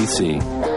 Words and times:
SIPC. 0.00 0.69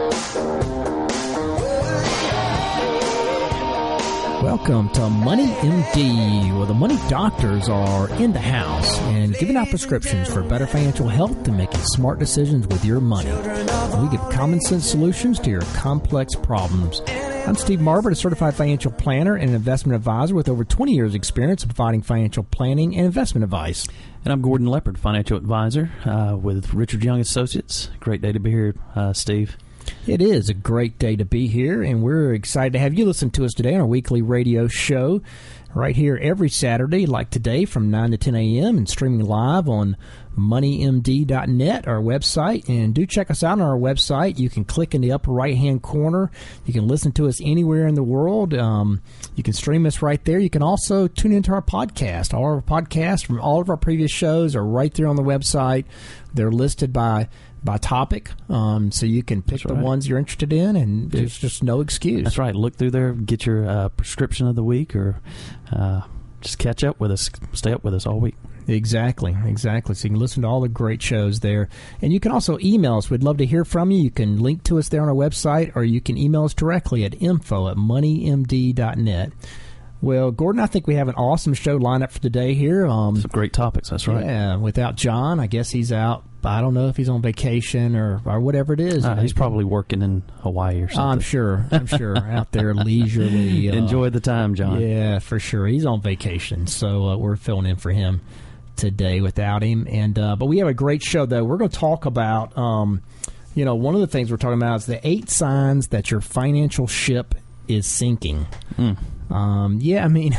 Welcome 4.44 4.90
to 4.90 5.08
Money 5.08 5.46
MD, 5.46 6.54
where 6.54 6.66
the 6.66 6.74
money 6.74 6.98
doctors 7.08 7.66
are 7.70 8.10
in 8.20 8.34
the 8.34 8.40
house 8.40 8.98
and 9.00 9.34
giving 9.38 9.56
out 9.56 9.70
prescriptions 9.70 10.30
for 10.30 10.42
better 10.42 10.66
financial 10.66 11.08
health 11.08 11.48
and 11.48 11.56
making 11.56 11.80
smart 11.80 12.18
decisions 12.18 12.66
with 12.66 12.84
your 12.84 13.00
money. 13.00 13.30
We 14.02 14.10
give 14.10 14.20
common 14.30 14.60
sense 14.60 14.84
solutions 14.84 15.40
to 15.40 15.50
your 15.50 15.62
complex 15.72 16.34
problems. 16.34 17.00
I'm 17.06 17.54
Steve 17.54 17.78
Marbert, 17.78 18.12
a 18.12 18.16
certified 18.16 18.54
financial 18.54 18.92
planner 18.92 19.34
and 19.34 19.54
investment 19.54 19.96
advisor 19.96 20.34
with 20.34 20.50
over 20.50 20.62
20 20.62 20.92
years' 20.92 21.14
experience 21.14 21.62
in 21.62 21.70
providing 21.70 22.02
financial 22.02 22.44
planning 22.44 22.94
and 22.96 23.06
investment 23.06 23.44
advice. 23.44 23.86
And 24.26 24.32
I'm 24.32 24.42
Gordon 24.42 24.66
Leopard, 24.66 24.98
financial 24.98 25.38
advisor 25.38 25.90
uh, 26.04 26.36
with 26.36 26.74
Richard 26.74 27.02
Young 27.02 27.18
Associates. 27.18 27.88
Great 27.98 28.20
day 28.20 28.32
to 28.32 28.40
be 28.40 28.50
here, 28.50 28.74
uh, 28.94 29.14
Steve. 29.14 29.56
It 30.06 30.20
is 30.20 30.48
a 30.48 30.54
great 30.54 30.98
day 30.98 31.16
to 31.16 31.24
be 31.24 31.46
here, 31.46 31.82
and 31.82 32.02
we're 32.02 32.34
excited 32.34 32.74
to 32.74 32.78
have 32.78 32.94
you 32.94 33.06
listen 33.06 33.30
to 33.30 33.44
us 33.44 33.54
today 33.54 33.74
on 33.74 33.80
our 33.80 33.86
weekly 33.86 34.22
radio 34.22 34.68
show 34.68 35.22
right 35.74 35.96
here 35.96 36.18
every 36.20 36.50
Saturday, 36.50 37.06
like 37.06 37.30
today, 37.30 37.64
from 37.64 37.90
9 37.90 38.10
to 38.12 38.16
10 38.18 38.34
a.m., 38.34 38.78
and 38.78 38.88
streaming 38.88 39.24
live 39.24 39.68
on 39.68 39.96
moneymd.net, 40.36 41.88
our 41.88 42.00
website. 42.00 42.68
And 42.68 42.94
do 42.94 43.06
check 43.06 43.30
us 43.30 43.42
out 43.42 43.52
on 43.52 43.62
our 43.62 43.76
website. 43.76 44.38
You 44.38 44.50
can 44.50 44.64
click 44.64 44.94
in 44.94 45.00
the 45.00 45.12
upper 45.12 45.32
right 45.32 45.56
hand 45.56 45.82
corner. 45.82 46.30
You 46.64 46.72
can 46.72 46.86
listen 46.86 47.12
to 47.12 47.26
us 47.26 47.40
anywhere 47.42 47.86
in 47.86 47.94
the 47.94 48.02
world. 48.02 48.54
Um, 48.54 49.00
you 49.34 49.42
can 49.42 49.52
stream 49.52 49.86
us 49.86 50.02
right 50.02 50.24
there. 50.24 50.38
You 50.38 50.50
can 50.50 50.62
also 50.62 51.08
tune 51.08 51.32
into 51.32 51.52
our 51.52 51.62
podcast. 51.62 52.34
All 52.34 52.44
our 52.44 52.60
podcasts 52.62 53.24
from 53.24 53.40
all 53.40 53.60
of 53.60 53.70
our 53.70 53.76
previous 53.76 54.10
shows 54.10 54.56
are 54.56 54.64
right 54.64 54.92
there 54.94 55.06
on 55.06 55.16
the 55.16 55.22
website. 55.22 55.84
They're 56.32 56.52
listed 56.52 56.92
by 56.92 57.28
by 57.64 57.78
topic, 57.78 58.30
um, 58.50 58.92
so 58.92 59.06
you 59.06 59.22
can 59.22 59.40
pick 59.40 59.62
the 59.62 59.74
ones 59.74 60.06
you're 60.06 60.18
interested 60.18 60.52
in, 60.52 60.76
and 60.76 61.10
there's 61.10 61.38
just 61.38 61.62
no 61.62 61.80
excuse. 61.80 62.22
That's 62.22 62.36
right. 62.36 62.54
Look 62.54 62.76
through 62.76 62.90
there, 62.90 63.14
get 63.14 63.46
your 63.46 63.66
uh, 63.66 63.88
prescription 63.88 64.46
of 64.46 64.54
the 64.54 64.62
week, 64.62 64.94
or 64.94 65.18
uh, 65.72 66.02
just 66.42 66.58
catch 66.58 66.84
up 66.84 67.00
with 67.00 67.10
us. 67.10 67.30
Stay 67.54 67.72
up 67.72 67.82
with 67.82 67.94
us 67.94 68.04
all 68.06 68.20
week. 68.20 68.34
Exactly, 68.66 69.36
exactly. 69.44 69.94
So 69.94 70.04
you 70.06 70.10
can 70.14 70.20
listen 70.20 70.42
to 70.42 70.48
all 70.48 70.60
the 70.60 70.68
great 70.68 71.02
shows 71.02 71.40
there. 71.40 71.68
And 72.00 72.12
you 72.12 72.20
can 72.20 72.32
also 72.32 72.58
email 72.60 72.96
us. 72.96 73.10
We'd 73.10 73.22
love 73.22 73.38
to 73.38 73.46
hear 73.46 73.64
from 73.64 73.90
you. 73.90 74.02
You 74.02 74.10
can 74.10 74.38
link 74.40 74.62
to 74.64 74.78
us 74.78 74.88
there 74.88 75.02
on 75.02 75.08
our 75.08 75.14
website, 75.14 75.74
or 75.76 75.84
you 75.84 76.00
can 76.00 76.16
email 76.16 76.44
us 76.44 76.54
directly 76.54 77.04
at 77.04 77.20
info 77.20 77.68
at 77.68 77.76
moneymd.net. 77.76 79.32
Well, 80.04 80.32
Gordon, 80.32 80.60
I 80.60 80.66
think 80.66 80.86
we 80.86 80.96
have 80.96 81.08
an 81.08 81.14
awesome 81.14 81.54
show 81.54 81.76
lined 81.76 82.02
up 82.02 82.12
for 82.12 82.20
today 82.20 82.52
here. 82.52 82.86
Um, 82.86 83.16
Some 83.16 83.30
great 83.32 83.54
topics, 83.54 83.88
that's 83.88 84.06
right. 84.06 84.22
Yeah, 84.22 84.56
without 84.56 84.96
John, 84.96 85.40
I 85.40 85.46
guess 85.46 85.70
he's 85.70 85.92
out. 85.92 86.24
I 86.44 86.60
don't 86.60 86.74
know 86.74 86.88
if 86.88 86.96
he's 86.98 87.08
on 87.08 87.22
vacation 87.22 87.96
or, 87.96 88.20
or 88.26 88.38
whatever 88.38 88.74
it 88.74 88.80
is. 88.80 89.02
Uh, 89.06 89.16
he's 89.16 89.32
probably 89.32 89.64
working 89.64 90.02
in 90.02 90.22
Hawaii 90.42 90.82
or 90.82 90.88
something. 90.90 91.10
I'm 91.10 91.20
sure. 91.20 91.64
I'm 91.70 91.86
sure 91.86 92.18
out 92.30 92.52
there 92.52 92.74
leisurely. 92.74 93.70
Uh, 93.70 93.76
Enjoy 93.76 94.10
the 94.10 94.20
time, 94.20 94.54
John. 94.54 94.78
Yeah, 94.78 95.20
for 95.20 95.40
sure. 95.40 95.66
He's 95.66 95.86
on 95.86 96.02
vacation, 96.02 96.66
so 96.66 97.08
uh, 97.08 97.16
we're 97.16 97.36
filling 97.36 97.64
in 97.64 97.76
for 97.76 97.90
him 97.90 98.20
today 98.76 99.20
without 99.20 99.62
him. 99.62 99.86
And 99.90 100.18
uh, 100.18 100.36
but 100.36 100.46
we 100.46 100.58
have 100.58 100.68
a 100.68 100.74
great 100.74 101.02
show 101.02 101.26
though. 101.26 101.44
We're 101.44 101.56
going 101.56 101.70
to 101.70 101.78
talk 101.78 102.06
about. 102.06 102.56
Um, 102.56 103.02
you 103.54 103.64
know, 103.64 103.76
one 103.76 103.94
of 103.94 104.00
the 104.00 104.08
things 104.08 104.30
we're 104.30 104.36
talking 104.36 104.58
about 104.58 104.80
is 104.80 104.86
the 104.86 105.06
eight 105.06 105.30
signs 105.30 105.88
that 105.88 106.10
your 106.10 106.20
financial 106.20 106.88
ship 106.88 107.36
is 107.68 107.86
sinking. 107.86 108.46
Mm. 108.76 108.96
Um, 109.30 109.78
yeah, 109.80 110.04
I 110.04 110.08
mean, 110.08 110.36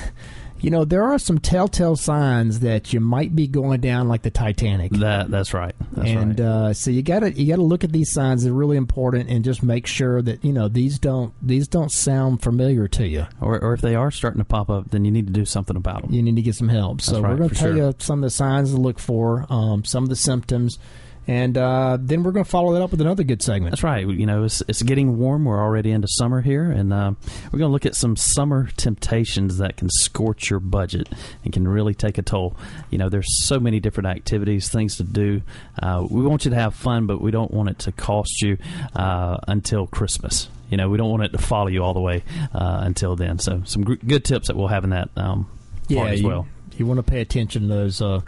you 0.66 0.72
know, 0.72 0.84
there 0.84 1.04
are 1.04 1.20
some 1.20 1.38
telltale 1.38 1.96
signs 1.96 2.62
that 2.62 2.92
you 2.92 3.00
might 3.00 3.36
be 3.36 3.46
going 3.46 3.82
down 3.82 4.08
like 4.08 4.24
the 4.24 4.32
Titanic. 4.32 4.92
That 4.94 5.30
that's 5.30 5.54
right. 5.54 5.76
That's 5.92 6.10
and 6.10 6.40
right. 6.40 6.48
Uh, 6.48 6.74
so 6.74 6.90
you 6.90 7.04
got 7.04 7.20
to 7.20 7.32
you 7.32 7.48
got 7.48 7.58
to 7.58 7.62
look 7.62 7.84
at 7.84 7.92
these 7.92 8.12
signs. 8.12 8.44
They're 8.44 8.52
really 8.52 8.76
important, 8.76 9.30
and 9.30 9.46
just 9.46 9.62
make 9.62 9.86
sure 9.86 10.24
that 10.24 10.44
you 10.44 10.52
know 10.52 10.68
these 10.68 10.98
don't 10.98 11.36
these 11.40 11.68
don't 11.68 11.92
sound 11.92 12.42
familiar 12.42 12.88
to 12.88 13.08
you. 13.08 13.28
Or, 13.42 13.60
or 13.64 13.74
if 13.76 13.82
they 13.82 13.94
are 13.94 14.10
starting 14.10 14.40
to 14.40 14.46
pop 14.46 14.72
up, 14.72 14.90
then 14.90 15.06
you 15.06 15.12
need 15.12 15.28
to 15.28 15.34
do 15.34 15.46
something 15.46 15.78
about 15.78 16.02
them. 16.02 16.12
You 16.12 16.24
need 16.24 16.36
to 16.38 16.42
get 16.42 16.56
some 16.56 16.70
help. 16.70 17.00
So 17.00 17.22
right, 17.22 17.30
we're 17.30 17.38
going 17.38 17.50
to 17.50 17.56
tell 17.56 17.68
sure. 17.68 17.78
you 17.78 17.96
some 18.00 18.24
of 18.24 18.24
the 18.24 18.32
signs 18.32 18.72
to 18.72 18.78
look 18.78 18.98
for, 18.98 19.46
um, 19.52 19.86
some 19.86 20.02
of 20.02 20.10
the 20.10 20.16
symptoms. 20.16 20.80
And 21.28 21.58
uh, 21.58 21.98
then 22.00 22.24
we're 22.24 22.32
going 22.32 22.46
to 22.46 22.50
follow 22.50 22.74
that 22.74 22.82
up 22.82 22.92
with 22.92 23.02
another 23.02 23.24
good 23.24 23.42
segment. 23.42 23.72
That's 23.72 23.84
right. 23.84 24.08
You 24.08 24.26
know, 24.26 24.44
it's, 24.44 24.62
it's 24.68 24.84
getting 24.84 25.18
warm. 25.18 25.46
We're 25.46 25.60
already 25.60 25.92
into 25.92 26.08
summer 26.08 26.42
here, 26.42 26.70
and 26.70 26.94
uh, 26.94 27.14
we're 27.52 27.60
going 27.60 27.70
to 27.70 27.74
look 27.74 27.86
at 27.86 27.96
some 27.96 28.16
summer 28.16 28.70
temptations 28.78 29.58
that 29.58 29.78
can 29.78 29.90
scorch 29.90 30.50
your 30.50 30.60
budget 30.60 31.10
and 31.44 31.52
can 31.52 31.68
really 31.68 31.96
take 31.96 32.18
a 32.18 32.22
toll. 32.22 32.56
You 32.92 33.00
know, 33.00 33.10
there's 33.10 33.46
so 33.46 33.60
many 33.60 33.80
different 33.80 34.08
activities, 34.08 34.70
things 34.70 34.98
to 34.98 35.04
do. 35.04 35.42
Uh, 35.82 36.06
we 36.10 36.22
want 36.22 36.46
you 36.46 36.52
to 36.52 36.58
have 36.58 36.76
fun, 36.76 37.08
but 37.08 37.22
we 37.22 37.32
don't 37.32 37.52
want 37.52 37.70
it 37.70 37.80
to 37.80 37.92
cost 37.92 38.42
you 38.42 38.58
uh, 38.96 39.38
until 39.48 39.88
Christmas. 39.88 40.48
You 40.70 40.78
know, 40.78 40.90
we 40.90 40.98
don't 40.98 41.10
want 41.10 41.24
it 41.24 41.32
to 41.32 41.38
follow 41.38 41.68
you 41.68 41.84
all 41.84 41.94
the 41.94 42.02
way 42.02 42.24
uh, 42.54 42.82
until 42.84 43.16
then. 43.16 43.40
So, 43.40 43.62
some 43.66 43.84
gr- 43.84 43.96
good 43.96 44.26
tips 44.26 44.48
that 44.48 44.56
we'll 44.56 44.68
have 44.68 44.84
in 44.84 44.92
that 44.92 45.10
um, 45.16 45.50
yeah, 45.88 46.02
part 46.02 46.12
as 46.12 46.22
you, 46.22 46.28
well. 46.28 46.48
You 46.78 46.86
want 46.86 46.98
to 46.98 47.04
pay 47.04 47.22
attention 47.22 47.64
to 47.64 47.68
those 47.68 48.02
uh, 48.02 48.22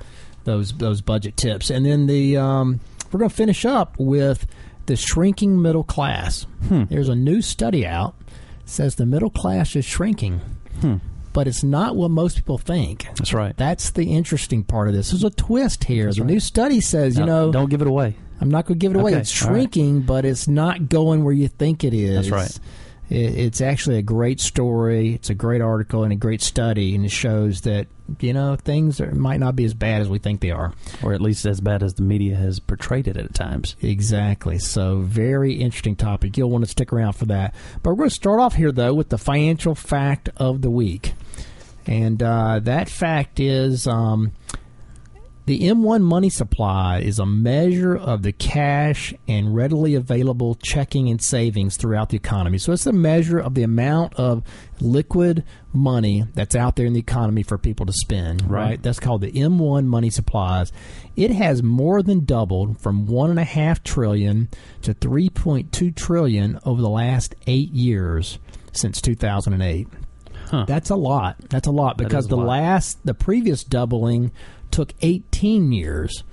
those 0.47 0.73
those 0.73 1.01
budget 1.01 1.37
tips, 1.37 1.69
and 1.69 1.85
then 1.85 2.07
the 2.07 2.37
um, 2.37 2.79
we're 3.11 3.19
going 3.19 3.29
to 3.29 3.35
finish 3.35 3.65
up 3.65 3.95
with 3.99 4.47
the 4.87 4.95
shrinking 4.95 5.61
middle 5.61 5.83
class. 5.83 6.47
Hmm. 6.67 6.85
There's 6.89 7.09
a 7.09 7.15
new 7.15 7.41
study 7.43 7.85
out 7.85 8.15
says 8.69 8.95
the 8.95 9.05
middle 9.05 9.29
class 9.29 9.75
is 9.75 9.85
shrinking. 9.85 10.41
Hmm. 10.81 10.95
But 11.33 11.47
it's 11.47 11.63
not 11.63 11.95
what 11.95 12.09
most 12.09 12.35
people 12.35 12.57
think. 12.57 13.05
That's 13.15 13.33
right. 13.33 13.55
That's 13.57 13.91
the 13.91 14.11
interesting 14.13 14.63
part 14.63 14.87
of 14.87 14.95
this. 14.95 15.11
There's 15.11 15.23
a 15.23 15.29
twist 15.29 15.83
here. 15.83 16.05
That's 16.05 16.17
the 16.17 16.23
right. 16.23 16.31
new 16.31 16.39
study 16.39 16.81
says, 16.81 17.17
you 17.17 17.25
know, 17.25 17.51
don't 17.51 17.69
give 17.69 17.81
it 17.81 17.87
away. 17.87 18.15
I'm 18.41 18.49
not 18.49 18.65
going 18.65 18.79
to 18.79 18.83
give 18.83 18.95
it 18.95 18.99
away. 18.99 19.11
Okay, 19.11 19.21
It's 19.21 19.43
all 19.43 19.49
right. 19.49 19.55
shrinking, 19.57 20.01
but 20.01 20.25
it's 20.25 20.47
not 20.47 20.89
going 20.89 21.23
where 21.23 21.33
you 21.33 21.47
think 21.47 21.83
it 21.83 21.93
is. 21.93 22.27
That's 22.27 22.29
right. 22.29 22.59
It, 23.09 23.37
it's 23.37 23.61
actually 23.61 23.97
a 23.97 24.01
great 24.01 24.39
story. 24.39 25.13
It's 25.13 25.29
a 25.29 25.35
great 25.35 25.61
article 25.61 26.03
and 26.03 26.13
a 26.13 26.15
great 26.15 26.41
study, 26.41 26.95
and 26.95 27.05
it 27.05 27.11
shows 27.11 27.61
that 27.61 27.87
you 28.19 28.33
know 28.33 28.55
things 28.55 29.01
are, 29.01 29.13
might 29.13 29.39
not 29.39 29.55
be 29.55 29.65
as 29.65 29.73
bad 29.73 30.01
as 30.01 30.09
we 30.09 30.19
think 30.19 30.41
they 30.41 30.51
are. 30.51 30.73
or 31.03 31.13
at 31.13 31.21
least 31.21 31.45
as 31.45 31.59
bad 31.61 31.83
as 31.83 31.93
the 31.95 32.01
media 32.01 32.35
has 32.35 32.59
portrayed 32.59 33.07
it 33.07 33.17
at 33.17 33.33
times. 33.33 33.75
Exactly. 33.81 34.59
So 34.59 34.99
very 35.01 35.53
interesting 35.53 35.95
topic. 35.95 36.37
You'll 36.37 36.49
want 36.49 36.63
to 36.63 36.69
stick 36.71 36.93
around 36.93 37.13
for 37.13 37.25
that. 37.25 37.53
But 37.83 37.91
we're 37.91 37.97
going 37.97 38.09
to 38.09 38.15
start 38.15 38.39
off 38.39 38.55
here 38.55 38.71
though 38.71 38.93
with 38.93 39.09
the 39.09 39.17
financial 39.17 39.75
fact 39.75 40.29
of 40.37 40.61
the 40.61 40.69
week, 40.71 41.13
and 41.85 42.21
uh, 42.21 42.59
that 42.63 42.89
fact 42.89 43.39
is. 43.39 43.87
Um, 43.87 44.31
the 45.47 45.61
M1 45.61 46.01
money 46.01 46.29
supply 46.29 46.99
is 46.99 47.19
a 47.19 47.25
measure 47.25 47.95
of 47.95 48.21
the 48.21 48.33
cash 48.33 49.13
and 49.29 49.55
readily 49.55 49.95
available 49.95 50.55
checking 50.55 51.09
and 51.09 51.21
savings 51.21 51.77
throughout 51.77 52.09
the 52.09 52.17
economy. 52.17 52.57
So 52.57 52.73
it's 52.73 52.85
a 52.85 52.91
measure 52.91 53.39
of 53.39 53.53
the 53.53 53.63
amount 53.63 54.15
of 54.15 54.43
liquid 54.81 55.45
money 55.71 56.25
that's 56.33 56.53
out 56.53 56.75
there 56.75 56.85
in 56.85 56.91
the 56.91 56.99
economy 56.99 57.43
for 57.43 57.57
people 57.57 57.85
to 57.85 57.93
spend, 57.93 58.41
right? 58.41 58.67
Right. 58.67 58.83
That's 58.83 58.99
called 58.99 59.21
the 59.21 59.31
M1 59.31 59.85
money 59.85 60.09
supplies. 60.09 60.73
It 61.15 61.31
has 61.31 61.63
more 61.63 62.03
than 62.03 62.25
doubled 62.25 62.81
from 62.81 63.05
one 63.05 63.29
and 63.29 63.39
a 63.39 63.45
half 63.45 63.81
trillion 63.83 64.49
to 64.81 64.93
3.2 64.93 65.95
trillion 65.95 66.59
over 66.65 66.81
the 66.81 66.89
last 66.89 67.35
eight 67.47 67.71
years 67.71 68.37
since 68.73 68.99
2008. 68.99 69.87
Huh. 70.49 70.65
That's 70.67 70.89
a 70.89 70.95
lot. 70.95 71.37
That's 71.49 71.67
a 71.67 71.71
lot 71.71 71.97
because 71.97 72.27
the 72.27 72.37
lot. 72.37 72.47
last, 72.47 73.05
the 73.05 73.13
previous 73.13 73.63
doubling 73.63 74.31
took 74.77 74.93
18 75.01 75.71
years. 75.71 76.23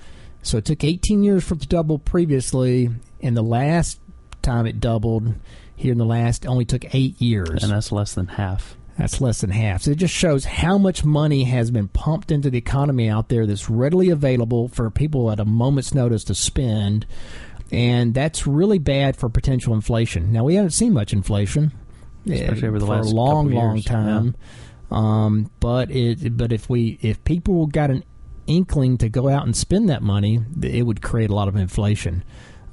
So 0.43 0.57
it 0.57 0.65
took 0.65 0.83
18 0.83 1.23
years 1.23 1.43
for 1.43 1.55
it 1.55 1.61
to 1.61 1.67
double 1.67 1.97
previously, 1.97 2.91
and 3.19 3.35
the 3.35 3.41
last 3.41 3.99
time 4.43 4.67
it 4.67 4.79
doubled 4.79 5.33
here 5.75 5.91
in 5.91 5.97
the 5.97 6.05
last 6.05 6.45
only 6.45 6.63
took 6.63 6.93
eight 6.93 7.19
years. 7.19 7.63
and 7.63 7.71
that's 7.71 7.91
less 7.91 8.13
than 8.13 8.27
half. 8.27 8.77
That's 8.99 9.19
less 9.19 9.41
than 9.41 9.49
half. 9.49 9.81
So 9.81 9.91
it 9.91 9.97
just 9.97 10.13
shows 10.13 10.45
how 10.45 10.77
much 10.77 11.03
money 11.03 11.45
has 11.45 11.71
been 11.71 11.87
pumped 11.87 12.31
into 12.31 12.51
the 12.51 12.59
economy 12.59 13.09
out 13.09 13.29
there 13.29 13.47
that's 13.47 13.67
readily 13.67 14.11
available 14.11 14.67
for 14.67 14.91
people 14.91 15.31
at 15.31 15.39
a 15.39 15.45
moment's 15.45 15.95
notice 15.95 16.23
to 16.25 16.35
spend. 16.35 17.07
And 17.71 18.13
that's 18.13 18.45
really 18.45 18.77
bad 18.77 19.17
for 19.17 19.27
potential 19.27 19.73
inflation. 19.73 20.31
Now, 20.31 20.43
we 20.43 20.53
haven't 20.53 20.71
seen 20.71 20.93
much 20.93 21.13
inflation 21.13 21.71
Especially 22.29 22.63
eh, 22.63 22.67
over 22.67 22.79
the 22.79 22.85
for 22.85 22.95
last 22.95 23.11
a 23.11 23.15
long, 23.15 23.49
long 23.49 23.81
time. 23.81 24.35
Um, 24.91 25.49
but 25.59 25.89
it, 25.89 26.37
but 26.37 26.53
if 26.53 26.69
we, 26.69 26.99
if 27.01 27.23
people 27.23 27.65
got 27.65 27.89
an 27.89 28.03
inkling 28.47 28.97
to 28.99 29.09
go 29.09 29.29
out 29.29 29.45
and 29.45 29.55
spend 29.55 29.89
that 29.89 30.01
money, 30.01 30.41
it 30.61 30.85
would 30.85 31.01
create 31.01 31.29
a 31.29 31.35
lot 31.35 31.47
of 31.47 31.55
inflation. 31.55 32.23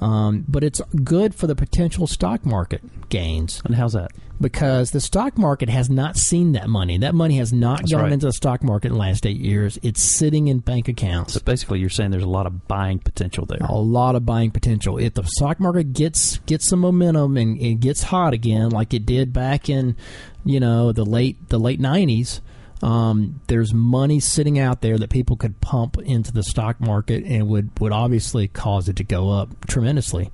Um, 0.01 0.45
but 0.49 0.65
it's 0.65 0.81
good 1.05 1.33
for 1.33 1.47
the 1.47 1.55
potential 1.55 2.09
stock 2.09 2.45
market 2.45 3.09
gains. 3.09 3.63
And 3.65 3.77
how's 3.77 3.93
that? 3.93 4.11
Because 4.41 4.91
the 4.91 5.01
stock 5.01 5.39
market 5.39 5.69
has 5.69 5.89
not 5.89 6.17
seen 6.17 6.53
that 6.53 6.69
money. 6.69 6.99
That 6.99 7.15
money 7.15 7.37
has 7.37 7.53
not 7.53 7.79
That's 7.79 7.93
gone 7.93 8.03
right. 8.03 8.13
into 8.13 8.27
the 8.27 8.33
stock 8.33 8.65
market 8.65 8.89
in 8.89 8.95
the 8.95 8.99
last 8.99 9.25
eight 9.25 9.37
years. 9.37 9.79
It's 9.81 10.03
sitting 10.03 10.49
in 10.49 10.59
bank 10.59 10.89
accounts. 10.89 11.35
So 11.35 11.41
basically, 11.41 11.79
you're 11.79 11.89
saying 11.89 12.11
there's 12.11 12.25
a 12.25 12.29
lot 12.29 12.47
of 12.49 12.67
buying 12.67 12.99
potential 12.99 13.47
there. 13.47 13.61
a 13.61 13.77
lot 13.77 14.17
of 14.17 14.27
buying 14.27 14.51
potential. 14.51 14.99
If 14.99 15.15
the 15.15 15.23
stock 15.23 15.61
market 15.61 15.93
gets 15.93 16.39
gets 16.39 16.67
some 16.69 16.81
momentum 16.81 17.37
and 17.37 17.61
it 17.63 17.79
gets 17.79 18.03
hot 18.03 18.35
again, 18.35 18.71
like 18.71 18.93
it 18.95 19.07
did 19.07 19.33
back 19.33 19.69
in, 19.69 19.95
you 20.45 20.59
know, 20.59 20.91
the 20.91 21.05
late 21.05 21.49
the 21.49 21.61
late 21.61 21.79
nineties, 21.79 22.41
um, 22.83 23.41
there's 23.47 23.73
money 23.73 24.19
sitting 24.19 24.59
out 24.59 24.81
there 24.81 24.99
that 24.99 25.11
people 25.11 25.37
could 25.37 25.61
pump 25.61 25.99
into 25.99 26.33
the 26.33 26.43
stock 26.43 26.81
market 26.81 27.25
and 27.25 27.49
would 27.49 27.71
would 27.81 27.93
obviously 27.93 28.49
cause 28.49 28.89
it 28.89 28.97
to 28.97 29.05
go 29.05 29.31
up 29.31 29.67
tremendously. 29.67 30.31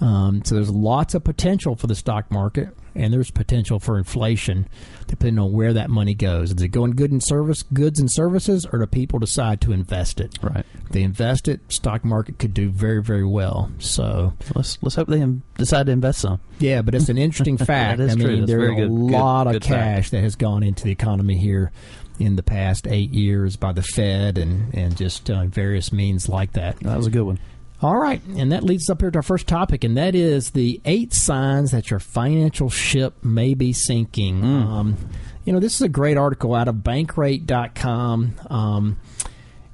Um, 0.00 0.44
so 0.44 0.54
there's 0.54 0.70
lots 0.70 1.14
of 1.14 1.24
potential 1.24 1.74
for 1.74 1.86
the 1.86 1.94
stock 1.94 2.30
market, 2.30 2.76
and 2.96 3.12
there's 3.12 3.30
potential 3.30 3.78
for 3.78 3.98
inflation, 3.98 4.66
depending 5.06 5.38
on 5.38 5.52
where 5.52 5.72
that 5.72 5.90
money 5.90 6.14
goes. 6.14 6.52
Is 6.52 6.60
it 6.62 6.68
going 6.68 6.92
good 6.92 7.12
in 7.12 7.20
service, 7.20 7.62
goods 7.62 8.00
and 8.00 8.10
services, 8.10 8.66
or 8.72 8.78
do 8.78 8.86
people 8.86 9.18
decide 9.18 9.60
to 9.62 9.72
invest 9.72 10.20
it? 10.20 10.38
Right. 10.42 10.64
If 10.84 10.88
they 10.90 11.02
invest 11.02 11.46
it, 11.48 11.60
stock 11.68 12.04
market 12.04 12.38
could 12.38 12.54
do 12.54 12.70
very, 12.70 13.02
very 13.02 13.24
well. 13.26 13.70
So 13.78 14.32
Let's 14.54 14.78
let's 14.82 14.94
hope 14.96 15.08
they 15.08 15.24
decide 15.58 15.86
to 15.86 15.92
invest 15.92 16.20
some. 16.20 16.40
yeah, 16.58 16.82
but 16.82 16.94
it's 16.94 17.08
an 17.08 17.18
interesting 17.18 17.56
fact. 17.58 17.98
That 17.98 18.04
is 18.04 18.12
I 18.12 18.14
mean, 18.16 18.26
true. 18.26 18.46
There's 18.46 18.70
a 18.70 18.74
good- 18.74 18.88
good- 18.88 18.90
lot 18.90 19.46
of 19.46 19.52
good 19.54 19.64
fact. 19.64 19.74
cash 19.74 20.10
that 20.10 20.22
has 20.22 20.34
gone 20.36 20.62
into 20.62 20.84
the 20.84 20.92
economy 20.92 21.36
here 21.36 21.70
in 22.18 22.36
the 22.36 22.42
past 22.42 22.86
eight 22.88 23.12
years 23.12 23.56
by 23.56 23.72
the 23.72 23.82
Fed 23.82 24.38
and 24.38 24.72
and 24.74 24.96
just 24.96 25.28
uh, 25.30 25.44
various 25.46 25.92
means 25.92 26.28
like 26.30 26.52
that. 26.54 26.78
That 26.80 26.96
was 26.96 27.06
a 27.06 27.10
good 27.10 27.24
one. 27.24 27.38
All 27.82 27.98
right, 27.98 28.22
and 28.36 28.52
that 28.52 28.62
leads 28.62 28.84
us 28.84 28.90
up 28.90 29.02
here 29.02 29.10
to 29.10 29.18
our 29.18 29.22
first 29.22 29.46
topic, 29.46 29.84
and 29.84 29.96
that 29.98 30.14
is 30.14 30.52
the 30.52 30.80
eight 30.86 31.12
signs 31.12 31.72
that 31.72 31.90
your 31.90 32.00
financial 32.00 32.70
ship 32.70 33.22
may 33.22 33.52
be 33.52 33.74
sinking. 33.74 34.42
Um, 34.42 34.96
you 35.44 35.52
know, 35.52 35.60
this 35.60 35.74
is 35.74 35.82
a 35.82 35.88
great 35.88 36.16
article 36.16 36.54
out 36.54 36.68
of 36.68 36.76
Bankrate.com. 36.76 38.34
Um, 38.48 38.98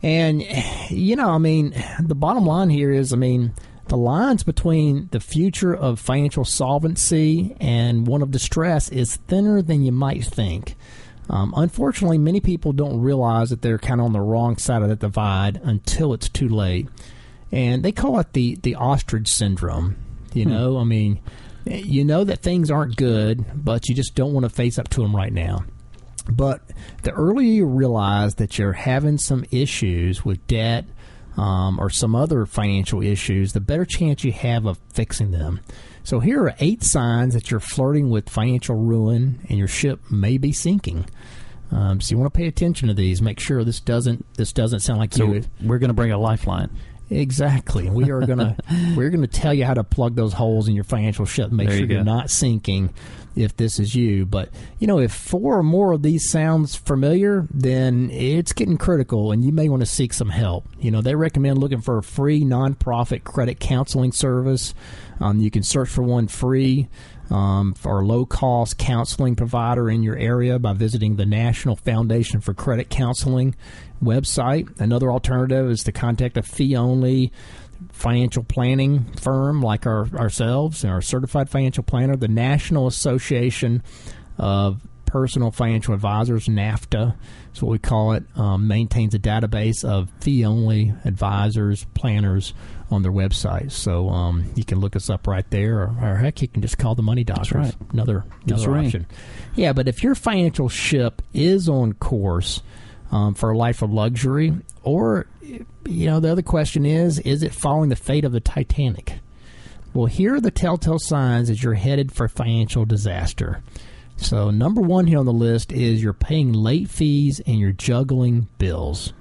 and, 0.03 0.43
you 0.91 1.15
know, 1.15 1.31
I 1.31 1.39
mean, 1.39 1.75
the 2.01 2.17
bottom 2.17 2.45
line 2.45 2.71
here 2.71 2.91
is, 2.91 3.13
I 3.13 3.17
mean, 3.17 3.55
the 3.87 3.97
lines 3.97 4.43
between 4.43 5.09
the 5.13 5.21
future 5.21 5.75
of 5.75 6.01
financial 6.01 6.45
solvency 6.45 7.57
and 7.61 8.07
one 8.07 8.21
of 8.21 8.31
distress 8.33 8.89
is 8.89 9.17
thinner 9.17 9.63
than 9.63 9.83
you 9.83 9.93
might 9.93 10.25
think. 10.25 10.75
Um, 11.31 11.55
unfortunately, 11.57 12.19
many 12.19 12.41
people 12.41 12.73
don't 12.73 13.01
realize 13.01 13.51
that 13.51 13.63
they're 13.63 13.79
kind 13.79 14.01
of 14.01 14.07
on 14.07 14.13
the 14.13 14.21
wrong 14.21 14.57
side 14.57 14.83
of 14.83 14.89
that 14.89 14.99
divide 14.99 15.61
until 15.63 16.13
it's 16.13 16.29
too 16.29 16.49
late. 16.49 16.89
And 17.53 17.83
they 17.83 17.93
call 17.93 18.19
it 18.19 18.33
the, 18.33 18.57
the 18.63 18.75
ostrich 18.77 19.29
syndrome. 19.29 19.97
You 20.33 20.47
know, 20.47 20.79
I 20.79 20.85
mean, 20.85 21.21
you 21.67 22.05
know 22.05 22.25
that 22.25 22.41
things 22.41 22.71
aren't 22.71 22.97
good, 22.97 23.45
but 23.55 23.89
you 23.89 23.95
just 23.95 24.15
don't 24.15 24.33
want 24.33 24.45
to 24.45 24.51
face 24.51 24.79
up 24.79 24.89
to 24.91 25.03
them 25.03 25.15
right 25.15 25.33
now. 25.33 25.65
But 26.31 26.63
the 27.03 27.11
earlier 27.13 27.47
you 27.53 27.67
realize 27.67 28.37
that 28.37 28.57
you're 28.59 28.73
having 28.73 29.19
some 29.19 29.45
issues 29.51 30.25
with 30.25 30.47
debt 30.47 30.87
um, 31.37 31.79
or 31.79 31.91
some 31.91 32.15
other 32.15 32.47
financial 32.47 33.03
issues, 33.03 33.53
the 33.53 33.61
better 33.61 33.85
chance 33.85 34.25
you 34.25 34.33
have 34.33 34.65
of 34.65 34.79
fixing 34.95 35.31
them. 35.33 35.61
So 36.05 36.21
here 36.21 36.43
are 36.45 36.55
eight 36.59 36.83
signs 36.83 37.35
that 37.35 37.51
you're 37.51 37.61
flirting 37.61 38.09
with 38.11 38.31
financial 38.31 38.75
ruin 38.77 39.41
and 39.49 39.59
your 39.59 39.69
ship 39.69 40.01
may 40.11 40.39
be 40.39 40.53
sinking. 40.53 41.07
Um, 41.71 42.01
so 42.01 42.13
you 42.13 42.19
want 42.19 42.33
to 42.33 42.39
pay 42.39 42.47
attention 42.47 42.89
to 42.89 42.95
these. 42.95 43.21
Make 43.23 43.41
sure 43.41 43.65
this 43.65 43.81
doesn't 43.81 44.25
this 44.35 44.53
doesn't 44.53 44.81
sound 44.81 44.99
like 45.01 45.13
So 45.13 45.33
you. 45.33 45.45
we're 45.63 45.79
going 45.79 45.89
to 45.89 45.95
bring 45.95 46.13
a 46.13 46.19
lifeline. 46.19 46.71
Exactly. 47.21 47.89
We 47.91 48.11
are 48.11 48.25
gonna 48.27 48.57
we're 48.97 49.11
gonna 49.11 49.27
tell 49.27 49.55
you 49.55 49.65
how 49.65 49.75
to 49.75 49.85
plug 49.85 50.15
those 50.17 50.33
holes 50.33 50.69
in 50.69 50.75
your 50.75 50.85
financial 50.85 51.25
ship. 51.27 51.49
and 51.49 51.57
Make 51.57 51.69
There 51.69 51.79
sure 51.79 51.87
you 51.87 51.95
you're 51.97 52.05
not 52.05 52.31
sinking 52.31 52.93
if 53.37 53.57
this 53.57 53.79
is 53.79 53.95
you. 53.95 54.27
But 54.27 54.51
you 54.79 54.87
know, 54.87 54.99
if 54.99 55.13
four 55.13 55.59
or 55.59 55.63
more 55.63 55.93
of 55.93 56.03
these 56.03 56.31
sounds 56.31 56.75
familiar, 56.75 57.47
then 57.51 58.11
it's 58.11 58.53
getting 58.53 58.79
critical, 58.79 59.33
and 59.33 59.45
you 59.45 59.53
may 59.53 59.69
want 59.69 59.83
to 59.83 59.87
seek 59.87 60.13
some 60.13 60.31
help. 60.31 60.67
You 60.79 60.91
know, 60.91 61.01
they 61.01 61.15
recommend 61.15 61.59
looking 61.59 61.81
for 61.81 61.99
a 61.99 62.03
free 62.03 62.43
nonprofit 62.43 63.25
credit 63.25 63.61
counseling 63.61 64.13
service. 64.13 64.75
Um, 65.21 65.41
you 65.41 65.51
can 65.51 65.63
search 65.63 65.89
for 65.89 66.03
one 66.03 66.29
free. 66.29 66.89
Um, 67.31 67.73
for 67.73 68.01
a 68.01 68.05
low 68.05 68.27
cost 68.27 68.77
counseling 68.77 69.37
provider 69.37 69.89
in 69.89 70.03
your 70.03 70.19
area 70.19 70.59
by 70.59 70.75
visiting 70.75 71.17
the 71.17 71.25
National 71.25 71.77
Foundation 71.77 72.43
for 72.43 72.53
Credit 72.53 72.91
Counseling 72.91 73.55
website. 74.03 74.79
Another 74.79 75.11
alternative 75.11 75.71
is 75.71 75.83
to 75.85 75.93
contact 75.93 76.37
a 76.37 76.43
fee 76.43 76.77
only 76.77 77.33
financial 77.91 78.45
planning 78.45 79.05
firm 79.21 79.63
like 79.63 79.87
our, 79.87 80.07
ourselves 80.15 80.85
and 80.85 80.93
our 80.93 81.03
certified 81.03 81.49
financial 81.49 81.83
planner, 81.83 82.17
the 82.17 82.29
National 82.29 82.87
Association 82.87 83.83
of 84.39 84.81
Personal 85.07 85.51
Financial 85.51 85.93
Advisors, 85.93 86.49
NAPFA 86.49 87.15
is 87.55 87.63
what 87.63 87.71
we 87.71 87.79
call 87.79 88.13
it, 88.13 88.25
um, 88.35 88.67
maintains 88.67 89.15
a 89.15 89.19
database 89.19 89.85
of 89.85 90.11
fee 90.21 90.45
only 90.45 90.95
advisors, 91.05 91.85
planners 91.95 92.55
on 92.91 93.03
their 93.03 93.13
website. 93.13 93.73
So 93.73 94.09
um, 94.09 94.51
you 94.55 94.65
can 94.65 94.81
look 94.81 94.97
us 94.97 95.11
up 95.11 95.27
right 95.27 95.49
there, 95.51 95.81
or, 95.81 95.95
or 96.01 96.17
heck, 96.17 96.41
you 96.41 96.49
can 96.49 96.63
just 96.63 96.79
call 96.79 96.95
the 96.95 97.03
Money 97.03 97.25
Doctors. 97.25 97.53
right. 97.53 97.75
Another, 97.93 98.25
another 98.47 98.77
option. 98.77 99.07
Yeah, 99.55 99.75
but 99.75 99.87
if 99.87 100.03
your 100.03 100.15
financial 100.15 100.71
ship 100.71 101.21
is 101.35 101.69
on 101.69 101.93
course 101.93 102.63
um, 103.13 103.35
for 103.35 103.51
a 103.51 103.57
life 103.57 103.83
of 103.83 103.93
luxury, 103.93 104.55
or 104.83 105.27
you 105.43 106.07
know, 106.07 106.19
the 106.19 106.33
other 106.33 106.43
question 106.43 106.85
is, 106.85 107.19
is 107.21 107.43
it 107.43 107.53
following 107.53 107.91
the 107.91 107.97
fate 107.97 108.25
of 108.25 108.33
the 108.33 108.41
Titanic? 108.41 109.21
Well, 109.95 110.07
here 110.07 110.35
are 110.35 110.41
the 110.41 110.51
telltale 110.51 110.99
signs 110.99 111.49
that 111.49 111.63
you're 111.63 111.75
headed 111.75 112.13
for 112.13 112.27
financial 112.27 112.87
disaster. 112.87 113.63
So, 114.17 114.51
number 114.51 114.81
one 114.81 115.07
here 115.07 115.19
on 115.19 115.27
the 115.27 115.33
list 115.33 115.73
is 115.73 116.03
you're 116.03 116.15
paying 116.15 116.53
late 116.53 116.89
fees 116.89 117.41
and 117.47 117.59
you're 117.59 117.73
juggling 117.73 118.49
bills. 118.59 119.13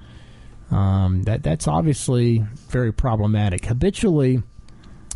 Um, 0.70 1.24
that 1.24 1.42
that's 1.42 1.68
obviously 1.68 2.38
very 2.70 2.92
problematic. 2.92 3.66
Habitually, 3.66 4.42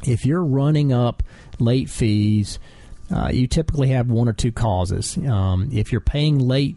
if 0.07 0.27
you're 0.27 0.45
running 0.45 0.93
up 0.93 1.23
late 1.59 1.89
fees, 1.89 2.59
uh, 3.15 3.31
you 3.33 3.47
typically 3.47 3.89
have 3.89 4.11
one 4.11 4.29
or 4.29 4.35
two 4.35 4.53
causes. 4.53 5.17
Um, 5.17 5.71
if 5.73 5.93
you're 5.93 6.01
paying 6.03 6.39
late 6.39 6.77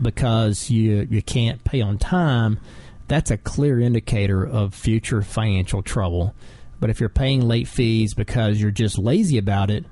because 0.00 0.70
you 0.70 1.06
you 1.10 1.22
can't 1.22 1.62
pay 1.64 1.80
on 1.80 1.98
time, 1.98 2.58
that's 3.08 3.30
a 3.30 3.36
clear 3.36 3.80
indicator 3.80 4.46
of 4.46 4.74
future 4.74 5.22
financial 5.22 5.82
trouble. 5.82 6.34
But 6.78 6.90
if 6.90 7.00
you're 7.00 7.08
paying 7.08 7.46
late 7.46 7.68
fees 7.68 8.14
because 8.14 8.60
you're 8.60 8.70
just 8.70 8.98
lazy 8.98 9.36
about 9.36 9.70
it, 9.70 9.84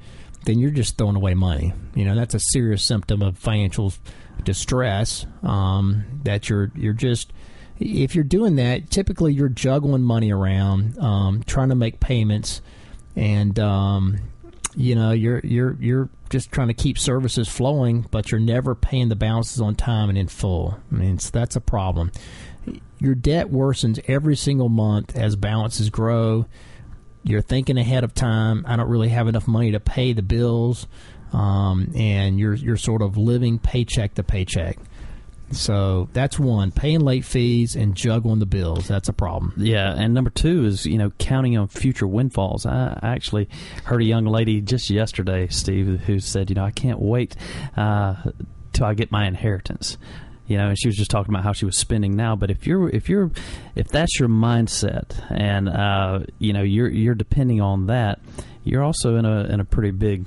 then 0.44 0.58
you're 0.58 0.70
just 0.70 0.96
throwing 0.96 1.16
away 1.16 1.34
money. 1.34 1.72
You 1.94 2.04
know 2.04 2.14
that's 2.14 2.34
a 2.34 2.40
serious 2.40 2.82
symptom 2.82 3.22
of 3.22 3.36
financial 3.36 3.92
distress. 4.44 5.26
Um, 5.42 6.04
that 6.24 6.48
you're 6.48 6.70
you're 6.74 6.92
just 6.92 7.32
if 7.80 8.14
you're 8.14 8.24
doing 8.24 8.56
that, 8.56 8.90
typically 8.90 9.32
you're 9.32 9.48
juggling 9.48 10.02
money 10.02 10.32
around, 10.32 10.98
um, 10.98 11.42
trying 11.44 11.68
to 11.68 11.74
make 11.74 12.00
payments, 12.00 12.60
and 13.14 13.58
um, 13.58 14.18
you 14.78 14.94
know 14.94 15.10
you're 15.10 15.40
you're 15.40 15.76
you're 15.80 16.08
just 16.30 16.52
trying 16.52 16.68
to 16.68 16.74
keep 16.74 16.98
services 16.98 17.48
flowing, 17.48 18.06
but 18.12 18.30
you're 18.30 18.40
never 18.40 18.76
paying 18.76 19.08
the 19.08 19.16
balances 19.16 19.60
on 19.60 19.74
time 19.74 20.08
and 20.08 20.16
in 20.16 20.28
full. 20.28 20.78
I 20.90 20.94
mean, 20.94 21.18
that's 21.32 21.56
a 21.56 21.60
problem. 21.60 22.12
Your 23.00 23.16
debt 23.16 23.50
worsens 23.50 24.00
every 24.06 24.36
single 24.36 24.68
month 24.68 25.16
as 25.16 25.34
balances 25.34 25.90
grow. 25.90 26.46
You're 27.24 27.42
thinking 27.42 27.76
ahead 27.76 28.04
of 28.04 28.14
time. 28.14 28.64
I 28.68 28.76
don't 28.76 28.88
really 28.88 29.08
have 29.08 29.26
enough 29.26 29.48
money 29.48 29.72
to 29.72 29.80
pay 29.80 30.12
the 30.12 30.22
bills, 30.22 30.86
um, 31.32 31.90
and 31.96 32.38
you're 32.38 32.54
you're 32.54 32.76
sort 32.76 33.02
of 33.02 33.16
living 33.16 33.58
paycheck 33.58 34.14
to 34.14 34.22
paycheck. 34.22 34.78
So 35.50 36.08
that's 36.12 36.38
one: 36.38 36.70
paying 36.70 37.00
late 37.00 37.24
fees 37.24 37.74
and 37.74 37.94
juggling 37.94 38.38
the 38.38 38.46
bills. 38.46 38.86
That's 38.86 39.08
a 39.08 39.12
problem. 39.12 39.54
Yeah, 39.56 39.94
and 39.96 40.12
number 40.12 40.30
two 40.30 40.64
is 40.64 40.84
you 40.86 40.98
know 40.98 41.10
counting 41.18 41.56
on 41.56 41.68
future 41.68 42.06
windfalls. 42.06 42.66
I, 42.66 42.98
actually 43.02 43.48
heard 43.84 44.02
a 44.02 44.04
young 44.04 44.26
lady 44.26 44.60
just 44.60 44.90
yesterday, 44.90 45.48
Steve, 45.48 46.00
who 46.06 46.20
said, 46.20 46.50
you 46.50 46.56
know, 46.56 46.64
I 46.64 46.70
can't 46.70 47.00
wait 47.00 47.34
uh, 47.76 48.16
till 48.72 48.86
I 48.86 48.94
get 48.94 49.10
my 49.10 49.26
inheritance. 49.26 49.96
You 50.46 50.56
know, 50.56 50.68
and 50.68 50.78
she 50.78 50.88
was 50.88 50.96
just 50.96 51.10
talking 51.10 51.32
about 51.32 51.44
how 51.44 51.52
she 51.52 51.66
was 51.66 51.76
spending 51.76 52.16
now. 52.16 52.34
But 52.34 52.50
if 52.50 52.66
you're 52.66 52.88
if 52.88 53.08
you're 53.08 53.30
if 53.74 53.88
that's 53.88 54.18
your 54.18 54.30
mindset, 54.30 55.22
and 55.30 55.68
uh, 55.68 56.20
you 56.38 56.52
know 56.52 56.62
you're 56.62 56.88
you're 56.88 57.14
depending 57.14 57.60
on 57.60 57.86
that, 57.86 58.20
you're 58.68 58.84
also 58.84 59.16
in 59.16 59.24
a 59.24 59.44
in 59.44 59.60
a 59.60 59.64
pretty 59.64 59.90
big 59.90 60.26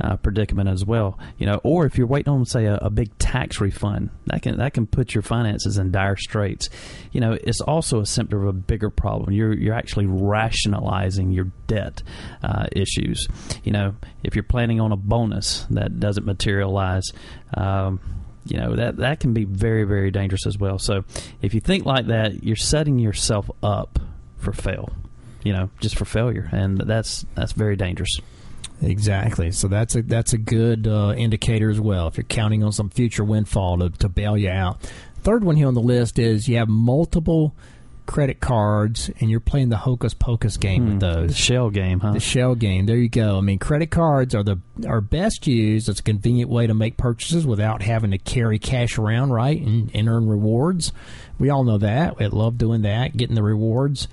uh, 0.00 0.16
predicament 0.16 0.68
as 0.68 0.84
well. 0.84 1.18
You 1.38 1.46
know, 1.46 1.60
or 1.62 1.86
if 1.86 1.98
you're 1.98 2.06
waiting 2.06 2.32
on 2.32 2.44
say 2.46 2.66
a, 2.66 2.76
a 2.76 2.90
big 2.90 3.16
tax 3.18 3.60
refund, 3.60 4.10
that 4.26 4.42
can 4.42 4.58
that 4.58 4.74
can 4.74 4.86
put 4.86 5.14
your 5.14 5.22
finances 5.22 5.78
in 5.78 5.90
dire 5.90 6.16
straits. 6.16 6.70
You 7.12 7.20
know, 7.20 7.32
it's 7.32 7.60
also 7.60 8.00
a 8.00 8.06
symptom 8.06 8.42
of 8.42 8.48
a 8.48 8.52
bigger 8.52 8.90
problem. 8.90 9.32
You're 9.32 9.52
you're 9.52 9.74
actually 9.74 10.06
rationalizing 10.06 11.32
your 11.32 11.50
debt 11.66 12.02
uh, 12.42 12.66
issues. 12.72 13.26
You 13.64 13.72
know, 13.72 13.94
if 14.22 14.34
you're 14.34 14.42
planning 14.42 14.80
on 14.80 14.92
a 14.92 14.96
bonus 14.96 15.66
that 15.70 16.00
doesn't 16.00 16.26
materialize. 16.26 17.04
Um, 17.54 18.00
you 18.46 18.56
know 18.56 18.74
that 18.74 18.96
that 18.96 19.20
can 19.20 19.34
be 19.34 19.44
very 19.44 19.84
very 19.84 20.10
dangerous 20.10 20.46
as 20.46 20.56
well. 20.56 20.78
So 20.78 21.04
if 21.42 21.52
you 21.52 21.60
think 21.60 21.84
like 21.84 22.06
that, 22.06 22.42
you're 22.42 22.56
setting 22.56 22.98
yourself 22.98 23.50
up 23.62 23.98
for 24.38 24.52
fail. 24.52 24.90
You 25.42 25.52
know, 25.52 25.70
just 25.80 25.96
for 25.96 26.04
failure, 26.04 26.48
and 26.52 26.78
that's 26.78 27.24
that's 27.34 27.52
very 27.52 27.76
dangerous. 27.76 28.18
Exactly. 28.82 29.50
So 29.52 29.68
that's 29.68 29.94
a 29.94 30.02
that's 30.02 30.32
a 30.32 30.38
good 30.38 30.86
uh, 30.86 31.14
indicator 31.16 31.70
as 31.70 31.80
well. 31.80 32.08
If 32.08 32.16
you're 32.16 32.24
counting 32.24 32.64
on 32.64 32.72
some 32.72 32.88
future 32.90 33.24
windfall 33.24 33.78
to, 33.78 33.90
to 33.90 34.08
bail 34.08 34.36
you 34.36 34.48
out. 34.50 34.80
Third 35.22 35.44
one 35.44 35.56
here 35.56 35.66
on 35.68 35.74
the 35.74 35.82
list 35.82 36.18
is 36.18 36.48
you 36.48 36.56
have 36.56 36.68
multiple 36.68 37.54
credit 38.06 38.40
cards 38.40 39.10
and 39.20 39.30
you're 39.30 39.38
playing 39.38 39.68
the 39.68 39.76
hocus 39.76 40.14
pocus 40.14 40.56
game 40.56 40.82
Hmm. 40.84 40.90
with 40.92 41.00
those. 41.00 41.28
The 41.28 41.34
shell 41.36 41.68
game, 41.70 42.00
huh? 42.00 42.12
The 42.12 42.20
shell 42.20 42.54
game. 42.54 42.86
There 42.86 42.96
you 42.96 43.10
go. 43.10 43.36
I 43.36 43.40
mean, 43.42 43.58
credit 43.58 43.90
cards 43.90 44.34
are 44.34 44.42
the 44.42 44.58
are 44.86 45.02
best 45.02 45.46
used 45.46 45.88
as 45.90 45.98
a 46.00 46.02
convenient 46.02 46.50
way 46.50 46.66
to 46.66 46.72
make 46.74 46.96
purchases 46.96 47.46
without 47.46 47.82
having 47.82 48.12
to 48.12 48.18
carry 48.18 48.58
cash 48.58 48.96
around, 48.98 49.30
right, 49.30 49.60
and, 49.60 49.90
and 49.94 50.08
earn 50.08 50.26
rewards. 50.26 50.90
We 51.38 51.50
all 51.50 51.64
know 51.64 51.78
that. 51.78 52.18
We 52.18 52.26
love 52.28 52.56
doing 52.56 52.80
that, 52.82 53.14
getting 53.16 53.36
the 53.36 53.42
rewards. 53.42 54.08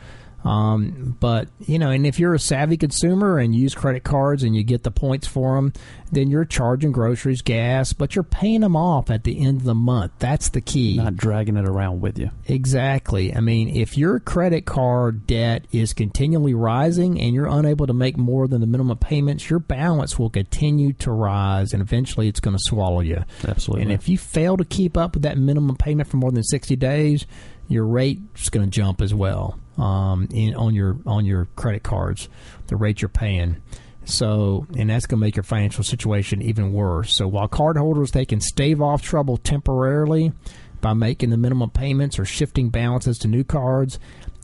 Um, 0.47 1.17
but 1.19 1.49
you 1.59 1.77
know, 1.77 1.89
and 1.89 2.07
if 2.07 2.19
you're 2.19 2.33
a 2.33 2.39
savvy 2.39 2.77
consumer 2.77 3.37
and 3.37 3.53
use 3.53 3.75
credit 3.75 4.03
cards 4.03 4.43
and 4.43 4.55
you 4.55 4.63
get 4.63 4.83
the 4.83 4.91
points 4.91 5.27
for 5.27 5.55
them, 5.55 5.73
then 6.09 6.29
you're 6.29 6.45
charging 6.45 6.93
groceries, 6.93 7.41
gas, 7.41 7.91
but 7.91 8.15
you're 8.15 8.23
paying 8.23 8.61
them 8.61 8.75
off 8.75 9.09
at 9.09 9.25
the 9.25 9.43
end 9.45 9.57
of 9.57 9.63
the 9.65 9.75
month. 9.75 10.13
That's 10.19 10.49
the 10.49 10.61
key. 10.61 10.95
Not 10.95 11.17
dragging 11.17 11.57
it 11.57 11.67
around 11.67 11.99
with 11.99 12.17
you. 12.17 12.31
Exactly. 12.45 13.35
I 13.35 13.41
mean, 13.41 13.75
if 13.75 13.97
your 13.97 14.21
credit 14.21 14.65
card 14.65 15.27
debt 15.27 15.65
is 15.73 15.93
continually 15.93 16.53
rising 16.53 17.19
and 17.19 17.35
you're 17.35 17.47
unable 17.47 17.85
to 17.87 17.93
make 17.93 18.17
more 18.17 18.47
than 18.47 18.61
the 18.61 18.67
minimum 18.67 18.97
payments, 18.97 19.49
your 19.49 19.59
balance 19.59 20.17
will 20.17 20.29
continue 20.29 20.93
to 20.93 21.11
rise 21.11 21.73
and 21.73 21.81
eventually 21.81 22.29
it's 22.29 22.39
going 22.39 22.55
to 22.55 22.63
swallow 22.63 23.01
you. 23.01 23.23
Absolutely. 23.45 23.83
And 23.83 23.91
if 23.91 24.07
you 24.07 24.17
fail 24.17 24.55
to 24.55 24.63
keep 24.63 24.95
up 24.95 25.15
with 25.15 25.23
that 25.23 25.37
minimum 25.37 25.75
payment 25.75 26.07
for 26.07 26.15
more 26.15 26.31
than 26.31 26.43
60 26.43 26.75
days, 26.77 27.25
your 27.67 27.85
rate's 27.85 28.49
going 28.49 28.65
to 28.65 28.71
jump 28.71 29.01
as 29.01 29.13
well 29.13 29.59
um, 29.77 30.27
in, 30.31 30.55
on 30.55 30.73
your 30.73 30.97
on 31.05 31.25
your 31.25 31.45
credit 31.55 31.83
cards, 31.83 32.29
the 32.67 32.75
rate 32.75 33.01
you're 33.01 33.09
paying. 33.09 33.61
So, 34.07 34.65
and 34.77 34.89
that's 34.89 35.05
going 35.05 35.19
to 35.19 35.25
make 35.25 35.35
your 35.35 35.43
financial 35.43 35.83
situation 35.83 36.41
even 36.41 36.71
worse. 36.71 37.13
So, 37.13 37.27
while 37.27 37.49
cardholders 37.49 38.11
they 38.11 38.25
can 38.25 38.39
stave 38.39 38.81
off 38.81 39.01
trouble 39.01 39.35
temporarily 39.37 40.31
by 40.79 40.93
making 40.93 41.29
the 41.29 41.37
minimum 41.37 41.71
payments 41.71 42.17
or 42.17 42.23
shifting 42.23 42.69
balances 42.69 43.17
to 43.19 43.27
new 43.27 43.43
cards, 43.43 43.99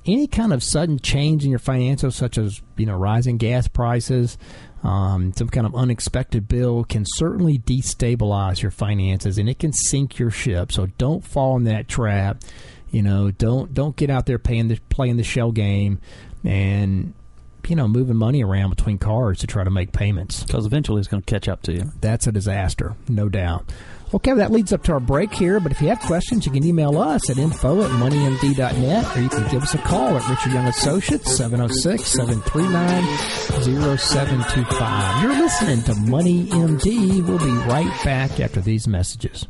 any 0.05 0.27
kind 0.27 0.51
of 0.51 0.61
sudden 0.61 0.99
change 0.99 1.45
in 1.45 1.49
your 1.49 1.59
financials, 1.59 2.13
such 2.13 2.37
as 2.37 2.61
you 2.75 2.85
know 2.85 2.97
rising 2.97 3.37
gas 3.37 3.69
prices, 3.69 4.37
um, 4.83 5.31
some 5.33 5.47
kind 5.47 5.65
of 5.65 5.73
unexpected 5.75 6.49
bill, 6.49 6.83
can 6.83 7.05
certainly 7.07 7.57
destabilize 7.57 8.61
your 8.61 8.71
finances 8.71 9.37
and 9.37 9.47
it 9.47 9.59
can 9.59 9.71
sink 9.71 10.19
your 10.19 10.29
ship. 10.31 10.73
So, 10.73 10.87
don't 10.97 11.23
fall 11.23 11.55
in 11.55 11.63
that 11.63 11.87
trap. 11.87 12.43
You 12.93 13.01
know, 13.01 13.31
don't 13.31 13.73
don't 13.73 13.95
get 13.95 14.11
out 14.11 14.27
there 14.27 14.37
paying 14.37 14.67
the 14.67 14.79
playing 14.89 15.17
the 15.17 15.23
shell 15.23 15.51
game 15.51 15.99
and 16.45 17.15
you 17.67 17.75
know 17.75 17.87
moving 17.87 18.15
money 18.15 18.43
around 18.43 18.69
between 18.69 18.99
cards 18.99 19.39
to 19.39 19.47
try 19.47 19.63
to 19.63 19.71
make 19.71 19.91
payments. 19.91 20.43
Because 20.43 20.67
eventually 20.67 20.99
it's 20.99 21.07
going 21.07 21.23
to 21.23 21.29
catch 21.29 21.49
up 21.49 21.63
to 21.63 21.73
you. 21.73 21.91
That's 22.01 22.27
a 22.27 22.31
disaster, 22.31 22.95
no 23.09 23.29
doubt. 23.29 23.65
Okay, 24.13 24.29
well, 24.29 24.37
that 24.37 24.51
leads 24.51 24.71
up 24.71 24.83
to 24.83 24.91
our 24.91 24.99
break 24.99 25.33
here. 25.33 25.59
But 25.59 25.71
if 25.71 25.81
you 25.81 25.87
have 25.87 25.99
questions, 26.01 26.45
you 26.45 26.51
can 26.51 26.63
email 26.63 26.99
us 26.99 27.31
at 27.31 27.39
info 27.39 27.81
at 27.81 27.89
moneymd.net 27.89 29.17
or 29.17 29.21
you 29.21 29.29
can 29.29 29.49
give 29.49 29.63
us 29.63 29.73
a 29.73 29.79
call 29.79 30.15
at 30.15 30.29
Richard 30.29 30.53
Young 30.53 30.67
Associates, 30.67 31.35
706 31.35 32.03
739 32.03 33.97
0725. 33.97 35.23
You're 35.23 35.33
listening 35.33 35.81
to 35.85 35.95
Money 35.95 36.45
MD. 36.45 37.27
We'll 37.27 37.39
be 37.39 37.67
right 37.67 37.91
back 38.05 38.39
after 38.39 38.61
these 38.61 38.87
messages. 38.87 39.47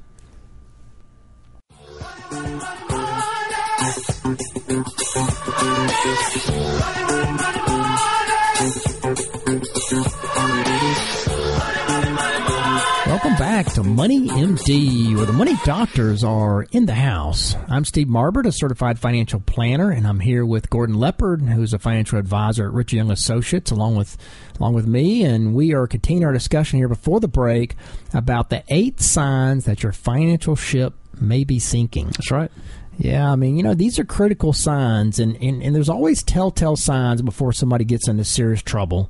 Welcome 13.07 13.35
back 13.35 13.73
to 13.73 13.83
Money 13.83 14.27
MD, 14.27 15.15
where 15.15 15.25
the 15.25 15.33
money 15.33 15.55
doctors 15.63 16.23
are 16.23 16.63
in 16.71 16.85
the 16.85 16.93
house. 16.93 17.55
I'm 17.67 17.85
Steve 17.85 18.07
Marbert, 18.07 18.45
a 18.45 18.51
certified 18.51 18.99
financial 18.99 19.39
planner, 19.39 19.91
and 19.91 20.05
I'm 20.05 20.19
here 20.19 20.45
with 20.45 20.69
Gordon 20.69 20.95
Leopard, 20.95 21.41
who's 21.41 21.73
a 21.73 21.79
financial 21.79 22.19
advisor 22.19 22.67
at 22.67 22.73
Richard 22.73 22.97
Young 22.97 23.11
Associates, 23.11 23.71
along 23.71 23.95
with 23.95 24.17
along 24.59 24.73
with 24.73 24.87
me, 24.87 25.23
and 25.23 25.53
we 25.53 25.73
are 25.73 25.87
continuing 25.87 26.25
our 26.25 26.33
discussion 26.33 26.79
here 26.79 26.87
before 26.87 27.19
the 27.19 27.27
break 27.27 27.75
about 28.13 28.49
the 28.49 28.63
eight 28.69 28.99
signs 28.99 29.65
that 29.65 29.83
your 29.83 29.91
financial 29.91 30.55
ship 30.55 30.93
may 31.19 31.43
be 31.43 31.59
sinking. 31.59 32.07
That's 32.07 32.31
right. 32.31 32.51
Yeah, 32.97 33.31
I 33.31 33.35
mean, 33.35 33.57
you 33.57 33.63
know, 33.63 33.73
these 33.73 33.97
are 33.97 34.05
critical 34.05 34.53
signs, 34.53 35.19
and, 35.19 35.35
and, 35.41 35.63
and 35.63 35.75
there's 35.75 35.89
always 35.89 36.21
telltale 36.21 36.75
signs 36.75 37.21
before 37.21 37.51
somebody 37.51 37.85
gets 37.85 38.07
into 38.07 38.23
serious 38.23 38.61
trouble. 38.61 39.09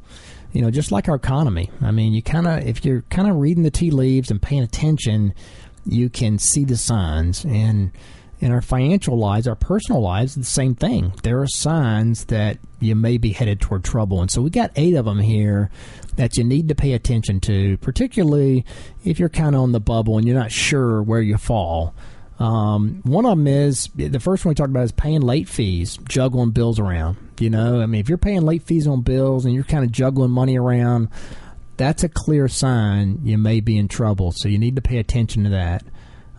You 0.53 0.61
know, 0.61 0.71
just 0.71 0.91
like 0.91 1.09
our 1.09 1.15
economy. 1.15 1.71
I 1.81 1.91
mean, 1.91 2.13
you 2.13 2.21
kind 2.21 2.47
of, 2.47 2.65
if 2.65 2.85
you're 2.85 3.01
kind 3.09 3.27
of 3.29 3.37
reading 3.37 3.63
the 3.63 3.71
tea 3.71 3.89
leaves 3.91 4.29
and 4.29 4.41
paying 4.41 4.61
attention, 4.61 5.33
you 5.85 6.09
can 6.09 6.37
see 6.37 6.63
the 6.63 6.77
signs. 6.77 7.43
And 7.43 7.91
in 8.39 8.51
our 8.51 8.61
financial 8.61 9.17
lives, 9.17 9.47
our 9.47 9.55
personal 9.55 10.01
lives, 10.01 10.35
the 10.35 10.43
same 10.43 10.75
thing. 10.75 11.13
There 11.23 11.41
are 11.41 11.47
signs 11.47 12.25
that 12.25 12.59
you 12.79 12.93
may 12.93 13.17
be 13.17 13.31
headed 13.31 13.61
toward 13.61 13.83
trouble. 13.83 14.21
And 14.21 14.29
so 14.29 14.41
we 14.41 14.49
got 14.49 14.71
eight 14.75 14.95
of 14.95 15.05
them 15.05 15.19
here 15.19 15.71
that 16.17 16.37
you 16.37 16.43
need 16.43 16.67
to 16.67 16.75
pay 16.75 16.93
attention 16.93 17.39
to, 17.41 17.77
particularly 17.77 18.65
if 19.03 19.19
you're 19.19 19.29
kind 19.29 19.55
of 19.55 19.61
on 19.61 19.71
the 19.71 19.79
bubble 19.79 20.17
and 20.17 20.27
you're 20.27 20.37
not 20.37 20.51
sure 20.51 21.01
where 21.01 21.21
you 21.21 21.37
fall. 21.37 21.95
Um, 22.39 23.01
one 23.03 23.25
of 23.25 23.37
them 23.37 23.47
is 23.47 23.89
the 23.95 24.19
first 24.19 24.43
one 24.43 24.51
we 24.51 24.55
talked 24.55 24.71
about 24.71 24.83
is 24.83 24.91
paying 24.91 25.21
late 25.21 25.47
fees, 25.47 25.97
juggling 26.09 26.51
bills 26.51 26.79
around. 26.79 27.17
You 27.39 27.49
know, 27.49 27.81
I 27.81 27.85
mean, 27.85 28.01
if 28.01 28.09
you're 28.09 28.17
paying 28.17 28.41
late 28.41 28.63
fees 28.63 28.87
on 28.87 29.01
bills 29.01 29.45
and 29.45 29.53
you're 29.53 29.63
kind 29.63 29.83
of 29.83 29.91
juggling 29.91 30.31
money 30.31 30.57
around, 30.57 31.09
that's 31.77 32.03
a 32.03 32.09
clear 32.09 32.47
sign 32.47 33.19
you 33.23 33.37
may 33.37 33.59
be 33.59 33.77
in 33.77 33.87
trouble. 33.87 34.31
So 34.31 34.47
you 34.47 34.57
need 34.57 34.75
to 34.75 34.81
pay 34.81 34.97
attention 34.97 35.43
to 35.43 35.49
that. 35.51 35.83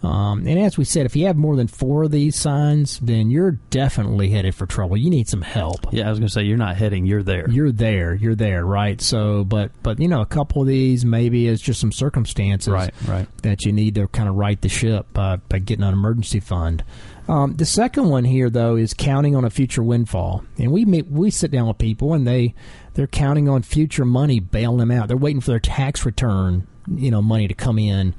Um, 0.04 0.46
and 0.46 0.58
as 0.58 0.76
we 0.76 0.84
said, 0.84 1.06
if 1.06 1.16
you 1.16 1.26
have 1.26 1.36
more 1.36 1.56
than 1.56 1.66
four 1.66 2.04
of 2.04 2.10
these 2.10 2.36
signs, 2.36 2.98
then 3.00 3.30
you're 3.30 3.52
definitely 3.70 4.30
headed 4.30 4.54
for 4.54 4.66
trouble. 4.66 4.96
You 4.96 5.10
need 5.10 5.28
some 5.28 5.42
help. 5.42 5.92
Yeah, 5.92 6.06
I 6.06 6.10
was 6.10 6.18
going 6.18 6.28
to 6.28 6.32
say 6.32 6.42
you're 6.42 6.56
not 6.58 6.76
heading, 6.76 7.06
you're 7.06 7.22
there. 7.22 7.48
You're 7.48 7.72
there. 7.72 8.14
You're 8.14 8.34
there, 8.34 8.64
right? 8.66 9.00
So, 9.00 9.44
but 9.44 9.70
but 9.82 10.00
you 10.00 10.08
know, 10.08 10.20
a 10.20 10.26
couple 10.26 10.62
of 10.62 10.68
these 10.68 11.04
maybe 11.04 11.48
it's 11.48 11.62
just 11.62 11.80
some 11.80 11.92
circumstances, 11.92 12.72
Right, 12.72 12.92
right. 13.06 13.26
that 13.42 13.64
you 13.64 13.72
need 13.72 13.94
to 13.96 14.08
kind 14.08 14.28
of 14.28 14.34
right 14.34 14.60
the 14.60 14.68
ship 14.68 15.06
by, 15.12 15.36
by 15.36 15.58
getting 15.58 15.84
an 15.84 15.92
emergency 15.92 16.40
fund. 16.40 16.84
Um, 17.26 17.54
the 17.56 17.64
second 17.64 18.10
one 18.10 18.24
here, 18.24 18.50
though, 18.50 18.76
is 18.76 18.92
counting 18.92 19.34
on 19.34 19.44
a 19.46 19.50
future 19.50 19.82
windfall, 19.82 20.44
and 20.58 20.70
we 20.70 20.84
meet, 20.84 21.06
we 21.06 21.30
sit 21.30 21.50
down 21.50 21.66
with 21.68 21.78
people 21.78 22.12
and 22.12 22.26
they 22.26 22.54
they're 22.92 23.06
counting 23.06 23.48
on 23.48 23.62
future 23.62 24.04
money 24.04 24.38
bailing 24.38 24.76
them 24.78 24.90
out. 24.90 25.08
They're 25.08 25.16
waiting 25.16 25.40
for 25.40 25.50
their 25.50 25.58
tax 25.60 26.04
return, 26.04 26.66
you 26.86 27.10
know, 27.10 27.22
money 27.22 27.48
to 27.48 27.54
come 27.54 27.78
in 27.78 28.14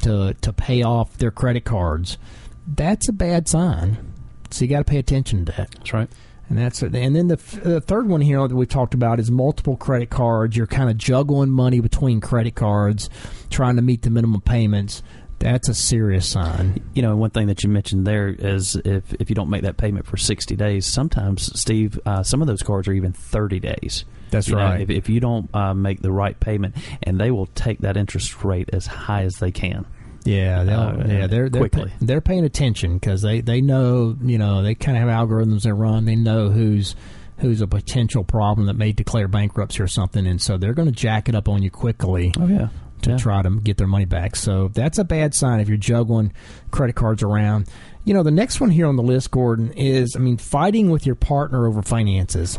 to 0.00 0.34
to 0.40 0.52
pay 0.52 0.82
off 0.82 1.16
their 1.18 1.30
credit 1.30 1.64
cards. 1.64 2.18
That's 2.66 3.08
a 3.08 3.12
bad 3.12 3.48
sign. 3.48 4.12
So 4.50 4.64
you 4.64 4.70
got 4.70 4.78
to 4.78 4.84
pay 4.84 4.98
attention 4.98 5.44
to 5.46 5.52
that. 5.52 5.70
That's 5.72 5.92
right. 5.92 6.08
And 6.48 6.56
that's 6.56 6.82
it. 6.82 6.94
And 6.94 7.14
then 7.14 7.28
the, 7.28 7.36
the 7.36 7.80
third 7.80 8.08
one 8.08 8.22
here 8.22 8.46
that 8.46 8.56
we 8.56 8.64
talked 8.64 8.94
about 8.94 9.20
is 9.20 9.30
multiple 9.30 9.76
credit 9.76 10.08
cards. 10.08 10.56
You're 10.56 10.66
kind 10.66 10.88
of 10.88 10.96
juggling 10.96 11.50
money 11.50 11.80
between 11.80 12.20
credit 12.20 12.54
cards, 12.54 13.10
trying 13.50 13.76
to 13.76 13.82
meet 13.82 14.02
the 14.02 14.10
minimum 14.10 14.40
payments. 14.40 15.02
That's 15.40 15.68
a 15.68 15.74
serious 15.74 16.26
sign. 16.26 16.82
You 16.94 17.02
know, 17.02 17.14
one 17.16 17.30
thing 17.30 17.46
that 17.48 17.62
you 17.62 17.68
mentioned 17.68 18.06
there 18.06 18.28
is 18.28 18.76
if 18.76 19.12
if 19.20 19.28
you 19.28 19.36
don't 19.36 19.50
make 19.50 19.62
that 19.62 19.76
payment 19.76 20.06
for 20.06 20.16
60 20.16 20.56
days, 20.56 20.86
sometimes, 20.86 21.58
Steve, 21.58 22.00
uh, 22.06 22.22
some 22.22 22.40
of 22.40 22.48
those 22.48 22.62
cards 22.62 22.88
are 22.88 22.92
even 22.92 23.12
30 23.12 23.60
days. 23.60 24.04
That's 24.30 24.48
You 24.48 24.56
know, 24.56 24.62
right. 24.62 24.80
if, 24.80 24.90
if 24.90 25.08
you 25.08 25.20
don't 25.20 25.48
uh, 25.54 25.74
make 25.74 26.00
the 26.02 26.12
right 26.12 26.38
payment, 26.38 26.76
and 27.02 27.18
they 27.20 27.30
will 27.30 27.46
take 27.46 27.80
that 27.80 27.96
interest 27.96 28.44
rate 28.44 28.70
as 28.72 28.86
high 28.86 29.22
as 29.22 29.36
they 29.36 29.50
can. 29.52 29.86
Yeah, 30.24 30.64
they'll, 30.64 30.80
Uh, 30.80 31.04
yeah, 31.06 31.26
they're 31.26 31.48
they're, 31.48 31.60
quickly. 31.68 31.86
pay- 31.98 32.04
they're 32.06 32.20
paying 32.20 32.44
attention 32.44 32.94
because 32.98 33.22
they, 33.22 33.40
they 33.40 33.60
know 33.60 34.16
you 34.22 34.36
know 34.38 34.62
they 34.62 34.74
kind 34.74 34.98
of 34.98 35.08
have 35.08 35.28
algorithms 35.28 35.62
that 35.62 35.74
run. 35.74 36.04
They 36.04 36.16
know 36.16 36.50
who's 36.50 36.94
who's 37.38 37.60
a 37.60 37.66
potential 37.68 38.24
problem 38.24 38.66
that 38.66 38.74
may 38.74 38.92
declare 38.92 39.28
bankruptcy 39.28 39.80
or 39.82 39.86
something, 39.86 40.26
and 40.26 40.42
so 40.42 40.58
they're 40.58 40.74
going 40.74 40.88
to 40.88 40.92
jack 40.92 41.28
it 41.28 41.34
up 41.34 41.48
on 41.48 41.62
you 41.62 41.70
quickly. 41.70 42.32
Oh 42.38 42.46
yeah, 42.48 42.68
to 43.02 43.10
Yeah. 43.10 43.16
try 43.16 43.42
to 43.42 43.50
get 43.60 43.76
their 43.78 43.86
money 43.86 44.04
back. 44.06 44.34
So 44.36 44.68
that's 44.74 44.98
a 44.98 45.04
bad 45.04 45.34
sign 45.34 45.60
if 45.60 45.68
you're 45.68 45.76
juggling 45.78 46.32
credit 46.72 46.96
cards 46.96 47.22
around. 47.22 47.68
You 48.04 48.12
know, 48.12 48.22
the 48.24 48.30
next 48.32 48.60
one 48.60 48.70
here 48.70 48.86
on 48.86 48.96
the 48.96 49.02
list, 49.02 49.30
Gordon, 49.30 49.72
is 49.74 50.16
I 50.16 50.18
mean, 50.18 50.36
fighting 50.36 50.90
with 50.90 51.06
your 51.06 51.14
partner 51.14 51.66
over 51.66 51.80
finances. 51.80 52.58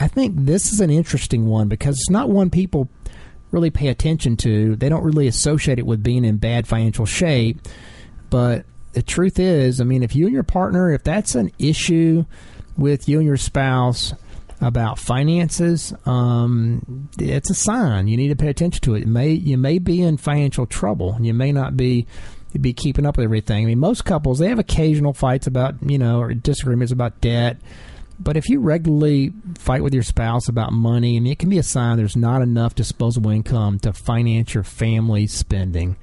I 0.00 0.08
think 0.08 0.34
this 0.36 0.72
is 0.72 0.80
an 0.80 0.90
interesting 0.90 1.46
one 1.46 1.68
because 1.68 1.96
it's 1.96 2.10
not 2.10 2.28
one 2.28 2.50
people 2.50 2.88
really 3.50 3.70
pay 3.70 3.88
attention 3.88 4.36
to. 4.38 4.76
They 4.76 4.88
don't 4.88 5.02
really 5.02 5.26
associate 5.26 5.78
it 5.78 5.86
with 5.86 6.02
being 6.02 6.24
in 6.24 6.36
bad 6.36 6.66
financial 6.66 7.06
shape. 7.06 7.60
But 8.30 8.66
the 8.92 9.02
truth 9.02 9.38
is, 9.38 9.80
I 9.80 9.84
mean, 9.84 10.02
if 10.02 10.14
you 10.14 10.26
and 10.26 10.34
your 10.34 10.42
partner, 10.42 10.92
if 10.92 11.02
that's 11.02 11.34
an 11.34 11.50
issue 11.58 12.24
with 12.76 13.08
you 13.08 13.18
and 13.18 13.26
your 13.26 13.36
spouse, 13.36 14.14
about 14.60 14.98
finances, 14.98 15.94
um, 16.06 17.08
it's 17.18 17.50
a 17.50 17.54
sign. 17.54 18.08
You 18.08 18.16
need 18.16 18.28
to 18.28 18.36
pay 18.36 18.48
attention 18.48 18.80
to 18.82 18.94
it. 18.94 19.02
it. 19.02 19.08
May 19.08 19.30
you 19.30 19.56
may 19.56 19.78
be 19.78 20.02
in 20.02 20.16
financial 20.16 20.66
trouble. 20.66 21.16
You 21.20 21.34
may 21.34 21.52
not 21.52 21.76
be 21.76 22.06
be 22.60 22.72
keeping 22.72 23.06
up 23.06 23.16
with 23.16 23.24
everything. 23.24 23.64
I 23.64 23.66
mean, 23.66 23.78
most 23.78 24.04
couples 24.04 24.38
they 24.38 24.48
have 24.48 24.58
occasional 24.58 25.12
fights 25.12 25.46
about 25.46 25.76
you 25.82 25.98
know 25.98 26.20
or 26.20 26.34
disagreements 26.34 26.92
about 26.92 27.20
debt, 27.20 27.58
But 28.20 28.36
if 28.36 28.48
you 28.48 28.60
regularly 28.60 29.32
fight 29.56 29.82
with 29.82 29.94
your 29.94 30.02
spouse 30.02 30.48
about 30.48 30.72
money, 30.72 31.16
I 31.16 31.20
mean, 31.20 31.32
it 31.32 31.38
can 31.38 31.50
be 31.50 31.58
a 31.58 31.62
sign 31.62 31.96
there's 31.96 32.16
not 32.16 32.42
enough 32.42 32.74
disposable 32.74 33.30
income 33.30 33.78
to 33.80 33.92
finance 33.92 34.54
your 34.54 34.64
family 34.64 35.26
spending. 35.26 35.96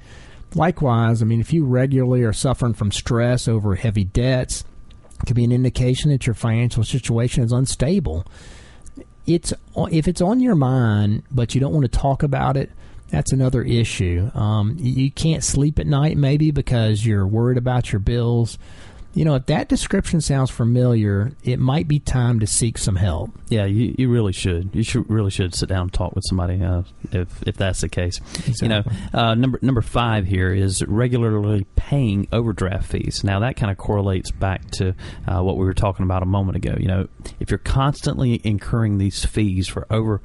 Likewise, 0.54 1.20
I 1.20 1.26
mean, 1.26 1.40
if 1.40 1.52
you 1.52 1.66
regularly 1.66 2.22
are 2.22 2.32
suffering 2.32 2.72
from 2.72 2.90
stress 2.90 3.46
over 3.46 3.74
heavy 3.74 4.04
debts, 4.04 4.64
it 5.20 5.26
could 5.26 5.36
be 5.36 5.44
an 5.44 5.52
indication 5.52 6.10
that 6.10 6.26
your 6.26 6.34
financial 6.34 6.84
situation 6.84 7.44
is 7.44 7.52
unstable. 7.52 8.24
It's 9.26 9.52
if 9.76 10.08
it's 10.08 10.20
on 10.20 10.40
your 10.40 10.54
mind, 10.54 11.24
but 11.30 11.54
you 11.54 11.60
don't 11.60 11.72
want 11.72 11.84
to 11.84 11.98
talk 11.98 12.22
about 12.22 12.56
it. 12.56 12.70
That's 13.10 13.32
another 13.32 13.62
issue. 13.62 14.30
Um, 14.34 14.76
you 14.78 15.10
can't 15.10 15.44
sleep 15.44 15.78
at 15.78 15.86
night, 15.86 16.16
maybe 16.16 16.50
because 16.50 17.04
you're 17.04 17.26
worried 17.26 17.58
about 17.58 17.92
your 17.92 18.00
bills 18.00 18.58
you 19.16 19.24
know, 19.24 19.34
if 19.34 19.46
that 19.46 19.68
description 19.70 20.20
sounds 20.20 20.50
familiar, 20.50 21.32
it 21.42 21.58
might 21.58 21.88
be 21.88 21.98
time 21.98 22.38
to 22.40 22.46
seek 22.46 22.76
some 22.76 22.96
help. 22.96 23.30
Yeah, 23.48 23.64
you, 23.64 23.94
you 23.96 24.10
really 24.10 24.34
should. 24.34 24.74
You 24.74 24.82
should 24.82 25.08
really 25.08 25.30
should 25.30 25.54
sit 25.54 25.70
down 25.70 25.82
and 25.82 25.92
talk 25.92 26.14
with 26.14 26.22
somebody 26.28 26.62
uh, 26.62 26.82
if 27.12 27.42
if 27.44 27.56
that's 27.56 27.80
the 27.80 27.88
case. 27.88 28.18
Exactly. 28.46 28.56
You 28.60 28.68
know, 28.68 28.82
uh, 29.14 29.34
number 29.34 29.58
number 29.62 29.80
five 29.80 30.26
here 30.26 30.52
is 30.52 30.84
regularly 30.84 31.66
paying 31.76 32.28
overdraft 32.30 32.90
fees. 32.90 33.24
Now 33.24 33.40
that 33.40 33.56
kind 33.56 33.72
of 33.72 33.78
correlates 33.78 34.30
back 34.30 34.70
to 34.72 34.94
uh, 35.26 35.40
what 35.42 35.56
we 35.56 35.64
were 35.64 35.74
talking 35.74 36.04
about 36.04 36.22
a 36.22 36.26
moment 36.26 36.56
ago. 36.56 36.76
You 36.78 36.88
know, 36.88 37.08
if 37.40 37.50
you're 37.50 37.56
constantly 37.56 38.42
incurring 38.44 38.98
these 38.98 39.24
fees 39.24 39.66
for 39.66 39.86
over, 39.90 40.20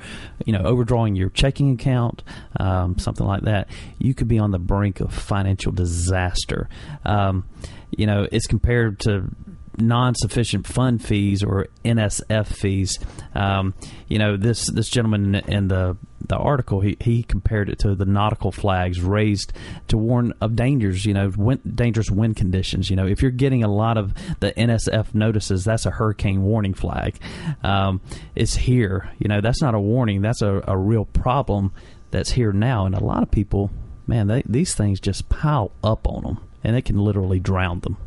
you 0.45 0.51
know, 0.51 0.63
overdrawing 0.63 1.15
your 1.15 1.29
checking 1.29 1.75
account, 1.75 2.23
um, 2.59 2.97
something 2.97 3.25
like 3.25 3.43
that, 3.43 3.69
you 3.99 4.13
could 4.13 4.27
be 4.27 4.37
on 4.37 4.51
the 4.51 4.59
brink 4.59 4.99
of 4.99 5.13
financial 5.13 5.71
disaster. 5.71 6.67
Um, 7.05 7.45
you 7.91 8.05
know, 8.05 8.27
it's 8.31 8.47
compared 8.47 8.99
to 9.01 9.29
non-sufficient 9.77 10.67
fund 10.67 11.03
fees 11.03 11.43
or 11.43 11.67
NSF 11.83 12.47
fees. 12.47 12.99
Um, 13.33 13.73
you 14.07 14.19
know, 14.19 14.37
this 14.37 14.69
this 14.71 14.89
gentleman 14.89 15.35
in 15.35 15.67
the 15.67 15.97
the 16.27 16.37
article 16.37 16.81
he, 16.81 16.97
he 16.99 17.23
compared 17.23 17.67
it 17.69 17.79
to 17.79 17.95
the 17.95 18.05
nautical 18.05 18.51
flags 18.51 19.01
raised 19.01 19.53
to 19.87 19.97
warn 19.97 20.33
of 20.41 20.55
dangers. 20.55 21.05
You 21.05 21.13
know, 21.13 21.31
wind, 21.35 21.75
dangerous 21.75 22.11
wind 22.11 22.35
conditions. 22.35 22.89
You 22.89 22.95
know, 22.95 23.07
if 23.07 23.21
you're 23.21 23.31
getting 23.31 23.63
a 23.63 23.71
lot 23.71 23.97
of 23.97 24.13
the 24.39 24.51
NSF 24.51 25.13
notices, 25.13 25.63
that's 25.63 25.85
a 25.85 25.91
hurricane 25.91 26.43
warning 26.43 26.73
flag. 26.73 27.17
Um, 27.63 28.01
it's 28.35 28.55
here. 28.55 29.11
You 29.19 29.27
know, 29.27 29.41
that's 29.41 29.61
not 29.61 29.75
a 29.75 29.79
warning. 29.79 30.21
That's 30.21 30.41
a, 30.41 30.63
a 30.67 30.77
real 30.77 31.05
problem 31.05 31.71
that's 32.11 32.31
here 32.31 32.51
now, 32.51 32.85
and 32.85 32.93
a 32.93 33.03
lot 33.03 33.23
of 33.23 33.31
people, 33.31 33.71
man, 34.05 34.27
they, 34.27 34.43
these 34.45 34.75
things 34.75 34.99
just 34.99 35.29
pile 35.29 35.71
up 35.81 36.05
on 36.07 36.23
them 36.23 36.39
and 36.63 36.75
it 36.75 36.85
can 36.85 36.97
literally 36.97 37.39
drown 37.39 37.79
them. 37.81 37.97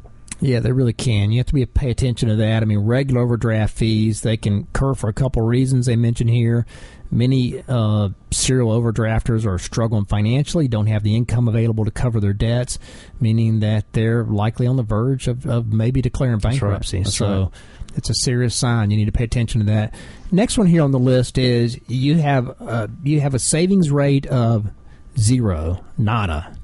Yeah, 0.41 0.61
they 0.61 0.73
really 0.73 0.93
can. 0.93 1.31
You 1.31 1.39
have 1.39 1.47
to 1.47 1.55
be 1.55 1.65
pay 1.65 1.91
attention 1.91 2.29
to 2.29 2.37
that. 2.37 2.63
I 2.63 2.67
mean, 2.67 2.81
regular 2.81 3.23
overdraft 3.23 3.77
fees 3.77 4.23
they 4.23 4.37
can 4.37 4.69
occur 4.75 4.95
for 4.95 5.09
a 5.09 5.13
couple 5.13 5.43
of 5.43 5.49
reasons 5.49 5.87
they 5.87 5.97
mention 5.97 6.29
here. 6.29 6.67
Many 7.11 7.63
uh, 7.69 8.11
serial 8.31 8.71
overdrafters 8.71 9.47
are 9.47 9.59
struggling 9.59 10.05
financially, 10.05 10.67
don't 10.67 10.87
have 10.87 11.03
the 11.03 11.15
income 11.15 11.47
available 11.47 11.85
to 11.85 11.91
cover 11.91 12.19
their 12.19 12.33
debts, 12.33 12.79
meaning 13.21 13.61
that 13.61 13.93
they're 13.93 14.25
likely 14.25 14.67
on 14.67 14.77
the 14.77 14.83
verge 14.83 15.29
of, 15.29 15.47
of 15.47 15.73
maybe 15.73 16.03
declaring 16.03 16.39
bankruptcy. 16.39 16.99
That's 16.99 17.21
right. 17.21 17.29
That's 17.29 17.39
so. 17.39 17.43
Right. 17.45 17.53
It's 17.97 18.11
a 18.11 18.15
serious 18.15 18.57
sign. 18.57 18.91
You 18.91 18.97
need 18.97 19.05
to 19.05 19.13
pay 19.13 19.23
attention 19.23 19.61
to 19.61 19.67
that. 19.67 19.95
Next 20.33 20.59
one 20.59 20.67
here 20.67 20.83
on 20.83 20.91
the 20.91 20.99
list 20.99 21.39
is 21.39 21.79
you 21.87 22.17
have 22.17 22.61
uh, 22.61 22.89
you 23.05 23.21
have 23.21 23.35
a 23.35 23.39
savings 23.39 23.89
rate 23.93 24.27
of 24.27 24.69
zero, 25.17 25.85
nada 25.97 26.57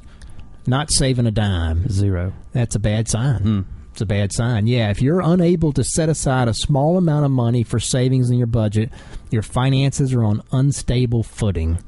not 0.66 0.92
saving 0.92 1.26
a 1.26 1.30
dime. 1.30 1.88
Zero. 1.88 2.32
That's 2.52 2.74
a 2.74 2.80
bad 2.80 3.08
sign. 3.08 3.40
Mm. 3.40 3.64
It's 3.92 4.00
a 4.00 4.06
bad 4.06 4.32
sign. 4.32 4.66
Yeah, 4.66 4.90
if 4.90 5.02
you're 5.02 5.20
unable 5.20 5.72
to 5.72 5.84
set 5.84 6.08
aside 6.08 6.48
a 6.48 6.54
small 6.54 6.96
amount 6.96 7.24
of 7.24 7.30
money 7.30 7.64
for 7.64 7.80
savings 7.80 8.30
in 8.30 8.38
your 8.38 8.46
budget, 8.46 8.90
your 9.30 9.42
finances 9.42 10.14
are 10.14 10.22
on 10.22 10.42
unstable 10.52 11.22
footing. 11.22 11.78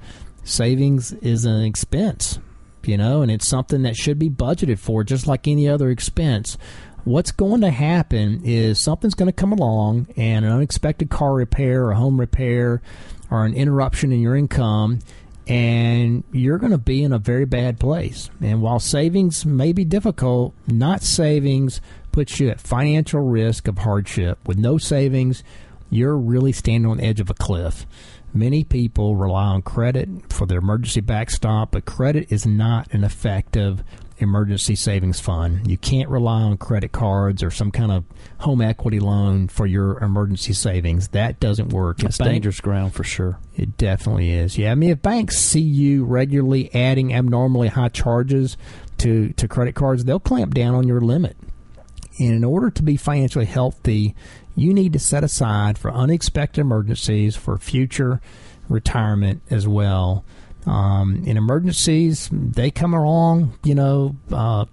Savings 0.44 1.12
is 1.14 1.44
an 1.44 1.62
expense, 1.62 2.40
you 2.84 2.96
know, 2.96 3.22
and 3.22 3.30
it's 3.30 3.46
something 3.46 3.82
that 3.82 3.96
should 3.96 4.18
be 4.18 4.28
budgeted 4.28 4.78
for 4.78 5.04
just 5.04 5.26
like 5.26 5.46
any 5.46 5.68
other 5.68 5.90
expense. 5.90 6.58
What's 7.04 7.32
going 7.32 7.60
to 7.62 7.70
happen 7.70 8.42
is 8.44 8.80
something's 8.80 9.14
going 9.14 9.30
to 9.30 9.32
come 9.32 9.52
along 9.52 10.08
and 10.16 10.44
an 10.44 10.52
unexpected 10.52 11.10
car 11.10 11.34
repair 11.34 11.86
or 11.86 11.94
home 11.94 12.18
repair 12.18 12.82
or 13.30 13.44
an 13.44 13.54
interruption 13.54 14.12
in 14.12 14.20
your 14.20 14.36
income 14.36 14.98
and 15.46 16.24
you're 16.32 16.58
going 16.58 16.72
to 16.72 16.78
be 16.78 17.02
in 17.02 17.12
a 17.12 17.18
very 17.18 17.44
bad 17.44 17.80
place. 17.80 18.30
And 18.40 18.62
while 18.62 18.78
savings 18.78 19.44
may 19.44 19.72
be 19.72 19.84
difficult, 19.84 20.54
not 20.66 21.02
savings 21.02 21.80
puts 22.12 22.38
you 22.38 22.48
at 22.50 22.60
financial 22.60 23.20
risk 23.20 23.68
of 23.68 23.78
hardship. 23.78 24.38
With 24.46 24.58
no 24.58 24.78
savings, 24.78 25.42
you're 25.90 26.16
really 26.16 26.52
standing 26.52 26.90
on 26.90 26.98
the 26.98 27.04
edge 27.04 27.20
of 27.20 27.30
a 27.30 27.34
cliff. 27.34 27.86
Many 28.34 28.64
people 28.64 29.16
rely 29.16 29.44
on 29.44 29.62
credit 29.62 30.32
for 30.32 30.46
their 30.46 30.58
emergency 30.58 31.00
backstop, 31.00 31.72
but 31.72 31.84
credit 31.84 32.32
is 32.32 32.46
not 32.46 32.92
an 32.92 33.04
effective 33.04 33.84
emergency 34.18 34.74
savings 34.74 35.20
fund. 35.20 35.68
You 35.68 35.76
can't 35.76 36.08
rely 36.08 36.42
on 36.42 36.56
credit 36.56 36.92
cards 36.92 37.42
or 37.42 37.50
some 37.50 37.70
kind 37.70 37.92
of 37.92 38.04
home 38.38 38.60
equity 38.60 39.00
loan 39.00 39.48
for 39.48 39.66
your 39.66 39.98
emergency 39.98 40.52
savings. 40.52 41.08
That 41.08 41.40
doesn't 41.40 41.70
work. 41.70 42.02
It's 42.02 42.18
dangerous 42.18 42.60
ground 42.60 42.94
for 42.94 43.04
sure. 43.04 43.38
It 43.56 43.76
definitely 43.76 44.30
is. 44.30 44.58
Yeah, 44.58 44.72
I 44.72 44.74
mean, 44.74 44.90
if 44.90 45.02
banks 45.02 45.38
see 45.38 45.60
you 45.60 46.04
regularly 46.04 46.74
adding 46.74 47.12
abnormally 47.14 47.68
high 47.68 47.88
charges 47.88 48.56
to 48.98 49.32
to 49.34 49.48
credit 49.48 49.74
cards, 49.74 50.04
they'll 50.04 50.20
clamp 50.20 50.54
down 50.54 50.74
on 50.74 50.86
your 50.86 51.00
limit. 51.00 51.36
And 52.18 52.34
in 52.34 52.44
order 52.44 52.70
to 52.70 52.82
be 52.82 52.96
financially 52.96 53.46
healthy, 53.46 54.14
you 54.54 54.74
need 54.74 54.92
to 54.92 54.98
set 54.98 55.24
aside 55.24 55.78
for 55.78 55.90
unexpected 55.92 56.60
emergencies, 56.60 57.36
for 57.36 57.56
future 57.58 58.20
retirement 58.68 59.42
as 59.50 59.66
well. 59.66 60.24
Um, 60.66 61.24
in 61.26 61.36
emergencies, 61.36 62.28
they 62.32 62.70
come 62.70 62.94
along, 62.94 63.58
you 63.64 63.74
know, 63.74 64.16
uh, 64.30 64.66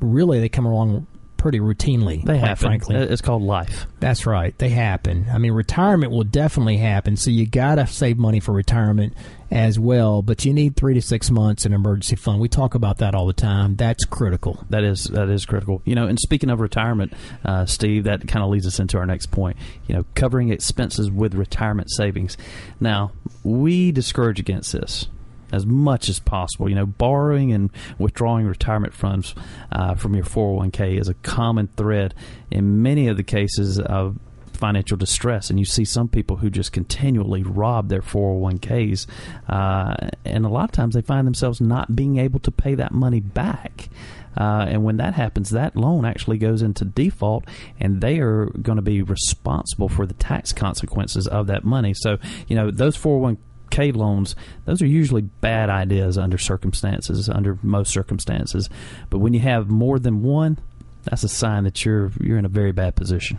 really 0.00 0.40
they 0.40 0.48
come 0.48 0.66
along 0.66 1.06
pretty 1.40 1.58
routinely. 1.58 2.22
They 2.22 2.36
happen. 2.36 2.56
Frankly, 2.56 2.96
it's 2.96 3.22
called 3.22 3.42
life. 3.42 3.86
That's 3.98 4.26
right. 4.26 4.56
They 4.58 4.68
happen. 4.68 5.26
I 5.32 5.38
mean, 5.38 5.52
retirement 5.52 6.12
will 6.12 6.24
definitely 6.24 6.76
happen. 6.76 7.16
So 7.16 7.30
you 7.30 7.46
got 7.46 7.76
to 7.76 7.86
save 7.86 8.18
money 8.18 8.40
for 8.40 8.52
retirement 8.52 9.14
as 9.50 9.78
well. 9.78 10.20
But 10.20 10.44
you 10.44 10.52
need 10.52 10.76
three 10.76 10.92
to 10.94 11.02
six 11.02 11.30
months 11.30 11.64
in 11.64 11.72
emergency 11.72 12.16
fund. 12.16 12.40
We 12.40 12.48
talk 12.48 12.74
about 12.74 12.98
that 12.98 13.14
all 13.14 13.26
the 13.26 13.32
time. 13.32 13.76
That's 13.76 14.04
critical. 14.04 14.64
That 14.68 14.84
is 14.84 15.04
that 15.04 15.30
is 15.30 15.46
critical. 15.46 15.80
You 15.86 15.94
know, 15.94 16.06
and 16.06 16.20
speaking 16.20 16.50
of 16.50 16.60
retirement, 16.60 17.14
uh, 17.44 17.64
Steve, 17.64 18.04
that 18.04 18.28
kind 18.28 18.44
of 18.44 18.50
leads 18.50 18.66
us 18.66 18.78
into 18.78 18.98
our 18.98 19.06
next 19.06 19.30
point. 19.30 19.56
You 19.86 19.94
know, 19.94 20.04
covering 20.14 20.50
expenses 20.50 21.10
with 21.10 21.34
retirement 21.34 21.90
savings. 21.90 22.36
Now, 22.80 23.12
we 23.42 23.92
discourage 23.92 24.38
against 24.38 24.72
this 24.72 25.08
as 25.52 25.66
much 25.66 26.08
as 26.08 26.18
possible. 26.18 26.68
You 26.68 26.74
know, 26.74 26.86
borrowing 26.86 27.52
and 27.52 27.70
withdrawing 27.98 28.46
retirement 28.46 28.94
funds 28.94 29.34
uh, 29.72 29.94
from 29.94 30.14
your 30.14 30.24
401k 30.24 31.00
is 31.00 31.08
a 31.08 31.14
common 31.14 31.68
thread 31.76 32.14
in 32.50 32.82
many 32.82 33.08
of 33.08 33.16
the 33.16 33.22
cases 33.22 33.78
of 33.78 34.18
financial 34.60 34.96
distress, 34.96 35.50
and 35.50 35.58
you 35.58 35.64
see 35.64 35.84
some 35.84 36.06
people 36.06 36.36
who 36.36 36.50
just 36.50 36.70
continually 36.70 37.42
rob 37.42 37.88
their 37.88 38.02
401ks, 38.02 39.06
uh, 39.48 40.10
and 40.24 40.44
a 40.44 40.48
lot 40.48 40.64
of 40.64 40.72
times 40.72 40.94
they 40.94 41.00
find 41.00 41.26
themselves 41.26 41.60
not 41.60 41.96
being 41.96 42.18
able 42.18 42.38
to 42.40 42.50
pay 42.52 42.74
that 42.74 42.92
money 42.92 43.20
back. 43.20 43.88
Uh, 44.36 44.64
and 44.68 44.84
when 44.84 44.98
that 44.98 45.14
happens, 45.14 45.50
that 45.50 45.74
loan 45.74 46.04
actually 46.04 46.38
goes 46.38 46.62
into 46.62 46.84
default, 46.84 47.44
and 47.80 48.00
they 48.00 48.20
are 48.20 48.46
going 48.62 48.76
to 48.76 48.82
be 48.82 49.02
responsible 49.02 49.88
for 49.88 50.06
the 50.06 50.14
tax 50.14 50.52
consequences 50.52 51.26
of 51.26 51.48
that 51.48 51.64
money. 51.64 51.92
So, 51.94 52.18
you 52.46 52.54
know, 52.54 52.70
those 52.70 52.96
401 52.96 53.38
K 53.70 53.92
loans, 53.92 54.36
those 54.64 54.82
are 54.82 54.86
usually 54.86 55.22
bad 55.22 55.70
ideas 55.70 56.18
under 56.18 56.38
circumstances, 56.38 57.28
under 57.28 57.58
most 57.62 57.92
circumstances. 57.92 58.68
But 59.08 59.18
when 59.18 59.32
you 59.32 59.40
have 59.40 59.68
more 59.70 59.98
than 59.98 60.22
one, 60.22 60.58
that's 61.04 61.24
a 61.24 61.28
sign 61.28 61.64
that 61.64 61.84
you're 61.84 62.12
you're 62.20 62.38
in 62.38 62.44
a 62.44 62.50
very 62.50 62.72
bad 62.72 62.96
position. 62.96 63.38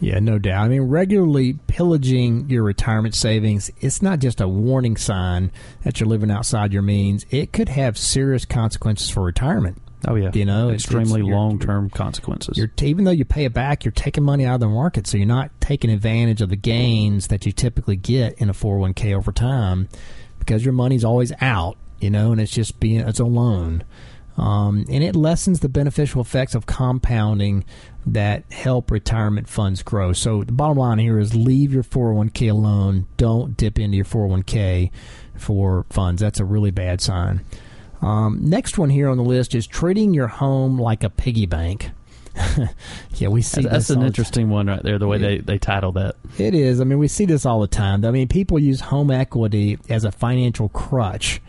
Yeah, 0.00 0.18
no 0.18 0.38
doubt. 0.38 0.64
I 0.64 0.68
mean, 0.68 0.82
regularly 0.82 1.58
pillaging 1.66 2.48
your 2.48 2.62
retirement 2.62 3.14
savings, 3.14 3.70
it's 3.80 4.00
not 4.00 4.18
just 4.18 4.40
a 4.40 4.48
warning 4.48 4.96
sign 4.96 5.52
that 5.84 6.00
you're 6.00 6.08
living 6.08 6.30
outside 6.30 6.72
your 6.72 6.82
means. 6.82 7.26
It 7.30 7.52
could 7.52 7.68
have 7.68 7.98
serious 7.98 8.46
consequences 8.46 9.10
for 9.10 9.22
retirement. 9.22 9.80
Oh 10.08 10.14
yeah, 10.14 10.30
you 10.32 10.44
know, 10.44 10.70
extremely 10.70 11.22
long 11.22 11.58
term 11.58 11.90
consequences. 11.90 12.56
You're 12.56 12.70
even 12.82 13.04
though 13.04 13.10
you 13.10 13.24
pay 13.24 13.44
it 13.44 13.52
back, 13.52 13.84
you're 13.84 13.92
taking 13.92 14.24
money 14.24 14.46
out 14.46 14.54
of 14.54 14.60
the 14.60 14.68
market, 14.68 15.06
so 15.06 15.16
you're 15.16 15.26
not 15.26 15.50
taking 15.60 15.90
advantage 15.90 16.40
of 16.40 16.48
the 16.48 16.56
gains 16.56 17.28
that 17.28 17.44
you 17.44 17.52
typically 17.52 17.96
get 17.96 18.34
in 18.38 18.48
a 18.48 18.54
401k 18.54 19.14
over 19.14 19.32
time, 19.32 19.88
because 20.38 20.64
your 20.64 20.72
money's 20.72 21.04
always 21.04 21.32
out, 21.40 21.76
you 22.00 22.10
know, 22.10 22.32
and 22.32 22.40
it's 22.40 22.52
just 22.52 22.80
being 22.80 23.00
it's 23.00 23.20
a 23.20 23.24
loan, 23.24 23.84
um, 24.38 24.86
and 24.88 25.04
it 25.04 25.14
lessens 25.14 25.60
the 25.60 25.68
beneficial 25.68 26.22
effects 26.22 26.54
of 26.54 26.64
compounding 26.64 27.64
that 28.06 28.50
help 28.50 28.90
retirement 28.90 29.48
funds 29.48 29.82
grow. 29.82 30.14
So 30.14 30.44
the 30.44 30.52
bottom 30.52 30.78
line 30.78 30.98
here 30.98 31.18
is 31.18 31.34
leave 31.34 31.74
your 31.74 31.82
401k 31.82 32.50
alone. 32.50 33.06
Don't 33.18 33.54
dip 33.56 33.78
into 33.78 33.96
your 33.96 34.06
401k 34.06 34.90
for 35.36 35.84
funds. 35.90 36.22
That's 36.22 36.40
a 36.40 36.44
really 36.44 36.70
bad 36.70 37.02
sign. 37.02 37.44
Um, 38.02 38.38
next 38.42 38.78
one 38.78 38.90
here 38.90 39.08
on 39.08 39.16
the 39.16 39.22
list 39.24 39.54
is 39.54 39.66
treating 39.66 40.14
your 40.14 40.26
home 40.28 40.80
like 40.80 41.04
a 41.04 41.10
piggy 41.10 41.46
bank. 41.46 41.90
yeah, 43.16 43.28
we 43.28 43.42
see 43.42 43.62
that. 43.62 43.72
that's, 43.72 43.88
this 43.88 43.96
an 43.96 44.02
interesting 44.02 44.48
one 44.48 44.68
right 44.68 44.82
there. 44.82 44.98
The 44.98 45.06
way 45.06 45.18
Yeah. 45.18 45.28
they 45.28 45.38
they 45.38 45.58
title 45.58 45.92
that. 45.92 46.16
It 46.38 46.54
is. 46.54 46.80
I 46.80 46.84
mean, 46.84 46.98
we 46.98 47.08
see 47.08 47.24
this 47.26 47.44
all 47.44 47.60
the 47.60 47.66
time. 47.66 48.04
I 48.04 48.10
mean, 48.10 48.28
people 48.28 48.58
use 48.58 48.80
home 48.80 49.10
equity 49.10 49.78
as 49.88 50.04
a 50.04 50.12
financial 50.12 50.68
crutch. 50.70 51.40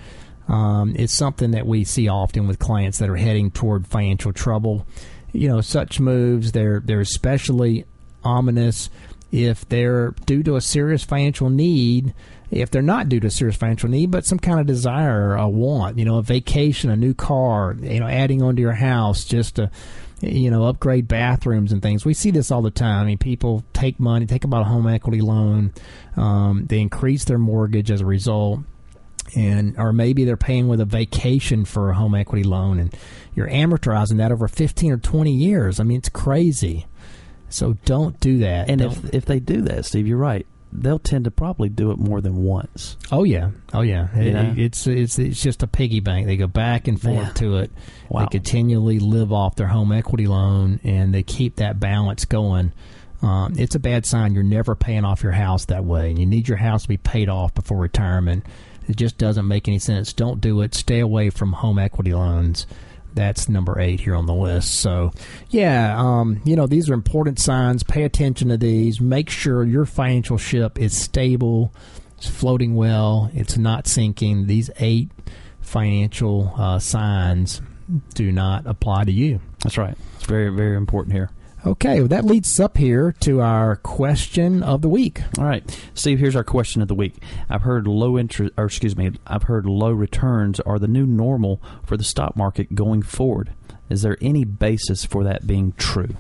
Um, 0.48 0.96
it's 0.98 1.14
something 1.14 1.52
that 1.52 1.66
we 1.66 1.84
see 1.86 2.10
often 2.10 2.48
with 2.48 2.60
clients 2.60 2.98
that 2.98 3.10
are 3.10 3.16
heading 3.16 3.52
toward 3.52 3.88
financial 3.88 4.34
trouble. 4.34 4.86
You 5.32 5.48
know, 5.48 5.62
such 5.62 6.00
moves 6.00 6.52
they're 6.52 6.82
they're 6.84 7.00
especially 7.00 7.86
ominous 8.24 8.90
if 9.32 9.68
they're 9.70 10.12
due 10.26 10.44
to 10.44 10.56
a 10.58 10.62
serious 10.62 11.04
financial 11.04 11.50
need. 11.50 12.14
If 12.52 12.70
they're 12.70 12.82
not 12.82 13.08
due 13.10 13.22
to 13.22 13.32
serious 13.32 13.56
financial 13.56 13.90
need, 13.90 14.12
but 14.12 14.26
some 14.26 14.38
kind 14.38 14.60
of 14.60 14.66
desire, 14.66 15.36
a 15.36 15.48
want, 15.48 15.98
you 15.98 16.06
know, 16.06 16.18
a 16.18 16.22
vacation, 16.22 16.90
a 16.90 16.96
new 16.98 17.14
car, 17.14 17.76
you 17.80 18.00
know, 18.00 18.08
adding 18.08 18.42
onto 18.42 18.62
your 18.62 18.74
house 18.74 19.24
just 19.26 19.56
to 19.56 19.72
you 20.24 20.52
know, 20.52 20.66
upgrade 20.66 21.08
bathrooms 21.08 21.72
and 21.72 21.82
things. 21.82 22.06
We 22.06 22.14
see 22.14 22.30
this 22.30 22.52
all 22.52 22.62
the 22.62 22.70
time. 22.70 23.02
I 23.02 23.06
mean, 23.06 23.18
people 23.18 23.64
take 23.74 24.00
money, 24.00 24.28
take 24.28 24.44
about 24.44 24.62
a 24.62 24.66
home 24.66 24.86
equity 24.88 25.20
loan, 25.22 25.74
um, 26.16 26.66
they 26.68 26.80
increase 26.80 27.26
their 27.26 27.40
mortgage 27.40 27.90
as 27.90 28.02
a 28.02 28.06
result, 28.06 28.60
and 29.36 29.76
or 29.80 29.92
maybe 29.92 30.24
they're 30.26 30.38
paying 30.38 30.68
with 30.68 30.80
a 30.80 30.86
vacation 30.86 31.66
for 31.66 31.90
a 31.90 31.96
home 31.96 32.14
equity 32.14 32.44
loan, 32.44 32.80
and 32.80 32.96
you're 33.34 33.50
amortizing 33.50 34.18
that 34.18 34.32
over 34.32 34.48
15 34.48 34.92
or 34.92 34.98
20 34.98 35.32
years. 35.34 35.80
I 35.80 35.84
mean, 35.84 35.98
it's 35.98 36.10
crazy. 36.10 36.86
So 37.50 37.78
don't 37.86 38.20
do 38.20 38.38
that. 38.40 38.70
And 38.70 38.80
Don't- 38.82 38.92
if 38.92 39.14
if 39.14 39.26
they 39.26 39.40
do 39.40 39.62
that, 39.64 39.86
Steve, 39.86 40.06
you're 40.08 40.18
right. 40.18 40.46
They'll 40.74 41.00
tend 41.00 41.26
to 41.26 41.32
probably 41.32 41.70
do 41.70 41.92
it 41.92 41.98
more 41.98 42.22
than 42.22 42.38
once. 42.38 42.98
oh 43.12 43.24
yeah, 43.24 43.52
oh 43.74 43.82
yeah, 43.82 44.08
It- 44.18 44.34
Yeah. 44.34 44.54
it's 44.56 44.88
it's 44.88 45.20
it's 45.20 45.42
just 45.42 45.64
a 45.64 45.68
piggy 45.68 46.00
bank. 46.00 46.28
They 46.28 46.38
go 46.38 46.48
back 46.48 46.88
and 46.88 47.00
forth 47.02 47.16
Yeah. 47.16 47.34
to 47.34 47.58
it. 47.58 47.72
Wow. 48.10 48.22
They 48.22 48.28
continually 48.28 49.00
live 49.00 49.32
off 49.34 49.56
their 49.56 49.68
home 49.68 49.92
equity 49.92 50.28
loan, 50.28 50.80
and 50.84 51.14
they 51.14 51.24
keep 51.24 51.58
that 51.58 51.80
balance 51.80 52.26
going. 52.26 52.72
Um, 53.22 53.54
it's 53.58 53.76
a 53.76 53.80
bad 53.80 54.06
sign. 54.06 54.34
You're 54.34 54.44
never 54.44 54.74
paying 54.76 55.06
off 55.06 55.22
your 55.24 55.34
house 55.34 55.66
that 55.66 55.86
way, 55.86 56.10
and 56.10 56.18
you 56.18 56.26
need 56.26 56.48
your 56.48 56.58
house 56.58 56.84
to 56.84 56.88
be 56.88 56.98
paid 56.98 57.30
off 57.30 57.54
before 57.54 57.78
retirement. 57.78 58.46
It 58.88 58.96
just 58.96 59.18
doesn't 59.20 59.48
make 59.48 59.68
any 59.68 59.78
sense. 59.78 60.12
Don't 60.12 60.42
do 60.42 60.62
it. 60.62 60.74
Stay 60.74 61.00
away 61.00 61.30
from 61.30 61.54
home 61.54 61.78
equity 61.78 62.14
loans. 62.14 62.66
That's 63.14 63.50
number 63.50 63.80
eight 63.80 64.00
here 64.00 64.16
on 64.16 64.26
the 64.26 64.34
list. 64.34 64.76
So, 64.76 65.12
yeah, 65.50 65.96
um, 65.98 66.42
you 66.46 66.56
know, 66.56 66.68
these 66.68 66.90
are 66.90 66.94
important 66.94 67.40
signs. 67.40 67.84
Pay 67.84 68.04
attention 68.04 68.50
to 68.50 68.58
these. 68.58 69.02
Make 69.02 69.30
sure 69.30 69.64
your 69.64 69.86
financial 69.86 70.38
ship 70.38 70.80
is 70.80 70.98
stable, 70.98 71.74
it's 72.18 72.28
floating 72.28 72.76
well, 72.76 73.30
it's 73.34 73.58
not 73.58 73.88
sinking. 73.88 74.48
These 74.48 74.70
eight 74.80 75.10
financial 75.60 76.54
uh, 76.58 76.80
signs 76.80 77.62
do 78.14 78.32
not 78.32 78.66
apply 78.66 79.04
to 79.06 79.12
you. 79.12 79.42
That's 79.64 79.78
right. 79.78 79.98
It's 80.16 80.26
very 80.26 80.50
very 80.50 80.78
important 80.78 81.14
here. 81.14 81.30
Okay, 81.64 82.00
well, 82.00 82.08
that 82.08 82.26
leads 82.26 82.60
up 82.60 82.78
here 82.78 83.12
to 83.20 83.40
our 83.40 83.76
question 83.76 84.64
of 84.64 84.82
the 84.82 84.90
week. 84.90 85.22
All 85.38 85.46
right, 85.46 85.64
Steve. 85.94 86.18
Here's 86.18 86.36
our 86.36 86.44
question 86.44 86.82
of 86.82 86.88
the 86.88 86.96
week. 86.96 87.22
I've 87.50 87.62
heard 87.62 87.86
low 87.86 88.18
interest, 88.18 88.54
or 88.58 88.66
excuse 88.66 88.98
me, 88.98 89.12
I've 89.28 89.44
heard 89.44 89.68
low 89.68 89.92
returns 89.92 90.60
are 90.62 90.80
the 90.80 90.88
new 90.88 91.06
normal 91.06 91.62
for 91.84 91.98
the 91.98 92.04
stock 92.04 92.36
market 92.36 92.74
going 92.74 93.04
forward. 93.04 93.54
Is 93.92 94.02
there 94.02 94.18
any 94.22 94.44
basis 94.44 95.06
for 95.06 95.24
that 95.24 95.46
being 95.46 95.74
true? 95.78 96.16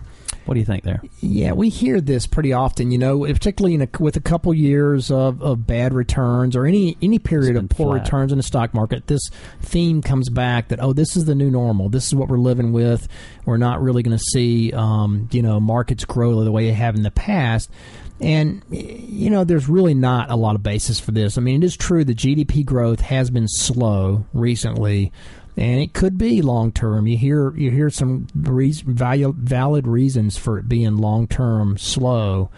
What 0.45 0.55
do 0.55 0.59
you 0.59 0.65
think 0.65 0.83
there? 0.83 1.01
Yeah, 1.19 1.51
we 1.51 1.69
hear 1.69 2.01
this 2.01 2.25
pretty 2.25 2.51
often, 2.51 2.91
you 2.91 2.97
know, 2.97 3.21
particularly 3.25 3.75
in 3.75 3.81
a, 3.81 3.87
with 3.99 4.15
a 4.15 4.21
couple 4.21 4.53
years 4.53 5.11
of, 5.11 5.41
of 5.41 5.67
bad 5.67 5.93
returns 5.93 6.55
or 6.55 6.65
any 6.65 6.97
any 7.01 7.19
period 7.19 7.55
of 7.55 7.69
poor 7.69 7.93
flat. 7.93 8.03
returns 8.03 8.31
in 8.31 8.37
the 8.37 8.43
stock 8.43 8.73
market. 8.73 9.07
This 9.07 9.21
theme 9.61 10.01
comes 10.01 10.29
back 10.29 10.69
that 10.69 10.79
oh, 10.81 10.93
this 10.93 11.15
is 11.15 11.25
the 11.25 11.35
new 11.35 11.51
normal. 11.51 11.89
This 11.89 12.07
is 12.07 12.15
what 12.15 12.27
we're 12.27 12.37
living 12.37 12.73
with. 12.73 13.07
We're 13.45 13.57
not 13.57 13.81
really 13.81 14.03
going 14.03 14.17
to 14.17 14.23
see, 14.23 14.73
um, 14.73 15.29
you 15.31 15.41
know, 15.41 15.59
markets 15.59 16.05
grow 16.05 16.43
the 16.43 16.51
way 16.51 16.65
they 16.65 16.73
have 16.73 16.95
in 16.95 17.03
the 17.03 17.11
past. 17.11 17.69
And 18.19 18.63
you 18.69 19.29
know, 19.29 19.43
there's 19.43 19.67
really 19.67 19.95
not 19.95 20.29
a 20.29 20.35
lot 20.35 20.55
of 20.55 20.61
basis 20.61 20.99
for 20.99 21.11
this. 21.11 21.37
I 21.37 21.41
mean, 21.41 21.63
it 21.63 21.65
is 21.65 21.75
true 21.75 22.03
that 22.03 22.17
GDP 22.17 22.63
growth 22.65 23.01
has 23.01 23.29
been 23.31 23.47
slow 23.47 24.25
recently, 24.33 25.11
and 25.61 25.79
it 25.79 25.93
could 25.93 26.17
be 26.17 26.41
long 26.41 26.71
term. 26.71 27.05
You 27.05 27.15
hear 27.15 27.55
you 27.55 27.69
hear 27.69 27.91
some 27.91 28.25
reason, 28.35 28.95
value, 28.95 29.31
valid 29.37 29.85
reasons 29.85 30.35
for 30.35 30.57
it 30.57 30.67
being 30.67 30.97
long 30.97 31.27
term 31.27 31.77
slow 31.77 32.49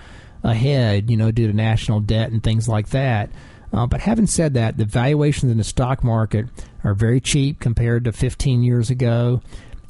ahead. 0.42 1.12
You 1.12 1.18
know, 1.18 1.30
due 1.30 1.48
to 1.48 1.54
national 1.54 2.00
debt 2.00 2.32
and 2.32 2.42
things 2.42 2.70
like 2.70 2.92
that. 2.92 3.30
Uh, 3.74 3.88
but 3.88 4.00
having 4.00 4.26
said 4.28 4.54
that, 4.54 4.78
the 4.78 4.86
valuations 4.86 5.52
in 5.52 5.58
the 5.58 5.66
stock 5.66 6.02
market 6.02 6.46
are 6.86 6.94
very 6.94 7.20
cheap 7.20 7.60
compared 7.60 8.06
to 8.06 8.14
15 8.14 8.64
years 8.64 8.90
ago. 8.90 9.42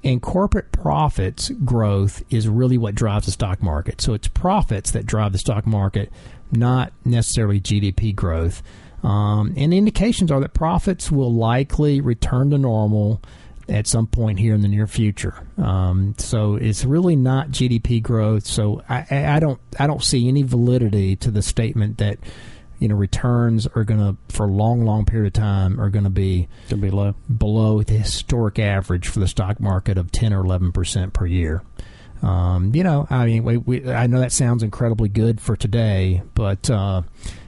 And 0.04 0.20
corporate 0.20 0.72
profits 0.72 1.50
growth 1.64 2.24
is 2.32 2.48
really 2.48 2.80
what 2.80 2.96
drives 2.96 3.28
the 3.28 3.32
stock 3.32 3.62
market. 3.62 4.02
So 4.02 4.14
it's 4.14 4.28
profits 4.28 4.90
that 4.92 5.06
drive 5.06 5.34
the 5.34 5.38
stock 5.38 5.68
market, 5.68 6.12
not 6.52 6.94
necessarily 7.06 7.62
GDP 7.62 8.16
growth. 8.16 8.64
Um, 9.04 9.54
and 9.58 9.74
indications 9.74 10.32
are 10.32 10.40
that 10.40 10.54
profits 10.54 11.12
will 11.12 11.34
likely 11.34 12.00
return 12.02 12.52
to 12.52 12.58
normal 12.58 13.22
at 13.70 13.88
some 13.88 14.08
point 14.08 14.40
here 14.40 14.54
in 14.54 14.62
the 14.62 14.68
near 14.68 14.88
future. 14.88 15.46
Um, 15.58 16.16
so 16.18 16.56
it's 16.56 16.86
really 16.86 17.16
not 17.16 17.50
GDP 17.50 18.02
growth. 18.02 18.46
So 18.46 18.82
I, 18.90 19.06
I 19.10 19.40
don't 19.40 19.60
I 19.80 19.88
don't 19.88 20.04
see 20.04 20.28
any 20.28 20.44
validity 20.44 21.16
to 21.18 21.32
the 21.32 21.42
statement 21.42 21.98
that 22.00 22.20
you 22.80 22.88
know 22.88 22.96
returns 22.96 23.68
are 23.68 23.84
going 23.84 24.00
to 24.00 24.18
for 24.34 24.46
a 24.46 24.52
long 24.52 24.84
long 24.86 25.06
period 25.06 25.28
of 25.28 25.34
time 25.34 25.80
are 25.80 25.90
going 25.90 26.04
to 26.04 26.10
be 26.10 26.48
Could 26.70 26.82
be 26.82 26.90
low. 26.90 27.14
below 27.38 27.82
the 27.84 27.94
historic 27.94 28.60
average 28.60 29.08
for 29.08 29.20
the 29.20 29.28
stock 29.28 29.60
market 29.60 29.98
of 29.98 30.12
10 30.12 30.34
or 30.34 30.44
11 30.44 30.72
percent 30.72 31.14
per 31.14 31.26
year. 31.26 31.64
Um, 32.22 32.74
you 32.74 32.84
know, 32.86 33.06
I 33.10 33.26
mean, 33.26 33.44
we, 33.44 33.58
we, 33.58 33.92
I 33.92 34.08
know 34.08 34.22
that 34.22 34.32
sounds 34.32 34.64
incredibly 34.64 35.10
good 35.10 35.42
for 35.42 35.58
today, 35.58 36.22
but 36.36 36.70
uh, 36.70 37.02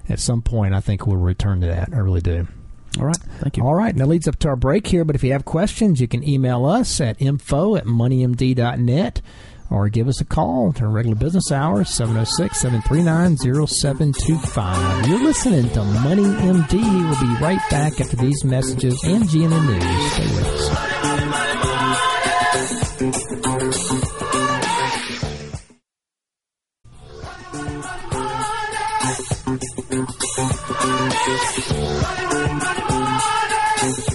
at 0.10 0.20
some 0.20 0.42
point, 0.42 0.74
I 0.74 0.80
think 0.80 1.06
we'll 1.08 1.18
return 1.18 1.62
to 1.62 1.68
that. 1.68 1.90
I 1.94 1.98
really 1.98 2.22
do. 2.22 2.48
All 3.00 3.06
right. 3.06 3.18
Thank 3.40 3.58
you. 3.58 3.64
All 3.64 3.76
right, 3.76 3.92
and 3.92 4.00
that 4.00 4.08
leads 4.08 4.28
up 4.28 4.38
to 4.40 4.48
our 4.48 4.56
break 4.56 4.88
here. 4.88 5.04
But 5.04 5.16
if 5.16 5.24
you 5.24 5.34
have 5.34 5.46
questions, 5.46 6.00
you 6.00 6.08
can 6.08 6.28
email 6.28 6.66
us 6.66 7.02
at 7.02 7.22
info 7.22 7.76
at 7.76 7.86
moneymd.net 7.86 9.22
or 9.70 9.90
give 9.90 10.08
us 10.08 10.22
a 10.22 10.26
call 10.26 10.72
to 10.74 10.84
our 10.86 10.90
regular 10.90 11.16
business 11.16 11.52
hours, 11.52 11.90
706 11.90 12.58
739 12.58 13.38
0725. 13.68 15.08
You're 15.08 15.24
listening 15.24 15.70
to 15.72 15.84
Money 15.84 16.24
MD. 16.24 16.74
We'll 16.74 17.20
be 17.20 17.42
right 17.42 17.62
back 17.70 18.00
after 18.00 18.16
these 18.16 18.44
messages 18.46 19.04
and 19.04 19.24
GNN 19.24 19.66
News. 19.66 20.12
Stay 20.14 20.28
with 20.36 20.46
us. 23.50 23.55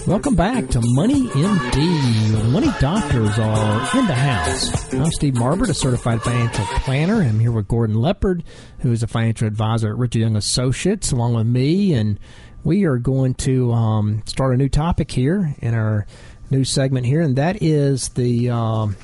Welcome 0.06 0.36
back 0.36 0.68
to 0.68 0.80
Money 0.80 1.26
MD. 1.26 2.52
Money 2.52 2.70
Doctors 2.78 3.36
are 3.36 3.98
in 3.98 4.06
the 4.06 4.14
house. 4.14 4.94
I'm 4.94 5.10
Steve 5.10 5.34
Marbert, 5.34 5.70
a 5.70 5.74
certified 5.74 6.22
financial 6.22 6.64
planner. 6.66 7.20
I'm 7.20 7.40
here 7.40 7.50
with 7.50 7.66
Gordon 7.66 7.96
Leopard, 7.96 8.44
who 8.82 8.92
is 8.92 9.02
a 9.02 9.08
financial 9.08 9.48
advisor 9.48 9.90
at 9.90 9.98
Richard 9.98 10.20
Young 10.20 10.36
Associates, 10.36 11.10
along 11.10 11.34
with 11.34 11.48
me. 11.48 11.94
And 11.94 12.20
we 12.62 12.84
are 12.84 12.98
going 12.98 13.34
to 13.34 13.72
um, 13.72 14.22
start 14.26 14.54
a 14.54 14.56
new 14.56 14.68
topic 14.68 15.10
here 15.10 15.56
in 15.58 15.74
our 15.74 16.06
new 16.48 16.62
segment 16.62 17.06
here, 17.06 17.22
and 17.22 17.34
that 17.34 17.60
is 17.60 18.10
the 18.10 18.50
um, 18.50 18.96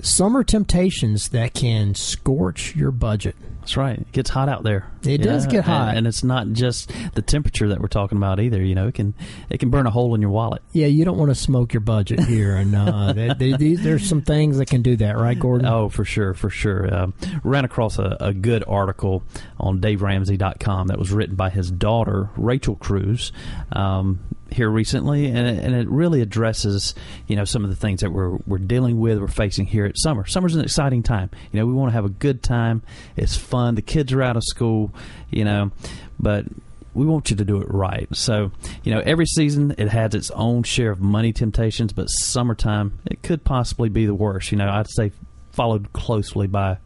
summer 0.00 0.44
temptations 0.44 1.28
that 1.28 1.52
can 1.52 1.94
scorch 1.94 2.74
your 2.74 2.90
budget. 2.90 3.36
That's 3.64 3.78
right. 3.78 3.98
It 3.98 4.12
gets 4.12 4.28
hot 4.28 4.50
out 4.50 4.62
there. 4.62 4.90
It 5.04 5.22
does 5.22 5.46
get 5.46 5.64
hot. 5.64 5.96
and, 5.96 6.06
it's 6.06 6.22
not 6.22 6.48
just 6.52 6.92
the 7.14 7.22
temperature 7.22 7.68
that 7.68 7.80
we're 7.80 7.88
talking 7.88 8.18
about 8.18 8.38
either. 8.38 8.62
You 8.62 8.74
know, 8.74 8.88
it 8.88 8.94
can 8.94 9.14
it 9.48 9.56
can 9.56 9.70
burn 9.70 9.86
a 9.86 9.90
hole 9.90 10.14
in 10.14 10.20
your 10.20 10.28
wallet. 10.28 10.60
Yeah, 10.72 10.86
you 10.86 11.06
don't 11.06 11.16
want 11.16 11.30
to 11.30 11.34
smoke 11.34 11.72
your 11.72 11.80
budget 11.80 12.20
here, 12.20 12.56
and 12.56 12.74
uh, 12.76 13.14
they, 13.14 13.32
they, 13.32 13.74
there's 13.74 14.06
some 14.06 14.20
things 14.20 14.58
that 14.58 14.66
can 14.66 14.82
do 14.82 14.96
that, 14.96 15.16
right, 15.16 15.38
Gordon? 15.38 15.66
Oh, 15.66 15.88
for 15.88 16.04
sure, 16.04 16.34
for 16.34 16.50
sure. 16.50 16.94
Um, 16.94 17.14
ran 17.42 17.64
across 17.64 17.98
a, 17.98 18.18
a 18.20 18.34
good 18.34 18.64
article 18.68 19.22
on 19.58 19.80
DaveRamsey.com 19.80 20.88
that 20.88 20.98
was 20.98 21.10
written 21.10 21.34
by 21.34 21.48
his 21.48 21.70
daughter, 21.70 22.28
Rachel 22.36 22.76
Cruz, 22.76 23.32
um, 23.72 24.20
here 24.54 24.70
recently, 24.70 25.26
and 25.26 25.38
it, 25.46 25.64
and 25.64 25.74
it 25.74 25.88
really 25.88 26.20
addresses, 26.20 26.94
you 27.26 27.36
know, 27.36 27.44
some 27.44 27.64
of 27.64 27.70
the 27.70 27.76
things 27.76 28.00
that 28.00 28.10
we're 28.10 28.36
we're 28.46 28.58
dealing 28.58 28.98
with, 29.00 29.18
we're 29.18 29.28
facing 29.28 29.66
here 29.66 29.84
at 29.84 29.98
summer. 29.98 30.24
Summer's 30.26 30.54
an 30.54 30.62
exciting 30.62 31.02
time. 31.02 31.30
You 31.52 31.60
know, 31.60 31.66
we 31.66 31.72
want 31.72 31.90
to 31.90 31.94
have 31.94 32.04
a 32.04 32.10
good 32.10 32.42
time. 32.42 32.82
It's 33.16 33.36
fun. 33.36 33.74
The 33.74 33.82
kids 33.82 34.12
are 34.12 34.22
out 34.22 34.36
of 34.36 34.42
school, 34.44 34.92
you 35.30 35.44
know, 35.44 35.70
but 36.18 36.46
we 36.94 37.04
want 37.06 37.28
you 37.30 37.36
to 37.36 37.44
do 37.44 37.60
it 37.60 37.66
right. 37.70 38.06
So, 38.14 38.52
you 38.84 38.94
know, 38.94 39.02
every 39.04 39.26
season 39.26 39.74
it 39.78 39.88
has 39.88 40.14
its 40.14 40.30
own 40.30 40.62
share 40.62 40.92
of 40.92 41.00
money 41.00 41.32
temptations, 41.32 41.92
but 41.92 42.06
summertime 42.06 42.98
it 43.06 43.22
could 43.22 43.42
possibly 43.44 43.88
be 43.88 44.06
the 44.06 44.14
worst. 44.14 44.52
You 44.52 44.58
know, 44.58 44.68
I'd 44.68 44.88
say 44.88 45.10
followed 45.52 45.92
closely 45.92 46.46
by 46.46 46.78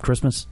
Christmas. 0.00 0.46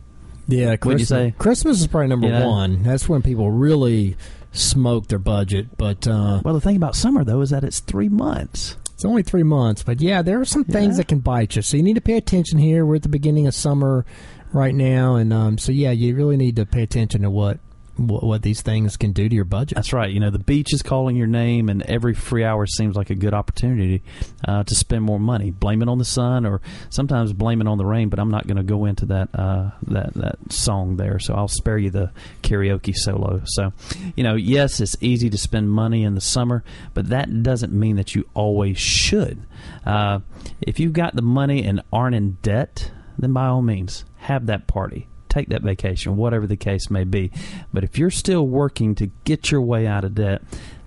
Yeah, 0.48 0.76
Christmas, 0.76 1.10
you? 1.10 1.32
Christmas 1.38 1.80
is 1.80 1.86
probably 1.86 2.08
number 2.08 2.28
Yeah. 2.28 2.46
one. 2.46 2.82
That's 2.82 3.08
when 3.08 3.22
people 3.22 3.50
really 3.50 4.16
smoke 4.52 5.08
their 5.08 5.18
budget. 5.18 5.76
But 5.76 6.06
uh, 6.06 6.40
Well, 6.44 6.54
the 6.54 6.60
thing 6.60 6.76
about 6.76 6.94
summer 6.96 7.24
though 7.24 7.40
is 7.40 7.50
that 7.50 7.64
it's 7.64 7.80
three 7.80 8.08
months. 8.08 8.76
It's 8.94 9.04
only 9.04 9.22
three 9.24 9.42
months, 9.42 9.82
but 9.82 10.00
yeah, 10.00 10.22
there 10.22 10.40
are 10.40 10.44
some 10.44 10.62
things 10.64 10.92
Yeah. 10.94 10.98
that 10.98 11.08
can 11.08 11.18
bite 11.18 11.56
you. 11.56 11.62
So 11.62 11.76
you 11.76 11.82
need 11.82 11.94
to 11.94 12.00
pay 12.00 12.16
attention 12.16 12.58
here. 12.58 12.86
We're 12.86 12.96
at 12.96 13.02
the 13.02 13.08
beginning 13.08 13.46
of 13.48 13.54
summer 13.54 14.04
right 14.52 14.74
now, 14.74 15.16
and 15.16 15.32
um, 15.32 15.58
so 15.58 15.72
yeah, 15.72 15.90
you 15.90 16.14
really 16.14 16.36
need 16.36 16.54
to 16.56 16.66
pay 16.66 16.82
attention 16.82 17.22
to 17.22 17.30
what 17.30 17.58
what, 17.96 18.22
what 18.24 18.42
these 18.42 18.62
things 18.62 18.96
can 18.96 19.12
do 19.12 19.28
to 19.28 19.34
your 19.34 19.44
budget. 19.44 19.76
That's 19.76 19.92
right. 19.92 20.10
You 20.10 20.20
know, 20.20 20.30
the 20.30 20.38
beach 20.38 20.72
is 20.72 20.82
calling 20.82 21.16
your 21.16 21.26
name, 21.26 21.68
and 21.68 21.82
every 21.82 22.14
free 22.14 22.44
hour 22.44 22.66
seems 22.66 22.96
like 22.96 23.10
a 23.10 23.14
good 23.14 23.34
opportunity 23.34 24.02
uh, 24.46 24.64
to 24.64 24.74
spend 24.74 25.02
more 25.02 25.20
money. 25.20 25.50
Blame 25.50 25.82
it 25.82 25.88
on 25.88 25.98
the 25.98 26.04
sun, 26.04 26.46
or 26.46 26.60
sometimes 26.90 27.32
blame 27.32 27.60
it 27.60 27.66
on 27.66 27.78
the 27.78 27.84
rain. 27.84 28.08
But 28.08 28.18
I'm 28.18 28.30
not 28.30 28.46
going 28.46 28.56
to 28.56 28.62
go 28.62 28.84
into 28.84 29.06
that 29.06 29.28
uh, 29.34 29.70
that 29.88 30.14
that 30.14 30.52
song 30.52 30.96
there, 30.96 31.18
so 31.18 31.34
I'll 31.34 31.48
spare 31.48 31.78
you 31.78 31.90
the 31.90 32.12
karaoke 32.42 32.94
solo. 32.94 33.42
So, 33.44 33.72
you 34.16 34.24
know, 34.24 34.34
yes, 34.34 34.80
it's 34.80 34.96
easy 35.00 35.30
to 35.30 35.38
spend 35.38 35.70
money 35.70 36.02
in 36.02 36.14
the 36.14 36.20
summer, 36.20 36.64
but 36.94 37.08
that 37.10 37.42
doesn't 37.42 37.72
mean 37.72 37.96
that 37.96 38.14
you 38.14 38.28
always 38.34 38.78
should. 38.78 39.42
Uh, 39.84 40.20
if 40.60 40.80
you've 40.80 40.92
got 40.92 41.14
the 41.14 41.22
money 41.22 41.64
and 41.64 41.82
aren't 41.92 42.14
in 42.14 42.38
debt, 42.42 42.90
then 43.18 43.32
by 43.32 43.46
all 43.46 43.62
means, 43.62 44.04
have 44.18 44.46
that 44.46 44.66
party 44.66 45.08
take 45.32 45.48
that 45.48 45.62
vacation, 45.62 46.16
whatever 46.16 46.46
the 46.46 46.56
case 46.56 46.90
may 46.90 47.04
be. 47.04 47.30
But 47.72 47.84
if 47.84 47.98
you're 47.98 48.10
still 48.10 48.46
working 48.46 48.94
to 48.96 49.06
get 49.24 49.50
your 49.50 49.62
way 49.62 49.86
out 49.86 50.04
of 50.04 50.14
debt, 50.14 50.42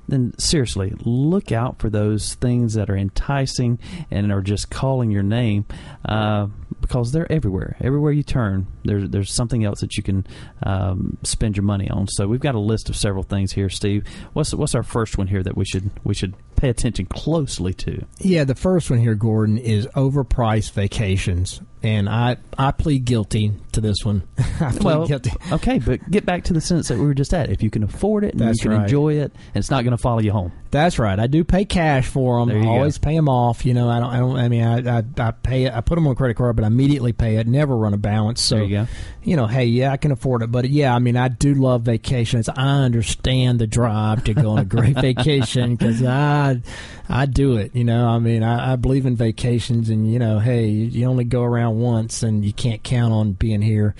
then 0.07 0.37
seriously, 0.37 0.93
look 0.99 1.51
out 1.51 1.79
for 1.79 1.89
those 1.89 2.35
things 2.35 2.73
that 2.75 2.89
are 2.89 2.97
enticing 2.97 3.79
and 4.11 4.31
are 4.31 4.41
just 4.41 4.69
calling 4.69 5.09
your 5.09 5.23
name 5.23 5.65
uh, 6.07 6.47
because 6.81 7.11
they're 7.11 7.31
everywhere. 7.31 7.75
Everywhere 7.81 8.11
you 8.11 8.23
turn, 8.23 8.67
there's 8.83 9.09
there's 9.09 9.33
something 9.33 9.63
else 9.63 9.81
that 9.81 9.97
you 9.97 10.03
can 10.03 10.27
um, 10.63 11.17
spend 11.23 11.57
your 11.57 11.63
money 11.63 11.89
on. 11.89 12.07
So 12.07 12.27
we've 12.27 12.39
got 12.39 12.55
a 12.55 12.59
list 12.59 12.89
of 12.89 12.95
several 12.95 13.23
things 13.23 13.53
here, 13.53 13.69
Steve. 13.69 14.05
What's 14.33 14.53
what's 14.53 14.75
our 14.75 14.83
first 14.83 15.17
one 15.17 15.27
here 15.27 15.41
that 15.41 15.57
we 15.57 15.65
should 15.65 15.89
we 16.03 16.13
should 16.13 16.35
pay 16.55 16.69
attention 16.69 17.07
closely 17.07 17.73
to? 17.73 18.05
Yeah, 18.19 18.43
the 18.43 18.55
first 18.55 18.89
one 18.89 18.99
here, 18.99 19.15
Gordon, 19.15 19.57
is 19.57 19.87
overpriced 19.87 20.71
vacations, 20.71 21.61
and 21.85 22.09
I 22.09 22.37
I 22.57 22.71
plead 22.71 23.05
guilty 23.05 23.51
to 23.73 23.81
this 23.81 23.97
one. 24.03 24.23
I 24.59 24.71
plead 24.71 24.83
Well, 24.83 25.07
guilty. 25.07 25.31
okay, 25.51 25.77
but 25.79 26.09
get 26.09 26.25
back 26.25 26.43
to 26.45 26.53
the 26.53 26.61
sentence 26.61 26.87
that 26.87 26.97
we 26.97 27.05
were 27.05 27.13
just 27.13 27.33
at. 27.33 27.49
If 27.51 27.61
you 27.61 27.69
can 27.69 27.83
afford 27.83 28.23
it 28.23 28.31
and 28.31 28.39
That's 28.41 28.57
you 28.63 28.69
can 28.69 28.77
right. 28.79 28.83
enjoy 28.83 29.13
it, 29.13 29.31
and 29.53 29.61
it's 29.61 29.69
not 29.69 29.83
going 29.83 29.91
to 29.91 29.97
follow 29.97 30.19
you 30.19 30.31
home. 30.31 30.51
That's 30.75 30.99
right. 30.99 31.17
I 31.17 31.27
do 31.27 31.45
pay 31.45 31.63
cash 31.63 32.05
for 32.05 32.39
them. 32.39 32.49
I 32.49 32.59
you 32.59 32.63
go. 32.63 32.69
always 32.69 32.97
pay 32.97 33.15
them 33.15 33.29
off. 33.29 33.65
You 33.65 33.73
know, 33.73 33.89
I 33.89 33.99
don't. 34.01 34.09
I 34.09 34.19
don't. 34.19 34.37
I 34.37 34.49
mean, 34.49 34.63
I, 34.63 34.97
I 34.97 35.03
I 35.17 35.31
pay 35.31 35.63
it. 35.63 35.73
I 35.73 35.79
put 35.79 35.95
them 35.95 36.05
on 36.05 36.15
credit 36.15 36.35
card, 36.35 36.57
but 36.57 36.63
I 36.63 36.67
immediately 36.67 37.13
pay 37.13 37.37
it. 37.37 37.47
Never 37.47 37.77
run 37.77 37.93
a 37.93 37.97
balance. 37.97 38.41
So 38.41 38.57
you 38.57 38.85
you 39.25 39.35
know, 39.35 39.47
hey, 39.47 39.65
yeah, 39.65 39.91
I 39.91 39.97
can 39.97 40.11
afford 40.11 40.43
it. 40.43 40.51
But 40.51 40.69
yeah, 40.69 40.93
I 40.93 40.99
mean, 40.99 41.17
I 41.17 41.29
do 41.29 41.55
love 41.55 41.81
vacations. 41.81 42.47
I 42.47 42.83
understand 42.83 43.59
the 43.59 43.65
drive 43.65 44.23
to 44.25 44.33
go 44.35 44.51
on 44.51 44.59
a 44.59 44.65
great 44.65 44.95
vacation 45.01 45.75
because 45.75 46.03
I, 46.03 46.61
I 47.09 47.25
do 47.25 47.57
it. 47.57 47.75
You 47.75 47.83
know, 47.83 48.07
I 48.07 48.19
mean, 48.19 48.43
I, 48.43 48.73
I 48.73 48.75
believe 48.75 49.07
in 49.07 49.15
vacations, 49.15 49.89
and 49.89 50.11
you 50.11 50.19
know, 50.19 50.37
hey, 50.37 50.67
you, 50.67 50.85
you 50.85 51.05
only 51.07 51.23
go 51.23 51.41
around 51.41 51.79
once, 51.79 52.21
and 52.21 52.45
you 52.45 52.53
can't 52.53 52.83
count 52.83 53.13
on 53.13 53.31
being 53.31 53.63
here. 53.63 53.95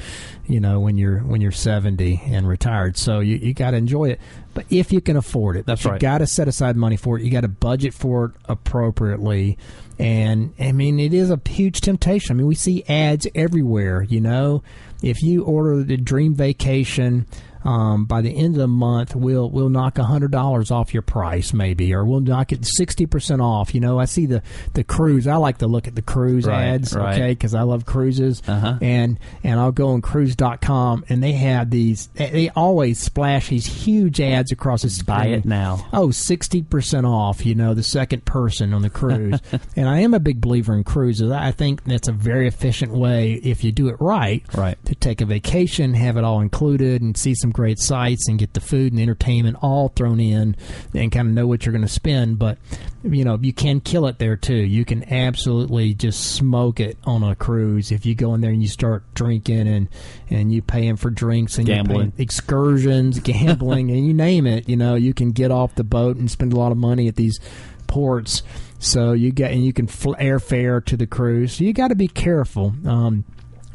You 0.46 0.60
know, 0.60 0.80
when 0.80 0.98
you're 0.98 1.20
when 1.20 1.42
you're 1.42 1.52
seventy 1.52 2.22
and 2.26 2.48
retired, 2.48 2.96
so 2.96 3.20
you 3.20 3.38
you 3.38 3.54
got 3.56 3.72
to 3.72 3.78
enjoy 3.78 4.12
it. 4.12 4.20
But 4.56 4.65
if 4.72 4.91
you 4.91 5.02
can 5.02 5.18
afford 5.18 5.58
it, 5.58 5.65
That's 5.68 5.84
you 5.84 5.91
right. 5.91 6.00
got 6.00 6.20
to 6.20 6.28
set 6.28 6.48
aside 6.48 6.76
money 6.78 6.96
for 6.98 7.20
it. 7.20 7.24
You 7.24 7.30
got 7.30 7.41
to 7.41 7.48
budget 7.50 7.94
for 7.94 8.26
it 8.26 8.32
appropriately. 8.46 9.58
And 10.00 10.54
I 10.60 10.72
mean, 10.72 11.00
it 11.00 11.13
is 11.13 11.30
a 11.30 11.39
huge 11.46 11.82
temptation. 11.82 12.34
I 12.34 12.36
mean, 12.38 12.48
we 12.48 12.56
see 12.56 12.84
ads 12.88 13.28
everywhere. 13.36 14.02
You 14.04 14.22
know, 14.22 14.63
if 15.04 15.22
you 15.22 15.44
order 15.44 15.84
the 15.84 15.98
dream 15.98 16.34
vacation, 16.34 17.28
um, 17.65 18.06
by 18.06 18.21
the 18.21 18.30
end 18.36 18.56
of 18.56 18.60
the 18.62 18.67
month, 18.67 19.15
we'll 19.15 19.49
we'll 19.49 19.69
knock 19.69 19.97
a 19.97 20.04
hundred 20.04 20.32
dollars 20.32 20.71
off 20.71 20.93
your 20.93 21.01
price, 21.01 21.54
maybe, 21.54 21.93
or 21.93 22.06
we'll 22.06 22.19
knock 22.21 22.51
it 22.51 22.65
sixty 22.65 23.06
percent 23.06 23.41
off. 23.41 23.73
You 23.75 23.82
know, 23.82 23.99
I 23.99 24.06
see 24.06 24.25
the 24.25 24.41
the 24.73 24.84
cruise. 24.84 25.28
I 25.28 25.36
like 25.36 25.58
to 25.60 25.67
look 25.67 25.88
at 25.88 25.95
the 25.95 26.01
cruise 26.01 26.45
Right, 26.45 26.63
ads, 26.65 26.95
right. 26.95 27.15
okay, 27.15 27.32
because 27.32 27.54
I 27.56 27.63
love 27.63 27.86
cruises. 27.86 28.41
Uh-huh. 28.47 28.78
And 28.82 29.19
and 29.43 29.60
I'll 29.60 29.71
go 29.71 29.89
on 29.89 30.01
cruise.com, 30.01 31.06
and 31.10 31.23
they 31.23 31.32
have 31.34 31.69
these. 31.69 32.08
They 32.15 32.49
always 32.56 32.99
splash 32.99 33.49
these 33.49 33.65
huge 33.65 34.21
ads 34.21 34.51
across 34.51 34.84
the 34.84 34.89
screen. 34.89 35.06
Buy 35.06 35.25
it 35.28 35.45
now. 35.45 35.88
Oh, 35.93 36.08
60% 36.08 37.06
off, 37.10 37.45
you 37.45 37.56
know, 37.56 37.73
the 37.73 37.84
second 37.84 38.25
person 38.25 38.73
on 38.73 38.82
the 38.82 38.89
cruise. 38.89 39.39
and 39.75 39.88
I 39.88 39.99
am 39.99 40.13
a 40.13 40.19
big 40.19 40.41
believer 40.41 40.75
in 40.75 40.84
cruises. 40.84 41.32
I 41.32 41.51
think 41.51 41.84
that's 41.84 42.08
a 42.08 42.12
very 42.12 42.47
efficient 42.47 42.91
way, 42.91 43.34
if 43.34 43.63
you 43.63 43.71
do 43.71 43.88
it 43.89 43.97
right, 43.99 44.43
Right. 44.56 44.84
to 44.86 44.95
take 44.95 45.21
a 45.21 45.25
vacation, 45.25 45.93
have 45.93 46.17
it 46.17 46.23
all 46.23 46.41
included, 46.41 47.01
and 47.01 47.15
see 47.15 47.36
some 47.36 47.51
great 47.56 47.80
sites 47.80 48.28
and 48.28 48.38
get 48.38 48.54
the 48.54 48.60
food 48.60 48.91
and 48.91 49.02
entertainment 49.02 49.56
all 49.62 49.88
thrown 49.88 50.20
in 50.20 50.58
and 50.94 51.10
kind 51.10 51.30
of 51.30 51.34
know 51.34 51.48
what 51.48 51.65
you're 51.65 51.72
going 51.72 51.82
to 51.82 51.88
spend. 51.88 52.38
But, 52.38 52.58
you 53.02 53.24
know, 53.24 53.39
you 53.41 53.54
can 53.54 53.80
kill 53.80 54.08
it 54.08 54.20
there 54.20 54.36
too. 54.36 54.58
You 54.58 54.84
can 54.84 55.10
absolutely 55.12 55.94
just 55.94 56.36
smoke 56.36 56.82
it 56.82 56.98
on 57.06 57.24
a 57.24 57.34
cruise 57.34 57.94
if 57.94 58.06
you 58.06 58.13
go 58.13 58.34
in 58.34 58.41
there 58.41 58.52
and 58.52 58.62
you 58.62 58.68
start 58.68 59.06
drinking 59.13 59.70
and, 59.70 59.88
and 60.30 60.52
you 60.52 60.62
paying 60.62 60.98
for 60.98 61.10
drinks 61.10 61.58
and 61.58 61.65
Gambling. 61.65 62.12
excursions, 62.18 63.22
gambling, 63.22 63.89
and 63.91 64.06
you 64.06 64.13
name 64.13 64.46
it. 64.46 64.68
You 64.68 64.76
know, 64.76 64.96
you 64.96 65.13
can 65.13 65.32
get 65.32 65.50
off 65.50 65.76
the 65.76 65.86
boat 65.86 66.18
and 66.18 66.30
spend 66.30 66.52
a 66.52 66.58
lot 66.58 66.74
of 66.74 66.78
money 66.78 67.08
at 67.08 67.15
these 67.15 67.39
ports. 67.88 68.44
So 68.80 69.13
you 69.13 69.32
get 69.32 69.54
and 69.54 69.63
you 69.63 69.72
can 69.72 69.88
fl- 69.88 70.15
airfare 70.15 70.84
to 70.86 70.98
the 70.98 71.08
cruise. 71.08 71.54
So 71.54 71.63
you 71.63 71.72
got 71.72 71.88
to 71.88 71.96
be 71.96 72.10
careful. 72.10 72.74
Um, 72.86 73.24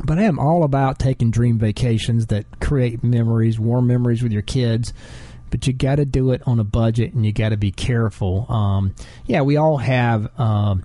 but 0.04 0.18
I 0.18 0.22
am 0.22 0.38
all 0.38 0.64
about 0.64 0.98
taking 0.98 1.30
dream 1.30 1.58
vacations 1.58 2.26
that 2.26 2.60
create 2.60 3.02
memories, 3.02 3.58
warm 3.58 3.86
memories 3.86 4.22
with 4.22 4.32
your 4.32 4.42
kids. 4.42 4.92
But 5.50 5.66
you 5.66 5.72
got 5.72 5.96
to 5.96 6.04
do 6.04 6.30
it 6.30 6.42
on 6.46 6.60
a 6.60 6.64
budget, 6.64 7.12
and 7.12 7.26
you 7.26 7.32
got 7.32 7.48
to 7.48 7.56
be 7.56 7.72
careful. 7.72 8.46
Um, 8.48 8.94
yeah, 9.26 9.42
we 9.42 9.56
all 9.56 9.78
have. 9.78 10.30
Um, 10.38 10.84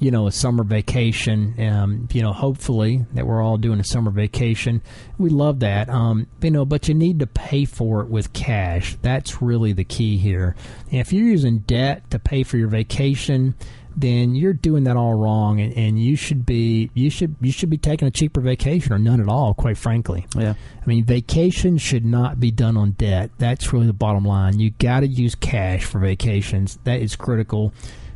you 0.00 0.10
know, 0.10 0.26
a 0.26 0.32
summer 0.32 0.64
vacation. 0.64 1.54
Um, 1.58 2.08
you 2.12 2.20
know, 2.20 2.32
hopefully 2.32 3.06
that 3.14 3.26
we're 3.26 3.42
all 3.42 3.56
doing 3.56 3.80
a 3.80 3.84
summer 3.84 4.10
vacation. 4.10 4.82
We 5.16 5.30
love 5.30 5.60
that. 5.60 5.88
Um, 5.88 6.26
you 6.42 6.50
know, 6.50 6.66
but 6.66 6.88
you 6.88 6.94
need 6.94 7.20
to 7.20 7.26
pay 7.26 7.64
for 7.64 8.02
it 8.02 8.08
with 8.08 8.32
cash. 8.32 8.96
That's 9.00 9.40
really 9.40 9.72
the 9.72 9.84
key 9.84 10.18
here. 10.18 10.56
And 10.90 11.00
if 11.00 11.12
you're 11.12 11.26
using 11.26 11.60
debt 11.60 12.10
to 12.10 12.18
pay 12.18 12.42
for 12.42 12.58
your 12.58 12.68
vacation, 12.68 13.54
then 13.96 14.34
you're 14.34 14.52
doing 14.52 14.84
that 14.84 14.96
all 14.96 15.14
wrong, 15.14 15.60
and, 15.60 15.72
and 15.74 16.02
you 16.02 16.16
should 16.16 16.44
be 16.44 16.90
you 16.94 17.10
should 17.10 17.36
you 17.40 17.52
should 17.52 17.70
be 17.70 17.78
taking 17.78 18.08
a 18.08 18.10
cheaper 18.10 18.40
vacation 18.40 18.92
or 18.92 18.98
none 18.98 19.20
at 19.20 19.28
all. 19.28 19.54
Quite 19.54 19.78
frankly. 19.78 20.26
Yeah. 20.36 20.54
I 20.54 20.86
mean, 20.86 21.04
vacation 21.04 21.78
should 21.78 22.04
not 22.04 22.40
be 22.40 22.50
done 22.50 22.76
on 22.76 22.92
debt. 22.92 23.30
That's 23.38 23.72
really 23.72 23.86
the 23.86 23.92
bottom 23.92 24.24
line. 24.24 24.58
You 24.58 24.70
got 24.70 25.00
to 25.00 25.06
use 25.06 25.34
cash 25.34 25.84
for 25.84 25.98
vacations. 25.98 26.78
That 26.84 27.00
is 27.00 27.16
critical. 27.16 27.72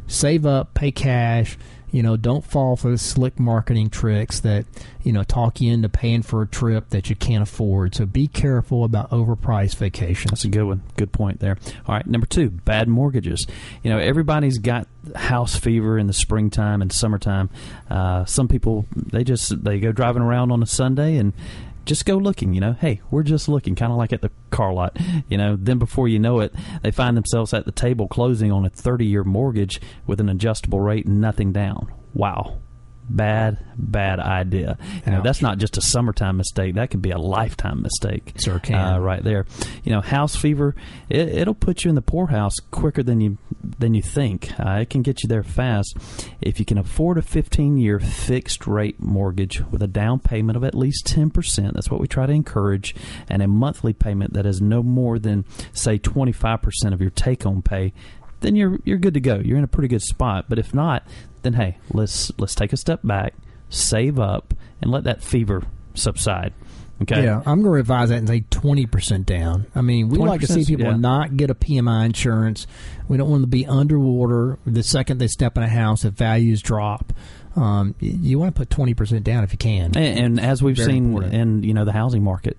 Save 0.07 0.47
up, 0.47 0.75
pay 0.75 0.91
cash. 0.91 1.59
You 1.91 2.03
know, 2.03 2.17
don't 2.17 2.45
fall 2.45 2.77
for 2.77 2.91
the 2.91 2.99
slick 2.99 3.39
marketing 3.39 3.91
tricks 3.91 4.41
that 4.41 4.67
you 5.03 5.13
know 5.13 5.23
talk 5.23 5.61
you 5.61 5.73
into 5.73 5.89
paying 5.89 6.23
for 6.23 6.43
a 6.43 6.47
trip 6.47 6.91
that 6.91 7.09
you 7.09 7.17
can't 7.17 7.43
afford. 7.43 7.95
So 7.95 8.07
be 8.07 8.29
careful 8.29 8.85
about 8.85 9.11
overpriced 9.11 9.77
vacations. 9.77 10.31
That's 10.31 10.45
a 10.45 10.49
good 10.49 10.65
one. 10.65 10.83
Good 10.97 11.13
point 11.13 11.41
there. 11.41 11.57
All 11.87 11.95
right, 11.95 12.07
number 12.07 12.27
two, 12.27 12.51
bad 12.51 12.89
mortgages. 12.89 13.47
You 13.83 13.91
know, 13.91 13.99
everybody's 13.99 14.59
got 14.59 14.87
house 15.17 15.57
fever 15.57 15.99
in 15.99 16.07
the 16.07 16.13
springtime 16.13 16.83
and 16.83 16.93
summertime. 16.93 17.51
Uh, 17.89 18.25
some 18.25 18.49
people 18.49 18.87
they 18.95 19.25
just 19.25 19.65
they 19.65 19.81
go 19.81 19.93
driving 19.93 20.23
around 20.23 20.53
on 20.53 20.63
a 20.63 20.67
Sunday 20.67 21.17
and 21.17 21.33
just 21.89 22.07
go 22.07 22.17
looking. 22.17 22.55
You 22.55 22.61
know, 22.61 22.73
hey, 22.75 23.01
we're 23.11 23.25
just 23.25 23.49
looking, 23.49 23.75
kind 23.75 23.91
of 23.91 23.99
like 23.99 24.13
at 24.13 24.23
the 24.23 24.31
car 24.51 24.73
lot. 24.73 24.97
You 25.29 25.37
know, 25.37 25.57
then 25.59 25.79
before 25.79 26.07
you 26.07 26.21
know 26.21 26.39
it, 26.41 26.55
they 26.83 26.93
find 26.93 27.17
themselves 27.17 27.53
at 27.53 27.65
the 27.65 27.73
table 27.73 28.07
closing 28.07 28.53
on 28.53 28.65
a 28.65 28.71
thirty-year 28.71 29.25
mortgage 29.25 29.81
with 30.07 30.21
an 30.21 30.29
adjustable 30.29 30.81
rate 30.81 31.07
and 31.07 31.21
nothing 31.21 31.53
down. 31.53 31.93
Wow. 32.15 32.61
Bad, 33.09 33.59
bad 33.77 34.21
idea. 34.21 34.77
You 35.07 35.13
know, 35.13 35.23
that's 35.23 35.41
not 35.41 35.59
just 35.59 35.79
a 35.79 35.81
summertime 35.81 36.37
mistake. 36.37 36.75
That 36.75 36.91
could 36.91 37.03
be 37.03 37.11
a 37.11 37.19
lifetime 37.19 37.83
mistake. 37.83 38.35
Sure 38.37 38.59
can. 38.59 38.75
Uh, 38.77 38.99
right 38.99 39.23
there. 39.23 39.47
You 39.85 39.93
know, 39.93 40.01
house 40.01 40.37
fever. 40.37 40.75
It, 41.09 41.29
it'll 41.29 41.55
put 41.55 41.85
you 41.85 41.89
in 41.89 41.95
the 41.95 42.03
poorhouse 42.03 42.57
quicker 42.71 43.03
than 43.03 43.21
you 43.21 43.39
than 43.79 43.95
you 43.95 44.03
think. 44.03 44.53
Uh, 44.59 44.81
it 44.83 44.91
can 44.91 45.03
get 45.03 45.23
you 45.23 45.29
there 45.29 45.43
fast 45.43 45.97
if 46.41 46.59
you 46.59 46.65
can 46.65 46.79
afford 46.79 47.19
a 47.19 47.23
15-year 47.23 47.99
fixed 48.01 48.67
rate 48.67 49.01
mortgage 49.01 49.63
with 49.71 49.83
a 49.83 49.87
down 49.87 50.19
payment 50.19 50.57
of 50.57 50.65
at 50.65 50.75
least 50.75 51.07
10%. 51.07 51.73
That's 51.73 51.91
what 51.91 52.01
we 52.01 52.07
try 52.07 52.27
to 52.27 52.33
encourage, 52.33 52.95
and 53.29 53.43
a 53.43 53.49
monthly 53.49 53.93
payment 53.93 54.35
that 54.35 54.47
is 54.47 54.61
no 54.61 54.83
more 54.83 55.19
than 55.19 55.45
say 55.73 55.99
25% 55.99 56.93
of 56.93 57.01
your 57.01 57.11
take-home 57.11 57.63
pay. 57.63 57.93
Then 58.41 58.57
you're 58.57 58.79
you're 58.85 58.99
good 58.99 59.15
to 59.15 59.21
go. 59.21 59.37
You're 59.37 59.59
in 59.59 59.65
a 59.65 59.69
pretty 59.69 59.89
good 59.89 60.03
spot. 60.03 60.47
But 60.49 60.59
if 60.59 60.75
not, 60.75 61.07
then 61.43 61.55
hey, 61.55 61.79
let's 61.93 62.33
let's 62.39 62.55
take 62.55 62.73
a 62.73 62.77
step 62.77 63.01
back, 63.03 63.35
save 63.69 64.19
up, 64.19 64.55
and 64.81 64.91
let 64.91 65.05
that 65.05 65.23
fever 65.23 65.63
subside. 65.95 66.53
Okay. 67.03 67.25
Yeah, 67.25 67.39
I'm 67.39 67.63
going 67.63 67.65
to 67.65 67.71
revise 67.71 68.09
that 68.09 68.19
and 68.19 68.29
say 68.29 68.41
20% 68.41 69.25
down. 69.25 69.67
I 69.75 69.83
mean, 69.83 70.09
we 70.09 70.19
like 70.19 70.41
to 70.41 70.49
see 70.49 70.65
people 70.65 70.87
yeah. 70.87 70.97
not 70.97 71.37
get 71.37 71.49
a 71.49 71.55
PMI 71.55 72.07
insurance. 72.07 72.67
We 73.07 73.17
don't 73.17 73.31
want 73.31 73.43
them 73.43 73.51
to 73.51 73.57
be 73.57 73.67
underwater 73.67 74.59
the 74.67 74.83
second 74.83 75.19
they 75.19 75.29
step 75.29 75.57
in 75.57 75.63
a 75.63 75.69
house 75.69 76.05
if 76.05 76.15
values 76.15 76.61
drop. 76.61 77.13
Um, 77.55 77.95
you 78.01 78.39
want 78.39 78.55
to 78.55 78.59
put 78.59 78.69
20% 78.69 79.23
down 79.23 79.45
if 79.45 79.53
you 79.53 79.59
can. 79.59 79.97
And, 79.97 80.19
and 80.19 80.41
as 80.41 80.61
we've 80.61 80.77
Very 80.77 80.93
seen 80.93 81.07
important. 81.07 81.35
in 81.35 81.63
you 81.63 81.75
know 81.75 81.85
the 81.85 81.93
housing 81.93 82.25
market, 82.25 82.57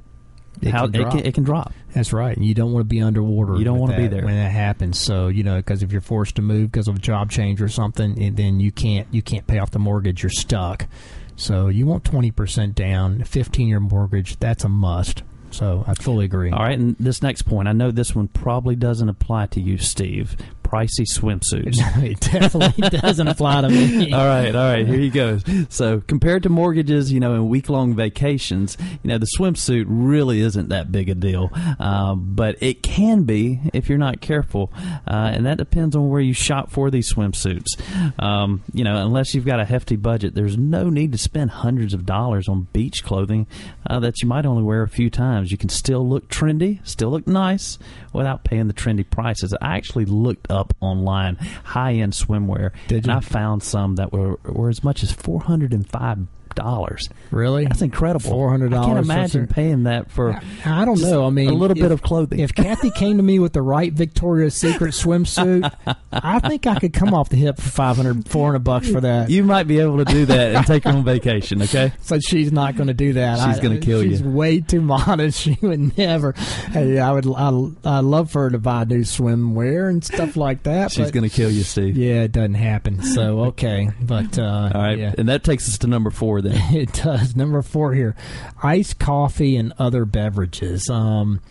it 0.61 0.71
how 0.71 0.85
can 0.85 0.95
it 0.95 0.97
drop. 0.99 1.11
can, 1.11 1.25
it 1.25 1.33
can 1.33 1.43
drop. 1.43 1.73
That's 1.93 2.13
right. 2.13 2.35
And 2.35 2.45
you 2.45 2.53
don't 2.53 2.71
want 2.71 2.81
to 2.81 2.87
be 2.87 3.01
underwater. 3.01 3.55
You 3.57 3.63
don't 3.63 3.79
wanna 3.79 3.97
be 3.97 4.07
there. 4.07 4.25
when 4.25 4.35
that 4.35 4.51
happens. 4.51 4.99
So 4.99 5.27
you 5.27 5.43
know, 5.43 5.57
because 5.57 5.83
if 5.83 5.91
you're 5.91 6.01
forced 6.01 6.35
to 6.35 6.41
move 6.41 6.71
because 6.71 6.87
of 6.87 6.97
a 6.97 6.99
job 6.99 7.31
change 7.31 7.61
or 7.61 7.69
something, 7.69 8.21
and 8.21 8.37
then 8.37 8.59
you 8.59 8.71
can't 8.71 9.07
you 9.11 9.21
can't 9.21 9.47
pay 9.47 9.59
off 9.59 9.71
the 9.71 9.79
mortgage. 9.79 10.23
You're 10.23 10.29
stuck. 10.29 10.87
So 11.35 11.67
you 11.67 11.85
want 11.85 12.03
twenty 12.03 12.31
percent 12.31 12.75
down, 12.75 13.23
fifteen 13.23 13.67
year 13.67 13.79
mortgage. 13.79 14.37
That's 14.39 14.63
a 14.63 14.69
must. 14.69 15.23
So 15.51 15.83
I 15.87 15.93
fully 15.95 16.25
agree. 16.25 16.51
All 16.51 16.59
right, 16.63 16.77
and 16.77 16.95
this 16.99 17.23
next 17.23 17.43
point, 17.43 17.67
I 17.67 17.71
know 17.71 17.89
this 17.91 18.13
one 18.15 18.27
probably 18.27 18.75
doesn't 18.75 19.09
apply 19.09 19.47
to 19.47 19.61
you, 19.61 19.77
Steve. 19.77 20.37
Pricey 20.69 21.05
swimsuits. 21.11 21.77
it 22.03 22.19
definitely 22.19 22.89
doesn't 22.99 23.27
apply 23.27 23.61
to 23.61 23.69
me. 23.69 24.13
all 24.13 24.25
right, 24.25 24.53
all 24.53 24.71
right, 24.71 24.87
here 24.87 24.99
he 24.99 25.09
goes. 25.09 25.43
So, 25.69 26.01
compared 26.01 26.43
to 26.43 26.49
mortgages, 26.49 27.11
you 27.11 27.19
know, 27.19 27.33
and 27.33 27.49
week 27.49 27.69
long 27.69 27.95
vacations, 27.95 28.77
you 29.01 29.09
know, 29.09 29.17
the 29.17 29.27
swimsuit 29.37 29.85
really 29.87 30.41
isn't 30.41 30.69
that 30.69 30.91
big 30.91 31.09
a 31.09 31.15
deal. 31.15 31.51
Um, 31.79 32.35
but 32.35 32.61
it 32.61 32.83
can 32.83 33.23
be 33.23 33.59
if 33.73 33.89
you're 33.89 33.97
not 33.97 34.21
careful. 34.21 34.71
Uh, 35.07 35.31
and 35.33 35.45
that 35.45 35.57
depends 35.57 35.95
on 35.95 36.09
where 36.09 36.21
you 36.21 36.33
shop 36.33 36.71
for 36.71 36.91
these 36.91 37.11
swimsuits. 37.11 37.79
Um, 38.21 38.61
you 38.73 38.83
know, 38.83 38.95
unless 38.97 39.33
you've 39.33 39.45
got 39.45 39.59
a 39.59 39.65
hefty 39.65 39.95
budget, 39.95 40.35
there's 40.35 40.57
no 40.57 40.89
need 40.89 41.11
to 41.13 41.17
spend 41.17 41.49
hundreds 41.49 41.93
of 41.93 42.05
dollars 42.05 42.47
on 42.47 42.67
beach 42.73 43.03
clothing 43.03 43.47
uh, 43.89 43.99
that 44.01 44.21
you 44.21 44.27
might 44.27 44.45
only 44.45 44.63
wear 44.63 44.83
a 44.83 44.87
few 44.89 45.09
times. 45.09 45.51
You 45.51 45.57
can 45.57 45.69
still 45.69 46.07
look 46.07 46.29
trendy, 46.29 46.85
still 46.87 47.09
look 47.09 47.25
nice 47.25 47.79
without 48.13 48.43
paying 48.43 48.67
the 48.67 48.73
trendy 48.73 49.09
prices. 49.09 49.53
I 49.61 49.77
actually 49.77 50.05
looked 50.05 50.51
up 50.51 50.58
online 50.79 51.35
high 51.63 51.93
end 51.93 52.13
swimwear, 52.13 52.71
Did 52.87 53.05
and? 53.05 53.17
I 53.17 53.19
found 53.19 53.63
some 53.63 53.95
that 53.95 54.11
were 54.11 54.39
were 54.43 54.69
as 54.69 54.83
much 54.83 55.03
as 55.03 55.11
four 55.11 55.41
hundred 55.41 55.73
and 55.73 55.87
five 55.89 56.19
dollars. 56.55 57.07
Really? 57.31 57.65
That's 57.65 57.81
incredible. 57.81 58.31
$400 58.31 58.77
I 58.77 58.85
can't 58.85 58.99
imagine 58.99 59.47
some- 59.47 59.53
paying 59.53 59.83
that 59.83 60.11
for. 60.11 60.39
I 60.65 60.85
don't 60.85 60.99
know. 61.01 61.25
I 61.25 61.29
mean, 61.29 61.49
a 61.49 61.53
little 61.53 61.77
if- 61.77 61.81
bit 61.81 61.91
of 61.91 62.01
clothing. 62.01 62.39
If 62.39 62.53
Kathy 62.53 62.91
came 62.91 63.17
to 63.17 63.23
me 63.23 63.39
with 63.39 63.53
the 63.53 63.61
right 63.61 63.91
Victoria's 63.93 64.55
Secret 64.55 64.93
swimsuit, 64.93 65.71
I 66.11 66.39
think 66.39 66.67
I 66.67 66.79
could 66.79 66.93
come 66.93 67.13
off 67.13 67.29
the 67.29 67.37
hip 67.37 67.57
for 67.57 67.69
500, 67.69 68.27
400 68.27 68.59
bucks 68.59 68.89
for 68.89 69.01
that. 69.01 69.29
you 69.29 69.43
might 69.43 69.63
be 69.67 69.79
able 69.79 69.97
to 69.97 70.05
do 70.05 70.25
that 70.25 70.55
and 70.55 70.65
take 70.65 70.83
her 70.83 70.91
on 70.91 71.03
vacation. 71.03 71.61
Okay. 71.61 71.91
So 72.01 72.19
she's 72.19 72.51
not 72.51 72.75
going 72.75 72.87
to 72.87 72.93
do 72.93 73.13
that. 73.13 73.47
She's 73.49 73.59
gonna 73.61 73.77
kill 73.79 74.01
she's 74.01 74.11
you. 74.11 74.17
She's 74.17 74.23
way 74.25 74.59
too 74.61 74.81
modest. 74.81 75.39
She 75.49 75.57
would 75.61 75.97
never. 75.97 76.33
Hey, 76.71 76.99
I 76.99 77.11
would. 77.11 77.25
I, 77.27 77.49
I 77.85 77.99
love 77.99 78.31
for 78.31 78.43
her 78.43 78.49
to 78.51 78.59
buy 78.59 78.83
new 78.83 79.01
swimwear 79.01 79.89
and 79.89 80.03
stuff 80.03 80.35
like 80.35 80.63
that. 80.63 80.91
She's 80.91 81.11
going 81.11 81.27
to 81.27 81.33
kill 81.33 81.49
you, 81.49 81.63
Steve. 81.63 81.95
Yeah, 81.97 82.23
it 82.23 82.31
doesn't 82.31 82.55
happen. 82.55 83.01
So 83.03 83.39
okay, 83.45 83.89
but 84.01 84.37
uh, 84.37 84.71
All 84.73 84.81
right, 84.81 84.97
yeah. 84.97 85.13
and 85.17 85.29
that 85.29 85.43
takes 85.43 85.67
us 85.69 85.77
to 85.79 85.87
number 85.87 86.09
four. 86.09 86.38
Then 86.41 86.61
It 86.75 86.93
does. 86.93 87.35
Number 87.35 87.61
four 87.61 87.93
here, 87.93 88.15
iced 88.61 88.99
coffee 88.99 89.55
and 89.55 89.73
other 89.77 90.05
beverages. 90.05 90.89
Um, 90.89 91.41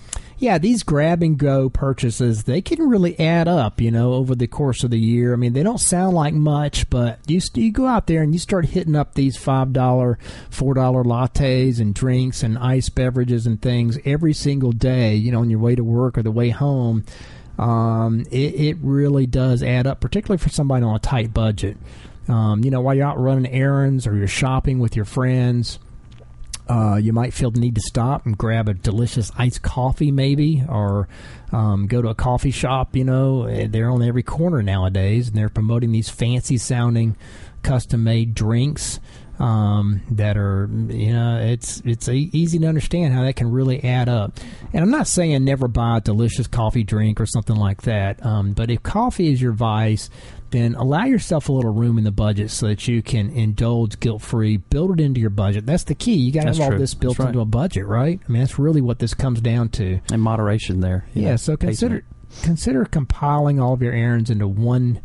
yeah, 0.41 0.59
these 0.59 0.85
grab 0.85 1.23
and 1.23 1.37
go 1.37 1.69
purchases 1.69 2.45
they 2.45 2.61
can 2.61 2.89
really 2.89 3.19
add 3.19 3.49
up. 3.49 3.81
You 3.81 3.91
know, 3.91 4.13
over 4.15 4.35
the 4.35 4.47
course 4.47 4.85
of 4.85 4.91
the 4.91 4.99
year. 4.99 5.33
I 5.33 5.37
mean, 5.37 5.53
they 5.53 5.65
don't 5.65 5.81
sound 5.81 6.15
like 6.15 6.35
much, 6.35 6.89
but 6.91 7.19
you 7.27 7.41
you 7.55 7.73
go 7.73 7.87
out 7.87 8.07
there 8.07 8.23
and 8.23 8.33
you 8.33 8.39
start 8.39 8.67
hitting 8.67 8.95
up 8.95 9.15
these 9.15 9.37
five 9.37 9.73
dollar, 9.73 10.19
four 10.49 10.75
dollar 10.75 11.03
lattes 11.03 11.81
and 11.81 11.93
drinks 11.93 12.43
and 12.43 12.57
iced 12.57 12.95
beverages 12.95 13.47
and 13.47 13.61
things 13.61 13.99
every 14.05 14.33
single 14.33 14.73
day. 14.73 15.17
You 15.17 15.33
know, 15.33 15.41
on 15.41 15.51
your 15.51 15.61
way 15.61 15.75
to 15.75 15.85
work 15.85 16.17
or 16.17 16.23
the 16.23 16.31
way 16.31 16.51
home. 16.51 17.05
Um, 17.59 18.21
it, 18.31 18.55
it 18.55 18.77
really 18.81 19.27
does 19.27 19.65
add 19.65 19.89
up, 19.89 20.01
particularly 20.01 20.39
for 20.39 20.49
somebody 20.49 20.85
on 20.85 20.95
a 20.95 21.01
tight 21.01 21.35
budget. 21.35 21.77
Um, 22.29 22.63
you 22.63 22.71
know, 22.71 22.81
while 22.81 22.95
you're 22.95 23.07
out 23.07 23.19
running 23.19 23.51
errands 23.51 24.07
or 24.07 24.15
you're 24.15 24.27
shopping 24.29 24.79
with 24.79 24.95
your 24.95 25.05
friends, 25.05 25.79
uh, 26.69 26.97
you 26.97 27.13
might 27.15 27.33
feel 27.33 27.51
the 27.51 27.61
need 27.61 27.75
to 27.75 27.81
stop 27.81 28.27
and 28.27 28.37
grab 28.37 28.69
a 28.69 28.75
delicious 28.75 29.33
iced 29.39 29.63
coffee, 29.63 30.11
maybe, 30.13 30.63
or 30.69 31.09
um, 31.51 31.87
go 31.87 32.03
to 32.03 32.09
a 32.09 32.15
coffee 32.15 32.51
shop. 32.51 32.95
You 32.95 33.05
know, 33.05 33.45
Eh, 33.45 33.67
they're 33.71 33.91
on 33.91 34.03
every 34.03 34.23
corner 34.23 34.63
nowadays, 34.63 35.29
and 35.29 35.37
they're 35.37 35.49
promoting 35.49 35.93
these 35.93 36.11
fancy 36.11 36.59
sounding, 36.59 37.17
custom 37.63 38.05
made 38.05 38.35
drinks 38.35 39.01
um, 39.39 40.01
that 40.11 40.37
are, 40.37 40.69
you 40.89 41.13
know, 41.13 41.39
it's 41.41 41.81
it's 41.85 42.09
easy 42.09 42.59
to 42.59 42.67
understand 42.67 43.15
how 43.15 43.23
that 43.23 43.37
can 43.37 43.51
really 43.51 43.83
add 43.85 44.09
up. 44.09 44.39
And 44.73 44.83
I'm 44.83 44.91
not 44.91 45.07
saying 45.07 45.45
never 45.45 45.69
buy 45.69 45.99
a 45.99 46.01
delicious 46.01 46.47
coffee 46.47 46.85
drink 46.85 47.21
or 47.21 47.27
something 47.27 47.57
like 47.57 47.83
that, 47.83 48.25
um, 48.25 48.53
but 48.53 48.71
if 48.71 48.83
coffee 48.83 49.33
is 49.33 49.41
your 49.41 49.53
vice, 49.53 50.11
then 50.51 50.75
allow 50.75 51.05
yourself 51.05 51.49
a 51.49 51.53
little 51.53 51.73
room 51.73 51.99
in 51.99 52.05
the 52.05 52.11
budget 52.11 52.51
so 52.51 52.69
that 52.69 52.89
you 52.89 53.03
can 53.03 53.31
indulge 53.31 54.01
guilt 54.01 54.23
free. 54.23 54.57
Build 54.57 54.99
it 54.99 55.03
into 55.03 55.21
your 55.21 55.31
budget. 55.31 55.67
That's 55.67 55.85
the 55.85 55.95
key. 55.95 56.15
You 56.15 56.33
got 56.33 56.43
to 56.43 56.49
have 56.49 56.61
all 56.61 56.69
true. 56.71 56.79
this 56.79 56.95
built 56.95 57.19
right. 57.19 57.29
into 57.29 57.41
a 57.41 57.45
budget, 57.45 57.87
right? 57.87 58.21
I 58.27 58.33
mean, 58.33 58.41
that's 58.41 58.59
really 58.59 58.81
what 58.81 58.99
this 58.99 59.15
comes 59.15 59.41
down 59.41 59.69
to. 59.71 60.01
and 60.11 60.23
moderation 60.23 60.81
there. 60.81 61.07
Yeah. 61.15 61.31
know, 61.31 61.37
so 61.37 61.57
consider 61.57 62.05
consider 62.43 62.85
compiling 62.85 63.61
all 63.61 63.73
of 63.75 63.83
your 63.83 63.93
errands 63.93 64.31
into 64.31 64.49
one 64.49 65.01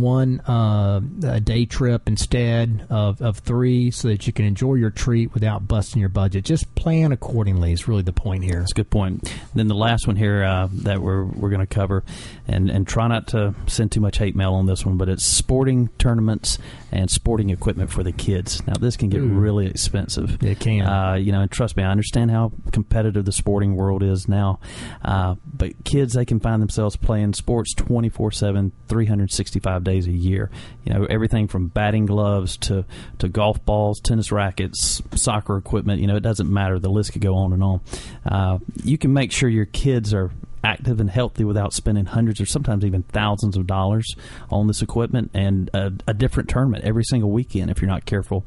one 0.00 0.40
uh, 0.40 1.00
a 1.24 1.40
day 1.40 1.64
trip 1.64 2.02
instead 2.06 2.86
of, 2.90 3.20
of 3.20 3.38
three, 3.38 3.90
so 3.90 4.08
that 4.08 4.26
you 4.26 4.32
can 4.32 4.44
enjoy 4.44 4.74
your 4.74 4.90
treat 4.90 5.34
without 5.34 5.68
busting 5.68 6.00
your 6.00 6.08
budget. 6.08 6.44
Just 6.44 6.74
plan 6.74 7.12
accordingly 7.12 7.72
is 7.72 7.88
really 7.88 8.02
the 8.02 8.12
point 8.12 8.44
here. 8.44 8.60
That's 8.60 8.72
a 8.72 8.76
good 8.76 8.90
point. 8.90 9.32
Then 9.54 9.68
the 9.68 9.74
last 9.74 10.06
one 10.06 10.16
here 10.16 10.44
uh, 10.44 10.68
that 10.72 11.00
we're 11.02 11.24
we're 11.24 11.50
going 11.50 11.60
to 11.60 11.66
cover, 11.66 12.04
and 12.48 12.70
and 12.70 12.86
try 12.86 13.08
not 13.08 13.28
to 13.28 13.54
send 13.66 13.92
too 13.92 14.00
much 14.00 14.18
hate 14.18 14.36
mail 14.36 14.54
on 14.54 14.66
this 14.66 14.84
one, 14.84 14.96
but 14.96 15.08
it's 15.08 15.24
sporting 15.24 15.88
tournaments 15.98 16.58
and 16.90 17.10
sporting 17.10 17.50
equipment 17.50 17.90
for 17.90 18.02
the 18.02 18.12
kids. 18.12 18.66
Now 18.66 18.74
this 18.74 18.96
can 18.96 19.08
get 19.08 19.20
Ooh. 19.20 19.28
really 19.28 19.66
expensive. 19.66 20.42
It 20.42 20.60
can. 20.60 20.82
Uh, 20.82 21.14
you 21.14 21.32
know, 21.32 21.40
and 21.40 21.50
trust 21.50 21.76
me, 21.76 21.82
I 21.82 21.90
understand 21.90 22.30
how 22.30 22.52
competitive 22.72 23.24
the 23.24 23.32
sporting 23.32 23.76
world 23.76 24.02
is 24.02 24.28
now. 24.28 24.60
Uh, 25.04 25.36
but 25.44 25.84
kids, 25.84 26.14
they 26.14 26.24
can 26.24 26.40
find 26.40 26.60
themselves 26.60 26.96
playing 26.96 27.34
sports 27.34 27.74
24 27.74 28.32
7, 28.32 28.72
365 28.88 29.81
days 29.82 30.06
a 30.06 30.12
year. 30.12 30.50
You 30.84 30.94
know, 30.94 31.04
everything 31.04 31.48
from 31.48 31.68
batting 31.68 32.06
gloves 32.06 32.56
to, 32.58 32.84
to 33.18 33.28
golf 33.28 33.64
balls, 33.64 34.00
tennis 34.00 34.32
rackets, 34.32 35.02
soccer 35.14 35.56
equipment. 35.56 36.00
You 36.00 36.06
know, 36.06 36.16
it 36.16 36.22
doesn't 36.22 36.52
matter. 36.52 36.78
The 36.78 36.90
list 36.90 37.12
could 37.12 37.22
go 37.22 37.34
on 37.36 37.52
and 37.52 37.62
on. 37.62 37.80
Uh, 38.24 38.58
you 38.84 38.98
can 38.98 39.12
make 39.12 39.32
sure 39.32 39.48
your 39.48 39.66
kids 39.66 40.14
are 40.14 40.30
active 40.64 41.00
and 41.00 41.10
healthy 41.10 41.44
without 41.44 41.72
spending 41.72 42.06
hundreds 42.06 42.40
or 42.40 42.46
sometimes 42.46 42.84
even 42.84 43.02
thousands 43.04 43.56
of 43.56 43.66
dollars 43.66 44.06
on 44.50 44.66
this 44.66 44.82
equipment 44.82 45.30
and 45.34 45.70
a, 45.74 45.92
a 46.06 46.14
different 46.14 46.48
tournament 46.48 46.84
every 46.84 47.04
single 47.04 47.30
weekend 47.30 47.70
if 47.70 47.80
you're 47.80 47.90
not 47.90 48.04
careful. 48.04 48.44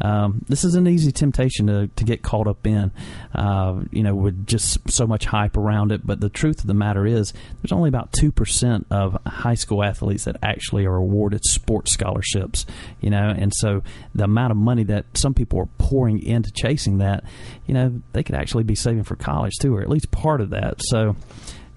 Um, 0.00 0.44
this 0.48 0.64
is 0.64 0.74
an 0.74 0.86
easy 0.86 1.12
temptation 1.12 1.66
to, 1.66 1.88
to 1.88 2.04
get 2.04 2.22
caught 2.22 2.46
up 2.46 2.66
in, 2.66 2.92
uh, 3.34 3.80
you 3.90 4.02
know, 4.02 4.14
with 4.14 4.46
just 4.46 4.90
so 4.90 5.06
much 5.06 5.26
hype 5.26 5.56
around 5.56 5.92
it. 5.92 6.06
But 6.06 6.20
the 6.20 6.28
truth 6.28 6.60
of 6.60 6.66
the 6.66 6.74
matter 6.74 7.06
is, 7.06 7.32
there's 7.62 7.72
only 7.72 7.88
about 7.88 8.12
2% 8.12 8.84
of 8.90 9.18
high 9.26 9.54
school 9.54 9.84
athletes 9.84 10.24
that 10.24 10.36
actually 10.42 10.86
are 10.86 10.96
awarded 10.96 11.44
sports 11.44 11.92
scholarships, 11.92 12.66
you 13.00 13.10
know, 13.10 13.34
and 13.36 13.52
so 13.54 13.82
the 14.14 14.24
amount 14.24 14.50
of 14.50 14.56
money 14.56 14.84
that 14.84 15.04
some 15.14 15.34
people 15.34 15.58
are 15.60 15.68
pouring 15.78 16.22
into 16.22 16.50
chasing 16.52 16.98
that, 16.98 17.24
you 17.66 17.74
know, 17.74 18.00
they 18.12 18.22
could 18.22 18.34
actually 18.34 18.64
be 18.64 18.74
saving 18.74 19.04
for 19.04 19.16
college 19.16 19.54
too, 19.60 19.74
or 19.74 19.82
at 19.82 19.88
least 19.88 20.10
part 20.10 20.40
of 20.40 20.50
that. 20.50 20.76
So, 20.80 21.16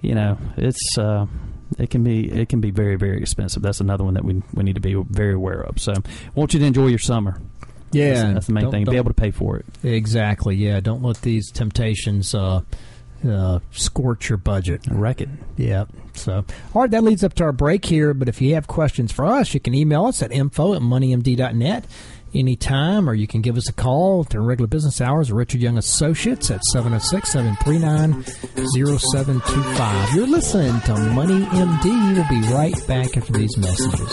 you 0.02 0.16
know, 0.16 0.38
it's 0.58 0.98
uh, 0.98 1.26
it 1.78 1.90
can 1.90 2.04
be 2.04 2.30
it 2.32 2.50
can 2.50 2.60
be 2.62 2.72
very 2.72 2.96
very 2.96 3.18
expensive. 3.18 3.62
That's 3.62 3.80
another 3.80 4.04
one 4.04 4.16
that 4.16 4.26
we 4.26 4.42
we 4.54 4.64
need 4.64 4.76
to 4.76 4.82
be 4.82 4.94
very 5.10 5.34
aware 5.34 5.62
of. 5.62 5.80
So, 5.80 5.94
I 5.94 6.30
want 6.36 6.54
you 6.54 6.60
to 6.60 6.66
enjoy 6.66 6.88
your 6.88 7.00
summer. 7.00 7.40
yeah, 7.92 8.14
that's, 8.14 8.34
that's 8.34 8.48
the 8.48 8.54
main 8.54 8.72
thing. 8.72 8.86
Be 8.86 8.98
able 8.98 9.10
to 9.12 9.22
pay 9.22 9.32
for 9.32 9.58
it. 9.58 9.66
Exactly. 9.84 10.56
Yeah. 10.56 10.80
Don't 10.80 11.02
let 11.04 11.22
these 11.22 11.52
temptations 11.52 12.34
uh, 12.34 12.62
uh, 13.28 13.60
scorch 13.72 14.30
your 14.30 14.38
budget. 14.38 14.82
Wreck 14.90 15.22
it. 15.22 15.30
Yeah. 15.58 15.86
So, 16.14 16.44
all 16.74 16.82
right, 16.82 16.92
that 16.92 17.04
leads 17.04 17.24
up 17.24 17.34
to 17.36 17.44
our 17.44 17.52
break 17.54 17.86
here. 17.86 18.14
But 18.14 18.28
if 18.28 18.42
you 18.42 18.56
have 18.56 18.68
questions 18.68 19.12
for 19.12 19.26
us, 19.26 19.54
you 19.54 19.60
can 19.60 19.74
email 19.74 20.06
us 20.06 20.22
at 20.22 20.32
info 20.32 20.74
at 20.74 20.82
moneymd.net 20.82 21.86
anytime, 22.34 23.10
or 23.10 23.14
you 23.14 23.28
can 23.28 23.42
give 23.42 23.58
us 23.58 23.70
a 23.70 23.74
call 23.74 24.24
during 24.24 24.48
regular 24.48 24.68
business 24.68 25.02
hours 25.02 25.32
Richard 25.32 25.62
Young 25.62 25.78
Associates 25.78 26.52
at 26.52 26.64
706 26.66 27.30
739 27.30 28.24
0725. 28.24 30.16
You're 30.16 30.28
listening 30.28 30.80
to 30.82 30.96
Money 30.96 31.46
MD. 31.46 32.16
We'll 32.16 32.28
be 32.30 32.42
right 32.54 32.88
back 32.88 33.18
after 33.18 33.34
these 33.34 33.58
messages. 33.58 34.12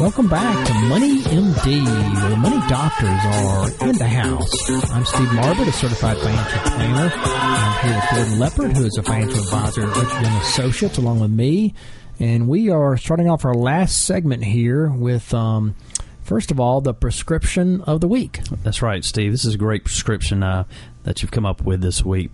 Welcome 0.00 0.28
back 0.28 0.66
to 0.66 0.74
Money 0.88 1.20
MD, 1.22 1.84
where 2.20 2.30
the 2.30 2.36
money 2.36 2.60
doctors 2.68 3.08
are 3.08 3.88
in 3.88 3.96
the 3.96 4.06
house. 4.06 4.70
I'm 4.90 5.04
Steve 5.04 5.28
Marbert, 5.28 5.68
a 5.68 5.72
certified 5.72 6.18
financial 6.18 6.60
planner. 6.72 7.12
I'm 7.14 7.86
here 7.86 7.94
with 7.94 8.10
Gordon 8.10 8.38
Leopard, 8.38 8.76
who 8.76 8.84
is 8.86 8.96
a 8.98 9.02
financial 9.02 9.38
advisor 9.42 9.82
at 9.82 9.96
Richard 9.96 10.22
Young 10.22 10.40
Associates, 10.42 10.98
along 10.98 11.20
with 11.20 11.30
me. 11.30 11.74
And 12.18 12.48
we 12.48 12.70
are 12.70 12.96
starting 12.96 13.30
off 13.30 13.44
our 13.44 13.54
last 13.54 14.02
segment 14.02 14.44
here 14.44 14.90
with, 14.90 15.32
um, 15.32 15.74
first 16.22 16.50
of 16.50 16.58
all, 16.58 16.80
the 16.80 16.92
prescription 16.92 17.80
of 17.82 18.00
the 18.00 18.08
week. 18.08 18.40
That's 18.62 18.82
right, 18.82 19.04
Steve. 19.04 19.32
This 19.32 19.44
is 19.44 19.54
a 19.54 19.58
great 19.58 19.84
prescription 19.84 20.42
uh, 20.42 20.64
that 21.04 21.22
you've 21.22 21.30
come 21.32 21.46
up 21.46 21.62
with 21.62 21.80
this 21.80 22.04
week. 22.04 22.30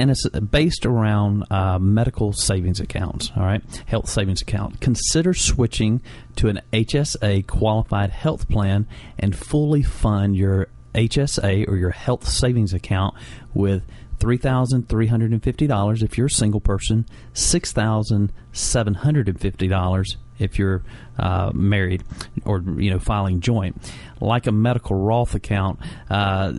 And 0.00 0.10
it's 0.10 0.26
based 0.30 0.86
around 0.86 1.44
uh, 1.50 1.78
medical 1.78 2.32
savings 2.32 2.80
accounts. 2.80 3.30
All 3.36 3.42
right, 3.42 3.62
health 3.84 4.08
savings 4.08 4.40
account. 4.40 4.80
Consider 4.80 5.34
switching 5.34 6.00
to 6.36 6.48
an 6.48 6.62
HSA 6.72 7.46
qualified 7.46 8.08
health 8.08 8.48
plan 8.48 8.86
and 9.18 9.36
fully 9.36 9.82
fund 9.82 10.36
your 10.36 10.68
HSA 10.94 11.68
or 11.68 11.76
your 11.76 11.90
health 11.90 12.26
savings 12.26 12.72
account 12.72 13.14
with 13.52 13.82
$3,350 14.20 16.02
if 16.02 16.16
you're 16.16 16.26
a 16.26 16.30
single 16.30 16.60
person, 16.60 17.04
$6,750 17.34 20.16
if 20.40 20.58
you're 20.58 20.82
uh, 21.18 21.52
married 21.54 22.02
or 22.44 22.64
you 22.78 22.90
know 22.90 22.98
filing 22.98 23.40
joint. 23.40 23.92
Like 24.20 24.46
a 24.46 24.52
medical 24.52 24.96
Roth 24.96 25.34
account, 25.34 25.78
uh, 26.08 26.52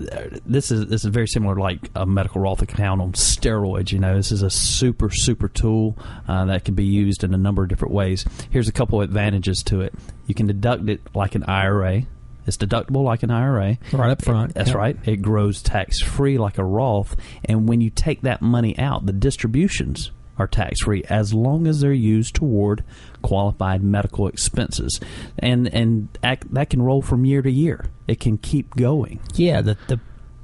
this 0.45 0.71
is 0.71 0.87
this 0.87 1.03
is 1.03 1.11
very 1.11 1.27
similar 1.27 1.55
like 1.55 1.89
a 1.95 2.05
medical 2.05 2.41
Roth 2.41 2.61
account 2.61 3.01
on 3.01 3.11
steroids. 3.13 3.91
You 3.91 3.99
know, 3.99 4.15
this 4.15 4.31
is 4.31 4.43
a 4.43 4.49
super 4.49 5.09
super 5.09 5.49
tool 5.49 5.97
uh, 6.27 6.45
that 6.45 6.63
can 6.63 6.75
be 6.75 6.85
used 6.85 7.23
in 7.23 7.33
a 7.33 7.37
number 7.37 7.63
of 7.63 7.69
different 7.69 7.93
ways. 7.93 8.25
Here's 8.49 8.67
a 8.67 8.71
couple 8.71 9.01
of 9.01 9.09
advantages 9.09 9.63
to 9.63 9.81
it. 9.81 9.93
You 10.27 10.35
can 10.35 10.47
deduct 10.47 10.87
it 10.87 11.01
like 11.15 11.35
an 11.35 11.43
IRA. 11.43 12.03
It's 12.47 12.57
deductible 12.57 13.03
like 13.03 13.23
an 13.23 13.31
IRA. 13.31 13.77
Right 13.93 14.09
up 14.11 14.21
front. 14.23 14.53
That's 14.55 14.69
Yep. 14.69 14.77
right. 14.77 14.97
It 15.05 15.17
grows 15.21 15.61
tax 15.61 16.01
free 16.01 16.37
like 16.37 16.57
a 16.57 16.63
Roth. 16.63 17.15
And 17.45 17.67
when 17.69 17.81
you 17.81 17.89
take 17.89 18.21
that 18.21 18.41
money 18.41 18.77
out, 18.79 19.05
the 19.05 19.13
distributions 19.13 20.11
are 20.37 20.47
tax 20.47 20.81
free 20.81 21.03
as 21.09 21.33
long 21.33 21.67
as 21.67 21.81
they're 21.81 21.93
used 21.93 22.33
toward 22.33 22.83
qualified 23.21 23.83
medical 23.83 24.27
expenses. 24.27 24.99
And 25.37 25.67
and 25.73 26.07
act, 26.23 26.51
that 26.53 26.69
can 26.71 26.81
roll 26.81 27.01
from 27.01 27.25
year 27.25 27.41
to 27.43 27.51
year. 27.51 27.85
It 28.07 28.19
can 28.19 28.37
keep 28.37 28.75
going. 28.75 29.19
Yeah, 29.35 29.61
the 29.61 29.77
the 29.87 29.99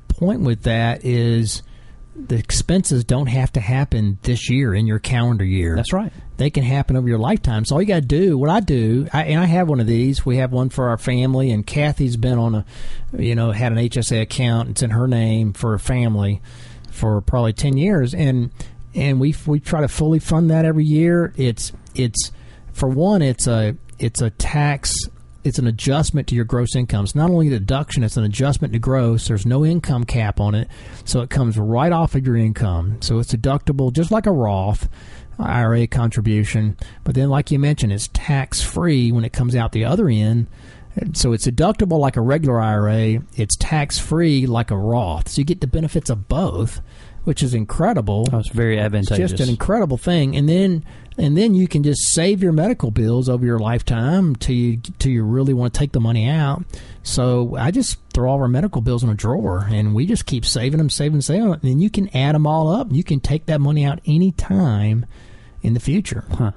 point 0.07 0.41
with 0.41 0.63
that 0.63 1.03
is 1.03 1.63
the 2.15 2.35
expenses 2.35 3.03
don't 3.03 3.27
have 3.27 3.51
to 3.53 3.59
happen 3.59 4.17
this 4.23 4.49
year 4.49 4.73
in 4.73 4.87
your 4.87 4.99
calendar 4.99 5.45
year. 5.45 5.75
That's 5.75 5.93
right. 5.93 6.11
They 6.37 6.49
can 6.51 6.63
happen 6.63 6.95
over 6.95 7.07
your 7.07 7.17
lifetime. 7.17 7.65
So 7.65 7.75
all 7.75 7.81
you 7.81 7.87
got 7.87 8.01
to 8.01 8.07
do, 8.07 8.37
what 8.37 8.49
I 8.49 8.59
do, 8.59 9.07
I, 9.11 9.23
and 9.25 9.39
I 9.39 9.45
have 9.45 9.67
one 9.67 9.79
of 9.79 9.87
these. 9.87 10.25
We 10.25 10.37
have 10.37 10.51
one 10.51 10.69
for 10.69 10.89
our 10.89 10.97
family, 10.97 11.51
and 11.51 11.65
Kathy's 11.65 12.15
been 12.15 12.37
on 12.37 12.55
a, 12.55 12.65
you 13.17 13.33
know, 13.35 13.51
had 13.51 13.71
an 13.71 13.79
HSA 13.79 14.21
account. 14.21 14.69
It's 14.69 14.83
in 14.83 14.91
her 14.91 15.07
name 15.07 15.53
for 15.53 15.73
a 15.73 15.79
family 15.79 16.41
for 16.91 17.21
probably 17.21 17.53
ten 17.53 17.75
years, 17.77 18.13
and 18.13 18.51
and 18.93 19.19
we 19.19 19.35
we 19.45 19.59
try 19.59 19.81
to 19.81 19.87
fully 19.87 20.19
fund 20.19 20.49
that 20.51 20.63
every 20.63 20.85
year. 20.85 21.33
It's 21.37 21.71
it's 21.95 22.31
for 22.71 22.87
one, 22.87 23.21
it's 23.21 23.47
a 23.47 23.75
it's 23.97 24.21
a 24.21 24.29
tax. 24.29 24.93
It's 25.43 25.59
an 25.59 25.67
adjustment 25.67 26.27
to 26.27 26.35
your 26.35 26.43
gross 26.43 26.75
income. 26.75 27.05
It's 27.05 27.15
not 27.15 27.29
only 27.29 27.47
a 27.47 27.51
deduction; 27.51 28.03
it's 28.03 28.17
an 28.17 28.25
adjustment 28.25 28.73
to 28.73 28.79
gross. 28.79 29.27
There's 29.27 29.45
no 29.45 29.65
income 29.65 30.03
cap 30.03 30.39
on 30.39 30.53
it, 30.55 30.67
so 31.05 31.21
it 31.21 31.29
comes 31.29 31.57
right 31.57 31.91
off 31.91 32.15
of 32.15 32.25
your 32.25 32.35
income. 32.35 33.01
So 33.01 33.19
it's 33.19 33.33
deductible, 33.33 33.93
just 33.93 34.11
like 34.11 34.25
a 34.25 34.31
Roth. 34.31 34.89
IRA 35.39 35.87
contribution, 35.87 36.77
but 37.03 37.15
then, 37.15 37.29
like 37.29 37.51
you 37.51 37.59
mentioned, 37.59 37.93
it's 37.93 38.09
tax 38.13 38.61
free 38.61 39.11
when 39.11 39.25
it 39.25 39.33
comes 39.33 39.55
out 39.55 39.71
the 39.71 39.85
other 39.85 40.09
end. 40.09 40.47
So 41.13 41.31
it's 41.31 41.45
deductible 41.45 41.99
like 41.99 42.17
a 42.17 42.21
regular 42.21 42.59
IRA. 42.59 43.21
It's 43.35 43.55
tax 43.55 43.99
free 43.99 44.47
like 44.47 44.71
a 44.71 44.77
Roth. 44.77 45.29
So 45.29 45.41
you 45.41 45.45
get 45.45 45.61
the 45.61 45.67
benefits 45.67 46.09
of 46.09 46.27
both, 46.27 46.81
which 47.23 47.43
is 47.43 47.53
incredible. 47.53 48.25
Oh, 48.27 48.31
that 48.31 48.37
was 48.37 48.49
very 48.49 48.79
It's 48.79 49.09
just 49.09 49.39
an 49.39 49.49
incredible 49.49 49.97
thing. 49.97 50.35
And 50.35 50.49
then 50.49 50.83
and 51.19 51.35
then 51.35 51.55
you 51.55 51.67
can 51.67 51.81
just 51.81 52.07
save 52.09 52.43
your 52.43 52.51
medical 52.51 52.91
bills 52.91 53.27
over 53.27 53.45
your 53.45 53.59
lifetime 53.59 54.35
till 54.35 54.55
you 54.55 54.77
till 54.99 55.11
you 55.11 55.23
really 55.23 55.53
want 55.53 55.73
to 55.73 55.79
take 55.79 55.91
the 55.91 55.99
money 55.99 56.29
out. 56.29 56.63
So 57.03 57.55
I 57.57 57.71
just 57.71 57.97
throw 58.13 58.29
all 58.29 58.39
our 58.41 58.47
medical 58.47 58.81
bills 58.81 59.03
in 59.03 59.09
a 59.09 59.15
drawer, 59.15 59.65
and 59.69 59.95
we 59.95 60.05
just 60.05 60.25
keep 60.25 60.45
saving 60.45 60.77
them, 60.77 60.89
saving, 60.89 61.21
saving, 61.21 61.49
them, 61.49 61.59
and 61.63 61.81
you 61.81 61.89
can 61.89 62.15
add 62.15 62.35
them 62.35 62.45
all 62.45 62.69
up. 62.69 62.89
You 62.91 63.03
can 63.03 63.19
take 63.19 63.47
that 63.47 63.59
money 63.59 63.83
out 63.83 63.99
any 64.05 64.31
time 64.31 65.05
in 65.67 65.73
the 65.73 65.79
future. 65.81 66.23
Huh. 66.31 66.51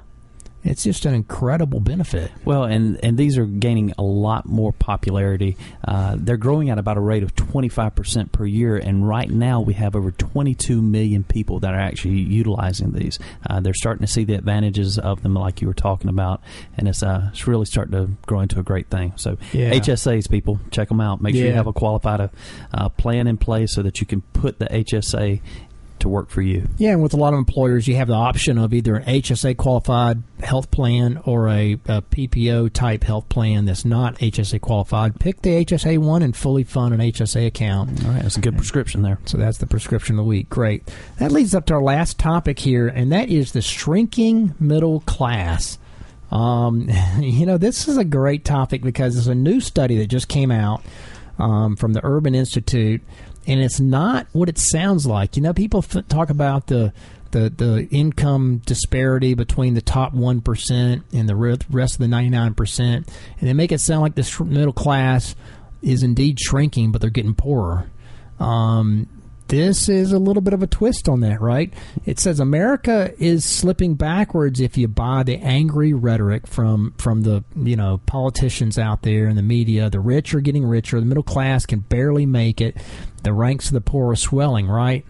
It's 0.62 0.84
just 0.84 1.06
an 1.06 1.14
incredible 1.14 1.80
benefit. 1.80 2.30
Well, 2.44 2.64
and, 2.64 3.02
and 3.02 3.16
these 3.16 3.38
are 3.38 3.46
gaining 3.46 3.94
a 3.96 4.02
lot 4.02 4.44
more 4.44 4.72
popularity. 4.74 5.56
Uh, 5.82 6.16
they're 6.18 6.36
growing 6.36 6.68
at 6.68 6.78
about 6.78 6.98
a 6.98 7.00
rate 7.00 7.22
of 7.22 7.34
25% 7.34 8.30
per 8.30 8.44
year, 8.44 8.76
and 8.76 9.08
right 9.08 9.30
now 9.30 9.62
we 9.62 9.72
have 9.72 9.96
over 9.96 10.10
22 10.10 10.82
million 10.82 11.24
people 11.24 11.60
that 11.60 11.72
are 11.72 11.80
actually 11.80 12.18
utilizing 12.18 12.92
these. 12.92 13.18
Uh, 13.48 13.60
they're 13.60 13.72
starting 13.72 14.06
to 14.06 14.12
see 14.12 14.24
the 14.24 14.34
advantages 14.34 14.98
of 14.98 15.22
them, 15.22 15.32
like 15.32 15.62
you 15.62 15.66
were 15.66 15.72
talking 15.72 16.10
about, 16.10 16.42
and 16.76 16.88
it's, 16.88 17.02
uh, 17.02 17.30
it's 17.32 17.46
really 17.46 17.64
starting 17.64 17.92
to 17.92 18.10
grow 18.26 18.40
into 18.40 18.60
a 18.60 18.62
great 18.62 18.88
thing. 18.88 19.14
So, 19.16 19.38
Yeah. 19.52 19.72
HSAs, 19.72 20.30
people, 20.30 20.60
check 20.70 20.88
them 20.88 21.00
out. 21.00 21.22
Make 21.22 21.36
sure 21.36 21.46
you 21.46 21.54
have 21.54 21.68
a 21.68 21.72
qualified 21.72 22.28
uh, 22.74 22.88
plan 22.90 23.26
in 23.26 23.38
place 23.38 23.74
so 23.74 23.80
that 23.82 24.02
you 24.02 24.06
can 24.06 24.20
put 24.34 24.58
the 24.58 24.66
HSA 24.66 25.40
to 26.00 26.08
work 26.08 26.30
for 26.30 26.42
you. 26.42 26.68
Yeah, 26.78 26.90
and 26.90 27.02
with 27.02 27.14
a 27.14 27.16
lot 27.16 27.32
of 27.32 27.38
employers, 27.38 27.86
you 27.86 27.96
have 27.96 28.08
the 28.08 28.14
option 28.14 28.58
of 28.58 28.74
either 28.74 28.96
an 28.96 29.04
HSA 29.04 29.56
qualified 29.56 30.22
health 30.42 30.70
plan 30.70 31.20
or 31.24 31.48
a, 31.48 31.74
a 31.86 32.02
PPO 32.02 32.72
type 32.72 33.04
health 33.04 33.28
plan 33.28 33.64
that's 33.64 33.84
not 33.84 34.16
HSA 34.18 34.60
qualified. 34.60 35.18
Pick 35.20 35.42
the 35.42 35.64
HSA 35.64 35.98
one 35.98 36.22
and 36.22 36.36
fully 36.36 36.64
fund 36.64 36.94
an 36.94 37.00
HSA 37.00 37.46
account. 37.46 38.04
All 38.04 38.12
right, 38.12 38.22
that's 38.22 38.36
a 38.36 38.40
good 38.40 38.56
prescription 38.56 39.02
there. 39.02 39.18
So 39.26 39.38
that's 39.38 39.58
the 39.58 39.66
prescription 39.66 40.14
of 40.14 40.24
the 40.24 40.28
week. 40.28 40.48
Great. 40.48 40.82
That 41.18 41.32
leads 41.32 41.54
up 41.54 41.66
to 41.66 41.74
our 41.74 41.82
last 41.82 42.18
topic 42.18 42.58
here, 42.58 42.88
and 42.88 43.12
that 43.12 43.28
is 43.28 43.52
the 43.52 43.62
shrinking 43.62 44.54
middle 44.58 45.00
class. 45.00 45.78
Um, 46.30 46.88
you 47.20 47.46
know, 47.46 47.58
this 47.58 47.88
is 47.88 47.96
a 47.96 48.04
great 48.04 48.44
topic 48.44 48.82
because 48.82 49.14
there's 49.14 49.28
a 49.28 49.34
new 49.34 49.60
study 49.60 49.98
that 49.98 50.06
just 50.06 50.28
came 50.28 50.50
out 50.50 50.82
um, 51.38 51.76
from 51.76 51.92
the 51.92 52.00
Urban 52.04 52.34
Institute, 52.34 53.02
and 53.50 53.60
it's 53.60 53.80
not 53.80 54.28
what 54.30 54.48
it 54.48 54.58
sounds 54.58 55.06
like. 55.06 55.36
You 55.36 55.42
know, 55.42 55.52
people 55.52 55.84
f- 55.84 56.06
talk 56.06 56.30
about 56.30 56.68
the 56.68 56.92
the 57.32 57.50
the 57.50 57.88
income 57.90 58.62
disparity 58.64 59.34
between 59.34 59.74
the 59.74 59.82
top 59.82 60.14
one 60.14 60.40
percent 60.40 61.02
and 61.12 61.28
the 61.28 61.34
re- 61.34 61.58
rest 61.68 61.94
of 61.94 61.98
the 61.98 62.08
ninety 62.08 62.30
nine 62.30 62.54
percent, 62.54 63.08
and 63.40 63.48
they 63.48 63.52
make 63.52 63.72
it 63.72 63.80
sound 63.80 64.02
like 64.02 64.14
the 64.14 64.44
middle 64.44 64.72
class 64.72 65.34
is 65.82 66.04
indeed 66.04 66.38
shrinking, 66.38 66.92
but 66.92 67.00
they're 67.00 67.10
getting 67.10 67.34
poorer. 67.34 67.90
Um, 68.38 69.08
this 69.50 69.88
is 69.88 70.12
a 70.12 70.18
little 70.20 70.42
bit 70.42 70.54
of 70.54 70.62
a 70.62 70.68
twist 70.68 71.08
on 71.08 71.20
that, 71.20 71.40
right? 71.40 71.74
It 72.06 72.20
says 72.20 72.38
America 72.38 73.12
is 73.18 73.44
slipping 73.44 73.94
backwards 73.94 74.60
if 74.60 74.78
you 74.78 74.86
buy 74.86 75.24
the 75.24 75.38
angry 75.38 75.92
rhetoric 75.92 76.46
from 76.46 76.94
from 76.98 77.22
the 77.22 77.42
you 77.56 77.74
know 77.74 78.00
politicians 78.06 78.78
out 78.78 79.02
there 79.02 79.26
in 79.26 79.34
the 79.34 79.42
media. 79.42 79.90
The 79.90 79.98
rich 79.98 80.34
are 80.34 80.40
getting 80.40 80.64
richer. 80.64 81.00
The 81.00 81.06
middle 81.06 81.24
class 81.24 81.66
can 81.66 81.80
barely 81.80 82.26
make 82.26 82.60
it. 82.60 82.76
The 83.22 83.32
ranks 83.32 83.66
of 83.68 83.74
the 83.74 83.80
poor 83.80 84.10
are 84.12 84.16
swelling, 84.16 84.66
right? 84.68 85.04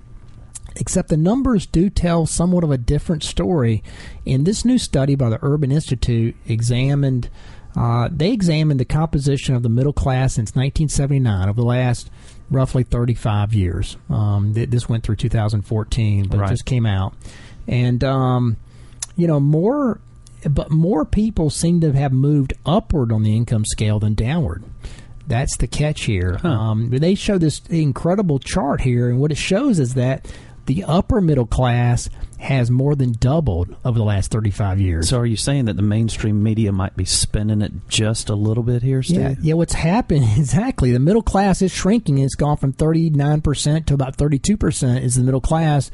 Except 0.77 1.09
the 1.09 1.17
numbers 1.17 1.67
do 1.67 1.91
tell 1.91 2.27
somewhat 2.27 2.65
of 2.65 2.71
a 2.71 2.79
different 2.79 3.23
story. 3.23 3.83
In 4.25 4.45
this 4.45 4.65
new 4.65 4.79
study 4.79 5.15
by 5.15 5.29
the 5.31 5.39
Urban 5.43 5.73
Institute, 5.73 6.37
examined 6.47 7.29
uh, 7.77 8.09
they 8.11 8.33
examined 8.33 8.81
the 8.81 8.85
composition 8.85 9.55
of 9.55 9.63
the 9.63 9.69
middle 9.69 9.93
class 9.93 10.35
since 10.35 10.51
1979 10.51 11.49
over 11.49 11.61
the 11.61 11.67
last 11.67 12.11
roughly 12.51 12.83
35 12.83 13.55
years. 13.55 13.97
Um, 14.09 14.55
th- 14.55 14.71
this 14.71 14.89
went 14.89 15.05
through 15.05 15.17
2014, 15.17 16.27
but 16.29 16.39
Right. 16.39 16.47
it 16.49 16.53
just 16.55 16.65
came 16.67 16.85
out, 16.85 17.15
and 17.69 18.03
um, 18.03 18.57
you 19.17 19.29
know 19.29 19.39
more, 19.39 20.01
but 20.49 20.73
more 20.73 21.05
people 21.05 21.49
seem 21.49 21.81
to 21.83 21.93
have 21.93 22.13
moved 22.13 22.55
upward 22.67 23.13
on 23.13 23.23
the 23.23 23.37
income 23.37 23.65
scale 23.65 24.01
than 24.01 24.15
downward. 24.15 24.65
That's 25.31 25.57
the 25.57 25.69
catch 25.69 26.03
here. 26.03 26.39
Um, 26.43 26.91
they 26.91 27.15
show 27.15 27.39
this 27.39 27.61
incredible 27.71 28.41
chart 28.41 28.81
here, 28.81 29.09
and 29.09 29.21
what 29.21 29.31
it 29.31 29.39
shows 29.39 29.79
is 29.79 29.95
that 29.95 30.27
the 30.67 30.85
upper 30.85 31.21
middle 31.21 31.47
class 31.47 32.11
has 32.39 32.71
more 32.71 32.95
than 32.95 33.13
doubled 33.13 33.77
over 33.85 33.99
the 33.99 34.05
last 34.05 34.31
35 34.31 34.81
years. 34.81 35.09
So, 35.09 35.19
are 35.19 35.27
you 35.27 35.37
saying 35.37 35.67
that 35.67 35.77
the 35.77 35.83
mainstream 35.83 36.43
media 36.43 36.73
might 36.73 36.97
be 36.97 37.05
spending 37.05 37.63
it 37.63 37.73
just 37.89 38.29
a 38.29 38.35
little 38.35 38.63
bit 38.63 38.83
here, 38.83 39.03
Steve? 39.03 39.21
Yeah, 39.21 39.35
yeah. 39.41 39.55
What's 39.55 39.75
happened 39.75 40.25
exactly? 40.37 40.91
The 40.91 40.99
middle 40.99 41.23
class 41.23 41.63
is 41.63 41.71
shrinking. 41.73 42.19
It's 42.19 42.35
gone 42.35 42.57
from 42.57 42.73
thirty 42.73 43.09
nine 43.11 43.41
percent 43.41 43.87
to 43.87 43.95
about 43.95 44.17
thirty 44.17 44.39
two 44.39 44.57
percent 44.57 45.05
is 45.05 45.15
the 45.15 45.23
middle 45.23 45.41
class. 45.41 45.91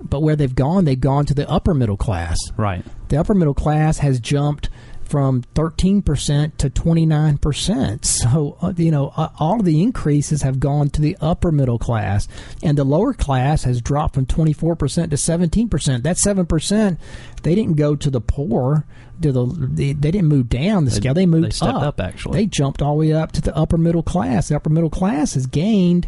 But 0.00 0.22
where 0.22 0.36
they've 0.36 0.54
gone, 0.54 0.84
they've 0.84 1.00
gone 1.00 1.26
to 1.26 1.34
the 1.34 1.48
upper 1.50 1.74
middle 1.74 1.96
class. 1.96 2.38
Right. 2.56 2.84
The 3.08 3.16
upper 3.16 3.34
middle 3.34 3.54
class 3.54 3.98
has 3.98 4.20
jumped 4.20 4.68
from 5.08 5.42
thirteen 5.54 6.02
percent 6.02 6.58
to 6.58 6.70
twenty 6.70 7.06
nine 7.06 7.38
percent. 7.38 8.04
So 8.04 8.56
uh, 8.60 8.72
you 8.76 8.90
know, 8.90 9.12
uh, 9.16 9.30
all 9.38 9.58
of 9.58 9.64
the 9.64 9.82
increases 9.82 10.42
have 10.42 10.60
gone 10.60 10.90
to 10.90 11.00
the 11.00 11.16
upper 11.20 11.50
middle 11.50 11.78
class, 11.78 12.28
and 12.62 12.76
the 12.76 12.84
lower 12.84 13.14
class 13.14 13.64
has 13.64 13.80
dropped 13.80 14.14
from 14.14 14.26
twenty 14.26 14.52
four 14.52 14.76
percent 14.76 15.10
to 15.10 15.16
seventeen 15.16 15.68
percent. 15.68 16.04
That 16.04 16.18
seven 16.18 16.46
percent, 16.46 17.00
they 17.42 17.54
didn't 17.54 17.74
go 17.74 17.96
to 17.96 18.10
the 18.10 18.20
poor. 18.20 18.84
To 19.22 19.32
the 19.32 19.46
they, 19.46 19.94
they 19.94 20.12
didn't 20.12 20.28
move 20.28 20.48
down 20.48 20.84
the 20.84 20.92
scale. 20.92 21.12
They 21.12 21.26
moved 21.26 21.46
they 21.46 21.50
stepped 21.50 21.78
up, 21.78 22.00
actually. 22.00 22.38
They 22.38 22.46
jumped 22.46 22.80
all 22.80 22.94
the 22.94 23.00
way 23.00 23.12
up 23.12 23.32
to 23.32 23.40
the 23.40 23.56
upper 23.56 23.76
middle 23.76 24.04
class. 24.04 24.48
The 24.48 24.54
upper 24.54 24.70
middle 24.70 24.90
class 24.90 25.34
has 25.34 25.46
gained. 25.46 26.06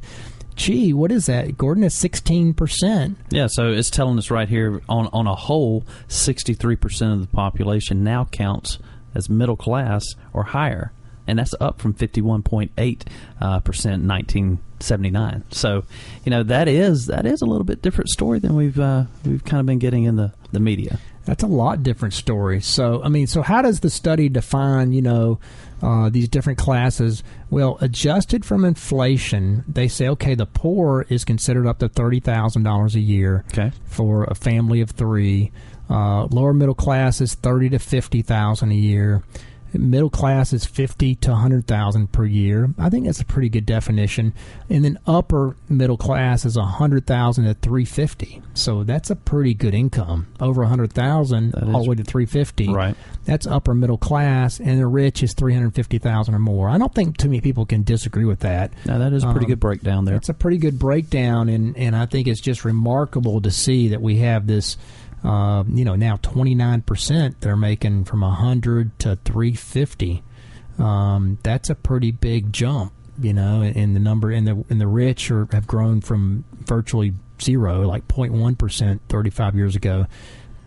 Gee, 0.54 0.92
what 0.92 1.10
is 1.10 1.26
that, 1.26 1.56
Gordon? 1.56 1.82
Is 1.82 1.94
sixteen 1.94 2.54
percent. 2.54 3.16
Yeah, 3.30 3.48
so 3.48 3.72
it's 3.72 3.90
telling 3.90 4.16
us 4.18 4.30
right 4.30 4.48
here 4.48 4.80
on 4.88 5.08
on 5.12 5.26
a 5.26 5.34
whole, 5.34 5.84
sixty 6.06 6.54
three 6.54 6.76
percent 6.76 7.14
of 7.14 7.20
the 7.22 7.26
population 7.34 8.04
now 8.04 8.26
counts 8.26 8.78
as 9.14 9.28
middle 9.28 9.56
class 9.56 10.04
or 10.32 10.44
higher, 10.44 10.92
and 11.26 11.38
that's 11.38 11.54
up 11.60 11.80
from 11.80 11.92
fifty 11.94 12.20
one 12.20 12.42
point 12.42 12.70
eight 12.78 13.04
uh, 13.40 13.60
percent 13.60 14.02
in 14.02 14.08
1979. 14.08 15.44
So, 15.50 15.84
you 16.24 16.30
know, 16.30 16.42
that 16.44 16.68
is 16.68 17.06
that 17.06 17.26
is 17.26 17.42
a 17.42 17.46
little 17.46 17.64
bit 17.64 17.82
different 17.82 18.10
story 18.10 18.38
than 18.38 18.54
we've 18.54 18.78
uh, 18.78 19.04
we've 19.24 19.44
kind 19.44 19.60
of 19.60 19.66
been 19.66 19.78
getting 19.78 20.04
in 20.04 20.16
the 20.16 20.32
the 20.52 20.60
media. 20.60 20.98
That's 21.26 21.42
a 21.42 21.46
lot 21.48 21.82
different 21.82 22.14
story. 22.14 22.60
So, 22.60 23.02
I 23.04 23.08
mean, 23.08 23.26
so 23.26 23.42
how 23.42 23.60
does 23.62 23.80
the 23.80 23.90
study 23.90 24.28
define, 24.30 24.92
you 24.92 25.02
know, 25.02 25.38
uh, 25.82 26.08
these 26.08 26.28
different 26.28 26.58
classes? 26.58 27.22
Well, 27.50 27.76
adjusted 27.80 28.44
from 28.44 28.64
inflation, 28.64 29.62
they 29.68 29.86
say, 29.86 30.08
okay, 30.08 30.34
the 30.34 30.46
poor 30.46 31.06
is 31.10 31.24
considered 31.24 31.66
up 31.66 31.78
to 31.80 31.88
thirty 31.88 32.20
thousand 32.20 32.62
dollars 32.64 32.96
a 32.96 33.00
year 33.00 33.44
Okay. 33.52 33.70
for 33.84 34.24
a 34.24 34.34
family 34.34 34.80
of 34.80 34.90
three. 34.90 35.52
Uh, 35.90 36.26
lower 36.26 36.54
middle 36.54 36.74
class 36.74 37.20
is 37.20 37.34
thirty 37.34 37.68
to 37.68 37.78
fifty 37.78 38.22
thousand 38.22 38.70
a 38.70 38.76
year. 38.76 39.22
Middle 39.72 40.10
class 40.10 40.52
is 40.52 40.64
fifty 40.64 41.14
to 41.16 41.32
hundred 41.32 41.64
thousand 41.68 42.10
per 42.10 42.24
year. 42.24 42.70
I 42.76 42.90
think 42.90 43.06
that's 43.06 43.20
a 43.20 43.24
pretty 43.24 43.48
good 43.48 43.66
definition. 43.66 44.34
And 44.68 44.84
then 44.84 44.98
upper 45.06 45.54
middle 45.68 45.96
class 45.96 46.44
is 46.44 46.56
a 46.56 46.64
hundred 46.64 47.06
thousand 47.06 47.44
to 47.44 47.54
three 47.54 47.84
fifty. 47.84 48.42
So 48.54 48.82
that's 48.82 49.10
a 49.10 49.14
pretty 49.16 49.54
good 49.54 49.72
income. 49.72 50.26
Over 50.40 50.62
a 50.62 50.66
hundred 50.68 50.92
thousand 50.92 51.54
all 51.54 51.84
the 51.84 51.90
way 51.90 51.94
to 51.94 52.02
three 52.02 52.26
fifty. 52.26 52.68
Right. 52.68 52.96
That's 53.26 53.46
upper 53.46 53.72
middle 53.72 53.98
class, 53.98 54.58
and 54.58 54.80
the 54.80 54.88
rich 54.88 55.22
is 55.22 55.34
three 55.34 55.54
hundred 55.54 55.76
fifty 55.76 55.98
thousand 55.98 56.34
or 56.34 56.40
more. 56.40 56.68
I 56.68 56.76
don't 56.76 56.92
think 56.92 57.16
too 57.16 57.28
many 57.28 57.40
people 57.40 57.64
can 57.64 57.84
disagree 57.84 58.24
with 58.24 58.40
that. 58.40 58.72
Now 58.86 58.98
that 58.98 59.12
is 59.12 59.22
a 59.22 59.30
pretty 59.30 59.46
Um, 59.46 59.50
good 59.50 59.60
breakdown 59.60 60.04
there. 60.04 60.16
It's 60.16 60.28
a 60.28 60.34
pretty 60.34 60.58
good 60.58 60.80
breakdown, 60.80 61.48
and, 61.48 61.76
and 61.76 61.94
I 61.94 62.06
think 62.06 62.26
it's 62.26 62.40
just 62.40 62.64
remarkable 62.64 63.40
to 63.42 63.52
see 63.52 63.88
that 63.90 64.02
we 64.02 64.16
have 64.16 64.48
this, 64.48 64.76
uh, 65.24 65.64
you 65.68 65.84
know, 65.84 65.96
now 65.96 66.16
29% 66.16 67.34
they're 67.40 67.56
making 67.56 68.04
from 68.04 68.20
100 68.22 68.98
to 69.00 69.16
350. 69.16 70.22
Um, 70.78 71.38
that's 71.42 71.68
a 71.68 71.74
pretty 71.74 72.10
big 72.10 72.52
jump, 72.52 72.92
you 73.20 73.34
know, 73.34 73.62
in 73.62 73.92
the 73.94 74.00
number, 74.00 74.30
and 74.30 74.46
the, 74.46 74.64
and 74.70 74.80
the 74.80 74.86
rich 74.86 75.30
are, 75.30 75.46
have 75.52 75.66
grown 75.66 76.00
from 76.00 76.44
virtually 76.64 77.12
zero, 77.40 77.82
like 77.86 78.06
0.1% 78.08 79.00
35 79.08 79.54
years 79.54 79.76
ago, 79.76 80.06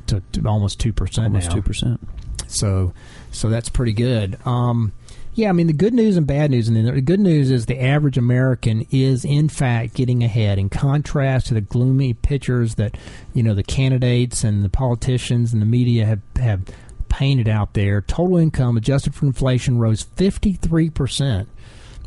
to, 0.07 0.21
to 0.33 0.47
almost 0.47 0.79
2% 0.79 1.17
Almost 1.23 1.49
now. 1.49 1.55
two 1.55 1.61
percent. 1.61 1.99
So, 2.47 2.93
so 3.31 3.49
that's 3.49 3.69
pretty 3.69 3.93
good. 3.93 4.37
Um, 4.45 4.91
yeah, 5.35 5.49
I 5.49 5.51
mean 5.51 5.67
the 5.67 5.73
good 5.73 5.93
news 5.93 6.15
and 6.15 6.27
bad 6.27 6.51
news, 6.51 6.67
and 6.67 6.87
the 6.87 7.01
good 7.01 7.19
news 7.19 7.49
is 7.49 7.65
the 7.65 7.81
average 7.81 8.17
American 8.17 8.85
is 8.91 9.25
in 9.25 9.49
fact 9.49 9.95
getting 9.95 10.23
ahead. 10.23 10.59
In 10.59 10.69
contrast 10.69 11.47
to 11.47 11.53
the 11.55 11.61
gloomy 11.61 12.13
pictures 12.13 12.75
that 12.75 12.97
you 13.33 13.41
know 13.41 13.55
the 13.55 13.63
candidates 13.63 14.43
and 14.43 14.63
the 14.63 14.69
politicians 14.69 15.51
and 15.51 15.61
the 15.61 15.65
media 15.65 16.05
have 16.05 16.21
have 16.39 16.61
painted 17.09 17.47
out 17.47 17.73
there, 17.73 18.01
total 18.01 18.37
income 18.37 18.77
adjusted 18.77 19.15
for 19.15 19.25
inflation 19.25 19.79
rose 19.79 20.03
fifty 20.03 20.53
three 20.53 20.89
percent 20.89 21.49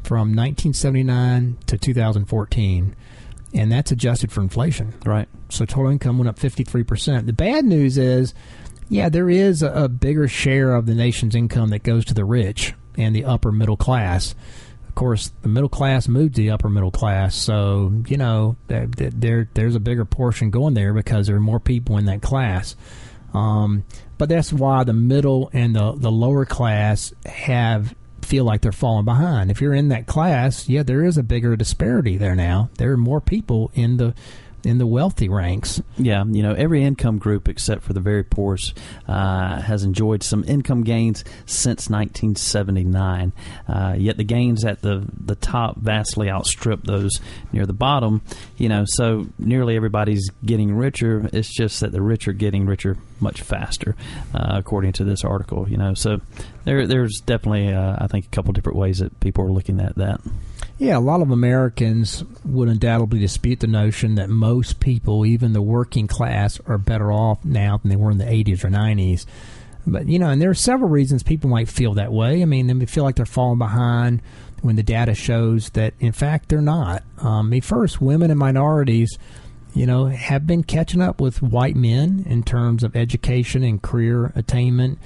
from 0.05 0.29
1979 0.29 1.59
to 1.67 1.77
2014, 1.77 2.95
and 3.53 3.73
that's 3.73 3.91
adjusted 3.91 4.31
for 4.31 4.41
inflation. 4.41 4.95
Right. 5.05 5.29
So 5.49 5.65
total 5.65 5.91
income 5.91 6.19
went 6.19 6.29
up 6.29 6.39
53%. 6.39 7.27
The 7.27 7.33
bad 7.33 7.65
news 7.65 7.99
is, 7.99 8.33
yeah, 8.89 9.09
there 9.09 9.29
is 9.29 9.65
a, 9.65 9.73
a 9.73 9.89
bigger 9.89 10.29
share 10.29 10.77
of 10.77 10.87
the 10.87 10.95
nation's 10.95 11.35
income 11.35 11.71
that 11.71 11.83
goes 11.83 12.05
to 12.05 12.15
the 12.15 12.25
rich 12.25 12.73
and 12.97 13.15
the 13.15 13.25
upper 13.25 13.53
middle 13.53 13.77
class. 13.77 14.35
Of 14.89 14.95
course, 14.95 15.33
the 15.43 15.49
middle 15.49 15.69
class 15.69 16.09
moved 16.09 16.37
to 16.37 16.43
the 16.43 16.51
upper 16.51 16.71
middle 16.71 16.91
class, 16.91 17.35
so 17.35 17.93
you 18.07 18.17
know 18.17 18.57
there, 18.69 18.87
there 18.87 19.49
there's 19.53 19.75
a 19.75 19.81
bigger 19.81 20.05
portion 20.05 20.51
going 20.51 20.75
there 20.75 20.95
because 20.95 21.27
there 21.27 21.37
are 21.37 21.41
more 21.41 21.61
people 21.61 21.99
in 21.99 22.07
that 22.07 22.23
class. 22.23 22.77
Um, 23.35 23.85
but 24.17 24.31
that's 24.31 24.53
why 24.53 24.85
the 24.85 24.95
middle 24.95 25.51
and 25.53 25.77
the 25.77 25.93
the 25.93 26.11
lower 26.11 26.47
class 26.47 27.13
have 27.27 27.95
feel 28.23 28.45
like 28.45 28.61
they're 28.61 28.73
falling 28.73 29.05
behind. 29.05 29.51
If 29.51 29.61
you're 29.61 29.75
in 29.75 29.89
that 29.89 30.07
class, 30.07 30.69
yeah, 30.69 30.83
there 30.83 31.05
is 31.05 31.17
a 31.17 31.23
bigger 31.23 31.57
disparity 31.57 32.17
there 32.17 32.35
now. 32.35 32.71
There 32.79 32.93
are 32.93 32.97
more 32.97 33.21
people 33.21 33.71
in 33.75 33.99
the 33.99 34.15
in 34.67 34.79
the 34.79 34.87
wealthy 34.87 35.29
ranks. 35.29 35.81
Yeah, 35.97 36.25
you 36.25 36.43
know, 36.43 36.53
every 36.53 36.83
income 36.83 37.19
group 37.19 37.49
except 37.49 37.85
for 37.85 37.93
the 37.93 38.01
very 38.01 38.25
poorest 38.25 38.77
uh, 39.07 39.61
has 39.61 39.85
enjoyed 39.85 40.25
some 40.25 40.45
income 40.45 40.83
gains 40.83 41.23
since 41.47 41.89
1979. 41.89 43.33
Uh, 43.69 43.95
yet 43.97 44.17
the 44.17 44.25
gains 44.25 44.65
at 44.65 44.83
the 44.83 45.07
the 45.17 45.37
top 45.37 45.77
vastly 45.77 46.29
outstrip 46.29 46.83
those 46.83 47.21
near 47.53 47.65
the 47.65 47.73
bottom. 47.73 48.23
You 48.57 48.69
know, 48.69 48.85
so 48.87 49.29
nearly 49.39 49.77
everybody's 49.77 50.29
getting 50.45 50.75
richer. 50.75 51.31
It's 51.33 51.55
just 51.55 51.81
that 51.81 51.93
the 51.93 52.03
rich 52.03 52.27
are 52.27 52.33
getting 52.33 52.67
richer 52.67 52.97
much 53.21 53.43
faster, 53.43 53.95
uh, 54.35 54.55
according 54.55 54.93
to 54.95 55.05
this 55.05 55.25
article. 55.25 55.69
You 55.69 55.77
know, 55.77 55.95
so 55.95 56.21
there 56.65 56.89
there's 56.89 57.21
definitely 57.25 57.73
uh, 57.73 57.97
I 57.99 58.09
think 58.09 58.27
a 58.27 58.31
couple 58.31 58.53
different 58.53 58.79
ways 58.79 58.99
that 58.99 59.19
people 59.21 59.45
are 59.45 59.53
looking 59.53 59.81
at 59.81 59.95
that. 59.97 60.21
Yeah, 60.79 60.99
a 60.99 61.01
lot 61.01 61.23
of 61.23 61.31
Americans 61.31 62.23
would 62.45 62.69
undoubtedly 62.69 63.19
dispute 63.19 63.61
the 63.61 63.67
notion 63.67 64.17
that 64.17 64.29
most 64.29 64.79
people, 64.79 65.25
even 65.25 65.55
the 65.55 65.63
working 65.63 66.07
class, 66.07 66.61
are 66.67 66.77
better 66.77 67.11
off 67.11 67.43
now 67.45 67.79
than 67.79 67.89
they 67.89 67.97
were 67.97 68.11
in 68.11 68.19
the 68.19 68.25
80s 68.25 68.63
or 68.63 68.69
90s. 68.69 69.25
But, 69.87 70.07
you 70.07 70.19
know, 70.19 70.29
and 70.29 70.43
there 70.43 70.51
are 70.51 70.55
several 70.55 70.91
reasons 70.91 71.23
people 71.23 71.49
might 71.49 71.69
feel 71.69 71.95
that 71.95 72.13
way. 72.13 72.43
I 72.43 72.45
mean, 72.45 72.67
they 72.67 72.87
feel 72.87 73.05
like 73.05 73.17
they're 73.17 73.25
falling 73.25 73.59
behind 73.59 74.21
when 74.61 74.77
the 74.77 74.83
data 74.83 75.15
shows 75.15 75.71
that, 75.71 75.95
in 75.99 76.13
fact, 76.13 76.51
they're 76.51 76.61
not. 76.61 77.05
Um, 77.19 77.47
I 77.47 77.51
mean, 77.51 77.63
first, 77.63 78.03
women 78.03 78.31
and 78.31 78.39
minorities, 78.39 79.17
you 79.75 79.87
know, 79.87 80.07
have 80.07 80.47
been 80.47 80.63
catching 80.63 81.01
up 81.01 81.23
with 81.23 81.41
white 81.41 81.77
men 81.77 82.25
in 82.27 82.43
terms 82.43 82.83
of 82.83 82.97
education 82.97 83.63
and 83.63 83.81
career 83.81 84.33
attainment, 84.35 84.99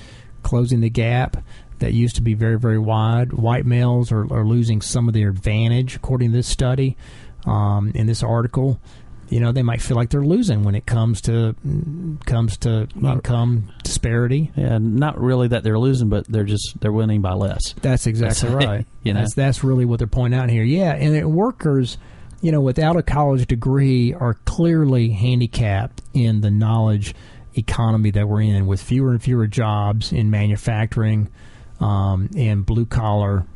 closing 0.42 0.80
the 0.80 0.90
gap 0.90 1.36
that 1.80 1.92
used 1.92 2.16
to 2.16 2.22
be 2.22 2.34
very, 2.34 2.58
very 2.58 2.78
wide. 2.78 3.32
White 3.32 3.66
males 3.66 4.12
are, 4.12 4.32
are 4.32 4.44
losing 4.46 4.80
some 4.80 5.08
of 5.08 5.14
their 5.14 5.28
advantage, 5.28 5.96
according 5.96 6.30
to 6.30 6.36
this 6.38 6.48
study, 6.48 6.96
um, 7.46 7.90
in 7.94 8.06
this 8.06 8.22
article. 8.22 8.80
You 9.28 9.38
know, 9.38 9.52
they 9.52 9.62
might 9.62 9.80
feel 9.80 9.96
like 9.96 10.10
they're 10.10 10.24
losing 10.24 10.64
when 10.64 10.74
it 10.74 10.86
comes 10.86 11.20
to 11.22 11.54
comes 12.26 12.56
to 12.58 12.88
income 13.00 13.70
disparity. 13.84 14.50
Yeah, 14.56 14.78
not 14.78 15.20
really 15.20 15.46
that 15.48 15.62
they're 15.62 15.78
losing, 15.78 16.08
but 16.08 16.26
they're 16.26 16.42
just 16.44 16.80
they're 16.80 16.90
winning 16.90 17.22
by 17.22 17.34
less. 17.34 17.60
That's 17.80 18.06
exactly 18.08 18.48
That's- 18.48 18.66
right. 18.68 18.86
you 19.04 19.12
know. 19.14 19.20
that's 19.20 19.34
that's 19.34 19.62
really 19.62 19.84
what 19.84 19.98
they're 19.98 20.08
pointing 20.08 20.38
out 20.38 20.50
here. 20.50 20.64
Yeah, 20.64 20.94
and 20.94 21.32
workers, 21.32 21.96
you 22.40 22.50
know, 22.50 22.60
without 22.60 22.96
a 22.96 23.04
college 23.04 23.46
degree, 23.46 24.12
are 24.14 24.34
clearly 24.46 25.10
handicapped 25.10 26.02
in 26.12 26.40
the 26.40 26.50
knowledge 26.50 27.14
economy 27.54 28.10
that 28.10 28.28
we're 28.28 28.42
in, 28.42 28.66
with 28.66 28.82
fewer 28.82 29.12
and 29.12 29.22
fewer 29.22 29.46
jobs 29.46 30.12
in 30.12 30.30
manufacturing 30.30 31.28
um, 31.80 32.30
and 32.36 32.64
blue 32.64 32.86
collar, 32.86 33.46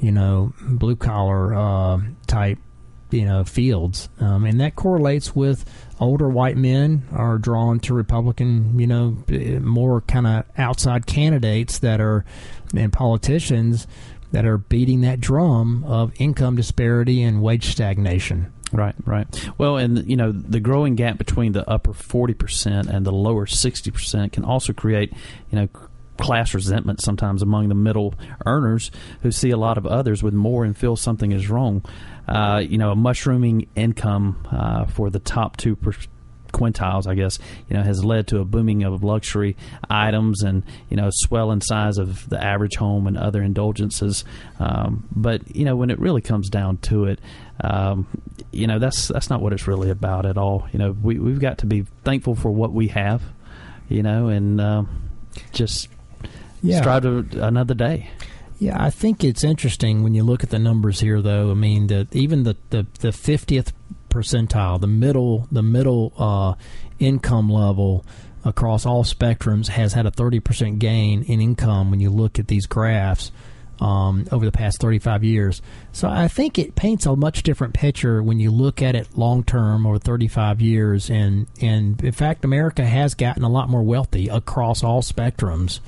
you 0.00 0.12
know, 0.12 0.54
blue 0.62 0.96
collar 0.96 1.54
uh, 1.54 2.00
type, 2.26 2.58
you 3.10 3.24
know, 3.26 3.44
fields, 3.44 4.08
um, 4.20 4.46
and 4.46 4.60
that 4.60 4.74
correlates 4.74 5.36
with 5.36 5.64
older 6.00 6.28
white 6.28 6.56
men 6.56 7.06
are 7.12 7.36
drawn 7.38 7.78
to 7.80 7.92
Republican, 7.94 8.78
you 8.78 8.86
know, 8.86 9.18
more 9.60 10.00
kind 10.02 10.26
of 10.26 10.44
outside 10.56 11.06
candidates 11.06 11.78
that 11.80 12.00
are 12.00 12.24
and 12.74 12.92
politicians 12.92 13.86
that 14.32 14.46
are 14.46 14.56
beating 14.56 15.02
that 15.02 15.20
drum 15.20 15.84
of 15.84 16.10
income 16.18 16.56
disparity 16.56 17.22
and 17.22 17.42
wage 17.42 17.66
stagnation. 17.66 18.50
Right, 18.72 18.94
right. 19.04 19.26
Well, 19.58 19.76
and 19.76 20.08
you 20.08 20.16
know 20.16 20.32
the 20.32 20.58
growing 20.58 20.94
gap 20.94 21.18
between 21.18 21.52
the 21.52 21.68
upper 21.68 21.92
forty 21.92 22.32
percent 22.32 22.88
and 22.88 23.04
the 23.04 23.12
lower 23.12 23.44
sixty 23.46 23.90
percent 23.90 24.32
can 24.32 24.44
also 24.44 24.72
create, 24.72 25.12
you 25.50 25.58
know, 25.58 25.68
class 26.22 26.54
resentment 26.54 27.00
sometimes 27.00 27.42
among 27.42 27.68
the 27.68 27.74
middle 27.74 28.14
earners 28.46 28.92
who 29.22 29.32
see 29.32 29.50
a 29.50 29.56
lot 29.56 29.76
of 29.76 29.84
others 29.86 30.22
with 30.22 30.32
more 30.32 30.64
and 30.64 30.76
feel 30.76 30.94
something 30.94 31.32
is 31.32 31.50
wrong. 31.50 31.84
Uh, 32.28 32.62
you 32.64 32.78
know, 32.78 32.92
a 32.92 32.96
mushrooming 32.96 33.66
income 33.74 34.46
uh, 34.52 34.86
for 34.86 35.10
the 35.10 35.18
top 35.18 35.56
two 35.56 35.76
quintiles, 36.52 37.08
I 37.08 37.14
guess, 37.14 37.40
you 37.68 37.76
know, 37.76 37.82
has 37.82 38.04
led 38.04 38.28
to 38.28 38.38
a 38.38 38.44
booming 38.44 38.84
of 38.84 39.02
luxury 39.02 39.56
items 39.90 40.42
and 40.42 40.62
you 40.88 40.96
know, 40.96 41.08
swell 41.10 41.50
in 41.50 41.60
size 41.60 41.98
of 41.98 42.28
the 42.28 42.40
average 42.40 42.76
home 42.76 43.08
and 43.08 43.18
other 43.18 43.42
indulgences. 43.42 44.24
Um, 44.60 45.08
but 45.10 45.56
you 45.56 45.64
know, 45.64 45.74
when 45.74 45.90
it 45.90 45.98
really 45.98 46.20
comes 46.22 46.48
down 46.48 46.76
to 46.82 47.06
it, 47.06 47.18
um, 47.62 48.06
you 48.52 48.68
know, 48.68 48.78
that's 48.78 49.08
that's 49.08 49.28
not 49.28 49.42
what 49.42 49.52
it's 49.52 49.66
really 49.66 49.90
about 49.90 50.24
at 50.24 50.38
all. 50.38 50.68
You 50.72 50.78
know, 50.78 50.92
we 50.92 51.18
we've 51.18 51.40
got 51.40 51.58
to 51.58 51.66
be 51.66 51.84
thankful 52.04 52.36
for 52.36 52.52
what 52.52 52.72
we 52.72 52.88
have, 52.88 53.22
you 53.88 54.04
know, 54.04 54.28
and 54.28 54.60
um, 54.60 55.10
just 55.52 55.88
strive 56.70 57.02
to 57.02 57.44
another 57.44 57.74
day. 57.74 58.10
Yeah, 58.58 58.80
I 58.80 58.90
think 58.90 59.24
it's 59.24 59.42
interesting 59.42 60.04
when 60.04 60.14
you 60.14 60.22
look 60.22 60.44
at 60.44 60.50
the 60.50 60.58
numbers 60.58 61.00
here, 61.00 61.20
though. 61.20 61.50
I 61.50 61.54
mean, 61.54 61.88
the, 61.88 62.06
even 62.12 62.44
the 62.44 62.56
the 62.70 62.86
the 63.00 63.10
fiftieth 63.10 63.72
percentile, 64.08 64.80
the 64.80 64.86
middle 64.86 65.48
the 65.50 65.62
middle 65.62 66.12
uh, 66.16 66.54
income 67.00 67.50
level 67.50 68.04
across 68.44 68.86
all 68.86 69.02
spectrums 69.02 69.66
has 69.66 69.94
had 69.94 70.06
a 70.06 70.12
thirty 70.12 70.38
percent 70.38 70.78
gain 70.78 71.24
in 71.24 71.40
income 71.40 71.90
when 71.90 71.98
you 71.98 72.10
look 72.10 72.38
at 72.38 72.46
these 72.46 72.66
graphs 72.66 73.32
um, 73.80 74.26
over 74.30 74.44
the 74.44 74.52
past 74.52 74.80
thirty 74.80 75.00
five 75.00 75.24
years. 75.24 75.60
So 75.90 76.08
I 76.08 76.28
think 76.28 76.56
it 76.56 76.76
paints 76.76 77.04
a 77.04 77.16
much 77.16 77.42
different 77.42 77.74
picture 77.74 78.22
when 78.22 78.38
you 78.38 78.52
look 78.52 78.80
at 78.80 78.94
it 78.94 79.18
long 79.18 79.42
term 79.42 79.86
over 79.86 79.98
thirty 79.98 80.28
five 80.28 80.60
years. 80.60 81.10
And 81.10 81.48
and 81.60 82.00
in 82.04 82.12
fact, 82.12 82.44
America 82.44 82.84
has 82.84 83.14
gotten 83.14 83.42
a 83.42 83.48
lot 83.48 83.68
more 83.68 83.82
wealthy 83.82 84.28
across 84.28 84.84
all 84.84 85.02
spectrums. 85.02 85.80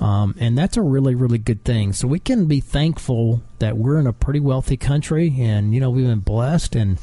Um, 0.00 0.34
and 0.40 0.58
that's 0.58 0.76
a 0.76 0.82
really, 0.82 1.14
really 1.14 1.38
good 1.38 1.64
thing. 1.64 1.92
So 1.92 2.08
we 2.08 2.18
can 2.18 2.46
be 2.46 2.60
thankful 2.60 3.42
that 3.60 3.76
we're 3.76 3.98
in 3.98 4.06
a 4.06 4.12
pretty 4.12 4.40
wealthy 4.40 4.76
country, 4.76 5.34
and 5.38 5.72
you 5.72 5.80
know 5.80 5.90
we've 5.90 6.06
been 6.06 6.18
blessed, 6.20 6.74
and 6.74 6.98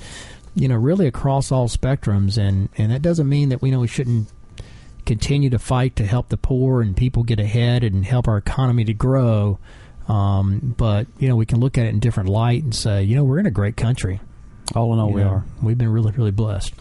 you 0.55 0.67
know 0.67 0.75
really 0.75 1.07
across 1.07 1.51
all 1.51 1.69
spectrums, 1.69 2.37
and 2.37 2.69
and 2.77 2.91
that 2.91 3.01
doesn't 3.01 3.29
mean 3.29 3.49
that 3.49 3.61
we 3.61 3.71
know 3.71 3.79
we 3.79 3.87
shouldn't 3.87 4.27
continue 5.05 5.49
to 5.49 5.59
fight 5.59 5.95
to 5.95 6.05
help 6.05 6.29
the 6.29 6.37
poor 6.37 6.81
and 6.81 6.95
people 6.95 7.23
get 7.23 7.39
ahead 7.39 7.83
and 7.83 8.05
help 8.05 8.27
our 8.27 8.37
economy 8.37 8.83
to 8.85 8.93
grow. 8.93 9.57
Um, 10.07 10.75
but 10.77 11.07
you 11.17 11.27
know 11.27 11.35
we 11.35 11.45
can 11.45 11.59
look 11.59 11.77
at 11.77 11.85
it 11.85 11.89
in 11.89 11.99
different 11.99 12.29
light 12.29 12.63
and 12.63 12.75
say, 12.75 13.03
you 13.03 13.15
know, 13.15 13.23
we're 13.23 13.39
in 13.39 13.45
a 13.45 13.51
great 13.51 13.77
country. 13.77 14.19
All 14.75 14.93
in 14.93 14.99
all, 14.99 15.09
You 15.09 15.15
we 15.15 15.21
know, 15.23 15.29
are. 15.29 15.45
We've 15.61 15.77
been 15.77 15.91
really, 15.91 16.11
really 16.11 16.31
blessed. 16.31 16.73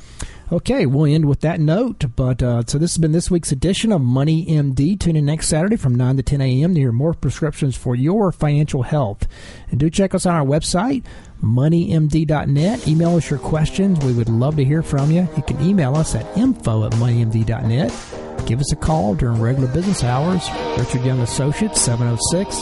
Okay, 0.52 0.84
we'll 0.84 1.06
end 1.06 1.26
with 1.26 1.40
that 1.40 1.60
note. 1.60 2.04
But 2.16 2.42
uh, 2.42 2.64
so 2.66 2.76
this 2.76 2.92
has 2.92 2.98
been 2.98 3.12
this 3.12 3.30
week's 3.30 3.52
edition 3.52 3.92
of 3.92 4.00
Money 4.00 4.46
MD. 4.46 4.98
Tune 4.98 5.14
in 5.14 5.26
next 5.26 5.46
Saturday 5.46 5.76
from 5.76 5.94
9 5.94 6.16
to 6.16 6.22
10 6.24 6.40
a.m. 6.40 6.74
to 6.74 6.80
hear 6.80 6.90
more 6.90 7.14
prescriptions 7.14 7.76
for 7.76 7.94
your 7.94 8.32
financial 8.32 8.82
health. 8.82 9.28
And 9.70 9.78
do 9.78 9.88
check 9.88 10.12
us 10.12 10.26
on 10.26 10.34
our 10.34 10.44
website, 10.44 11.04
moneymd.net. 11.40 12.88
Email 12.88 13.16
us 13.16 13.30
your 13.30 13.38
questions. 13.38 14.04
We 14.04 14.12
would 14.12 14.28
love 14.28 14.56
to 14.56 14.64
hear 14.64 14.82
from 14.82 15.12
you. 15.12 15.28
You 15.36 15.42
can 15.44 15.60
email 15.60 15.94
us 15.94 16.16
at 16.16 16.26
info 16.36 16.84
at 16.84 16.92
moneymd.net. 16.94 18.46
Give 18.46 18.58
us 18.58 18.72
a 18.72 18.76
call 18.76 19.14
during 19.14 19.40
regular 19.40 19.72
business 19.72 20.02
hours. 20.02 20.48
Richard 20.76 21.04
Young 21.04 21.20
Associates, 21.20 21.80
706 21.80 22.56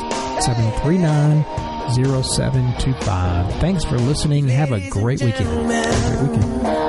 739 0.44 1.77
0725. 1.94 3.54
Thanks 3.60 3.84
for 3.84 3.98
listening. 3.98 4.48
Have 4.48 4.72
a 4.72 4.80
great 4.88 5.20
weekend. 5.22 5.48
Have 5.48 6.14
a 6.14 6.26
great 6.26 6.30
weekend. 6.30 6.88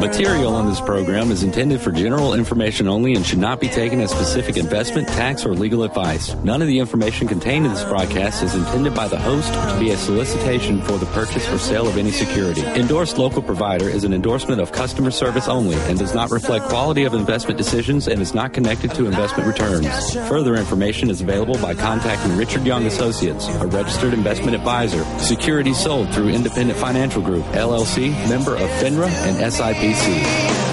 Material 0.00 0.54
on 0.54 0.66
this 0.66 0.80
program 0.80 1.30
is 1.30 1.42
intended 1.42 1.80
for 1.80 1.92
general 1.92 2.32
information 2.32 2.88
only 2.88 3.14
and 3.14 3.24
should 3.24 3.38
not 3.38 3.60
be 3.60 3.68
taken 3.68 4.00
as 4.00 4.10
specific 4.10 4.56
investment, 4.56 5.06
tax, 5.08 5.44
or 5.44 5.54
legal 5.54 5.82
advice. 5.82 6.34
None 6.36 6.62
of 6.62 6.68
the 6.68 6.78
information 6.78 7.28
contained 7.28 7.66
in 7.66 7.72
this 7.72 7.84
broadcast 7.84 8.42
is 8.42 8.54
intended 8.54 8.94
by 8.94 9.08
the 9.08 9.18
host 9.18 9.52
to 9.52 9.76
be 9.78 9.90
a 9.90 9.96
solicitation 9.98 10.80
for 10.82 10.96
the 10.96 11.04
purchase 11.06 11.46
or 11.50 11.58
sale 11.58 11.86
of 11.86 11.98
any 11.98 12.10
security. 12.10 12.62
Endorsed 12.62 13.18
local 13.18 13.42
provider 13.42 13.88
is 13.88 14.04
an 14.04 14.14
endorsement 14.14 14.60
of 14.60 14.72
customer 14.72 15.10
service 15.10 15.48
only 15.48 15.76
and 15.82 15.98
does 15.98 16.14
not 16.14 16.30
reflect 16.30 16.64
quality 16.66 17.04
of 17.04 17.12
investment 17.12 17.58
decisions 17.58 18.08
and 18.08 18.22
is 18.22 18.34
not 18.34 18.54
connected 18.54 18.94
to 18.94 19.04
investment 19.06 19.46
returns. 19.46 20.14
Further 20.28 20.56
information 20.56 21.10
is 21.10 21.20
available 21.20 21.58
by 21.58 21.74
contacting 21.74 22.36
Richard 22.38 22.64
Young 22.64 22.86
Associates, 23.20 23.48
a 23.60 23.66
registered 23.66 24.14
investment 24.14 24.54
advisor. 24.54 25.04
Securities 25.18 25.78
sold 25.78 26.12
through 26.14 26.30
Independent 26.30 26.78
Financial 26.78 27.20
Group, 27.20 27.44
LLC, 27.46 28.12
member 28.30 28.54
of 28.54 28.70
FINRA 28.80 29.08
and 29.08 29.36
SIPC. 29.36 30.69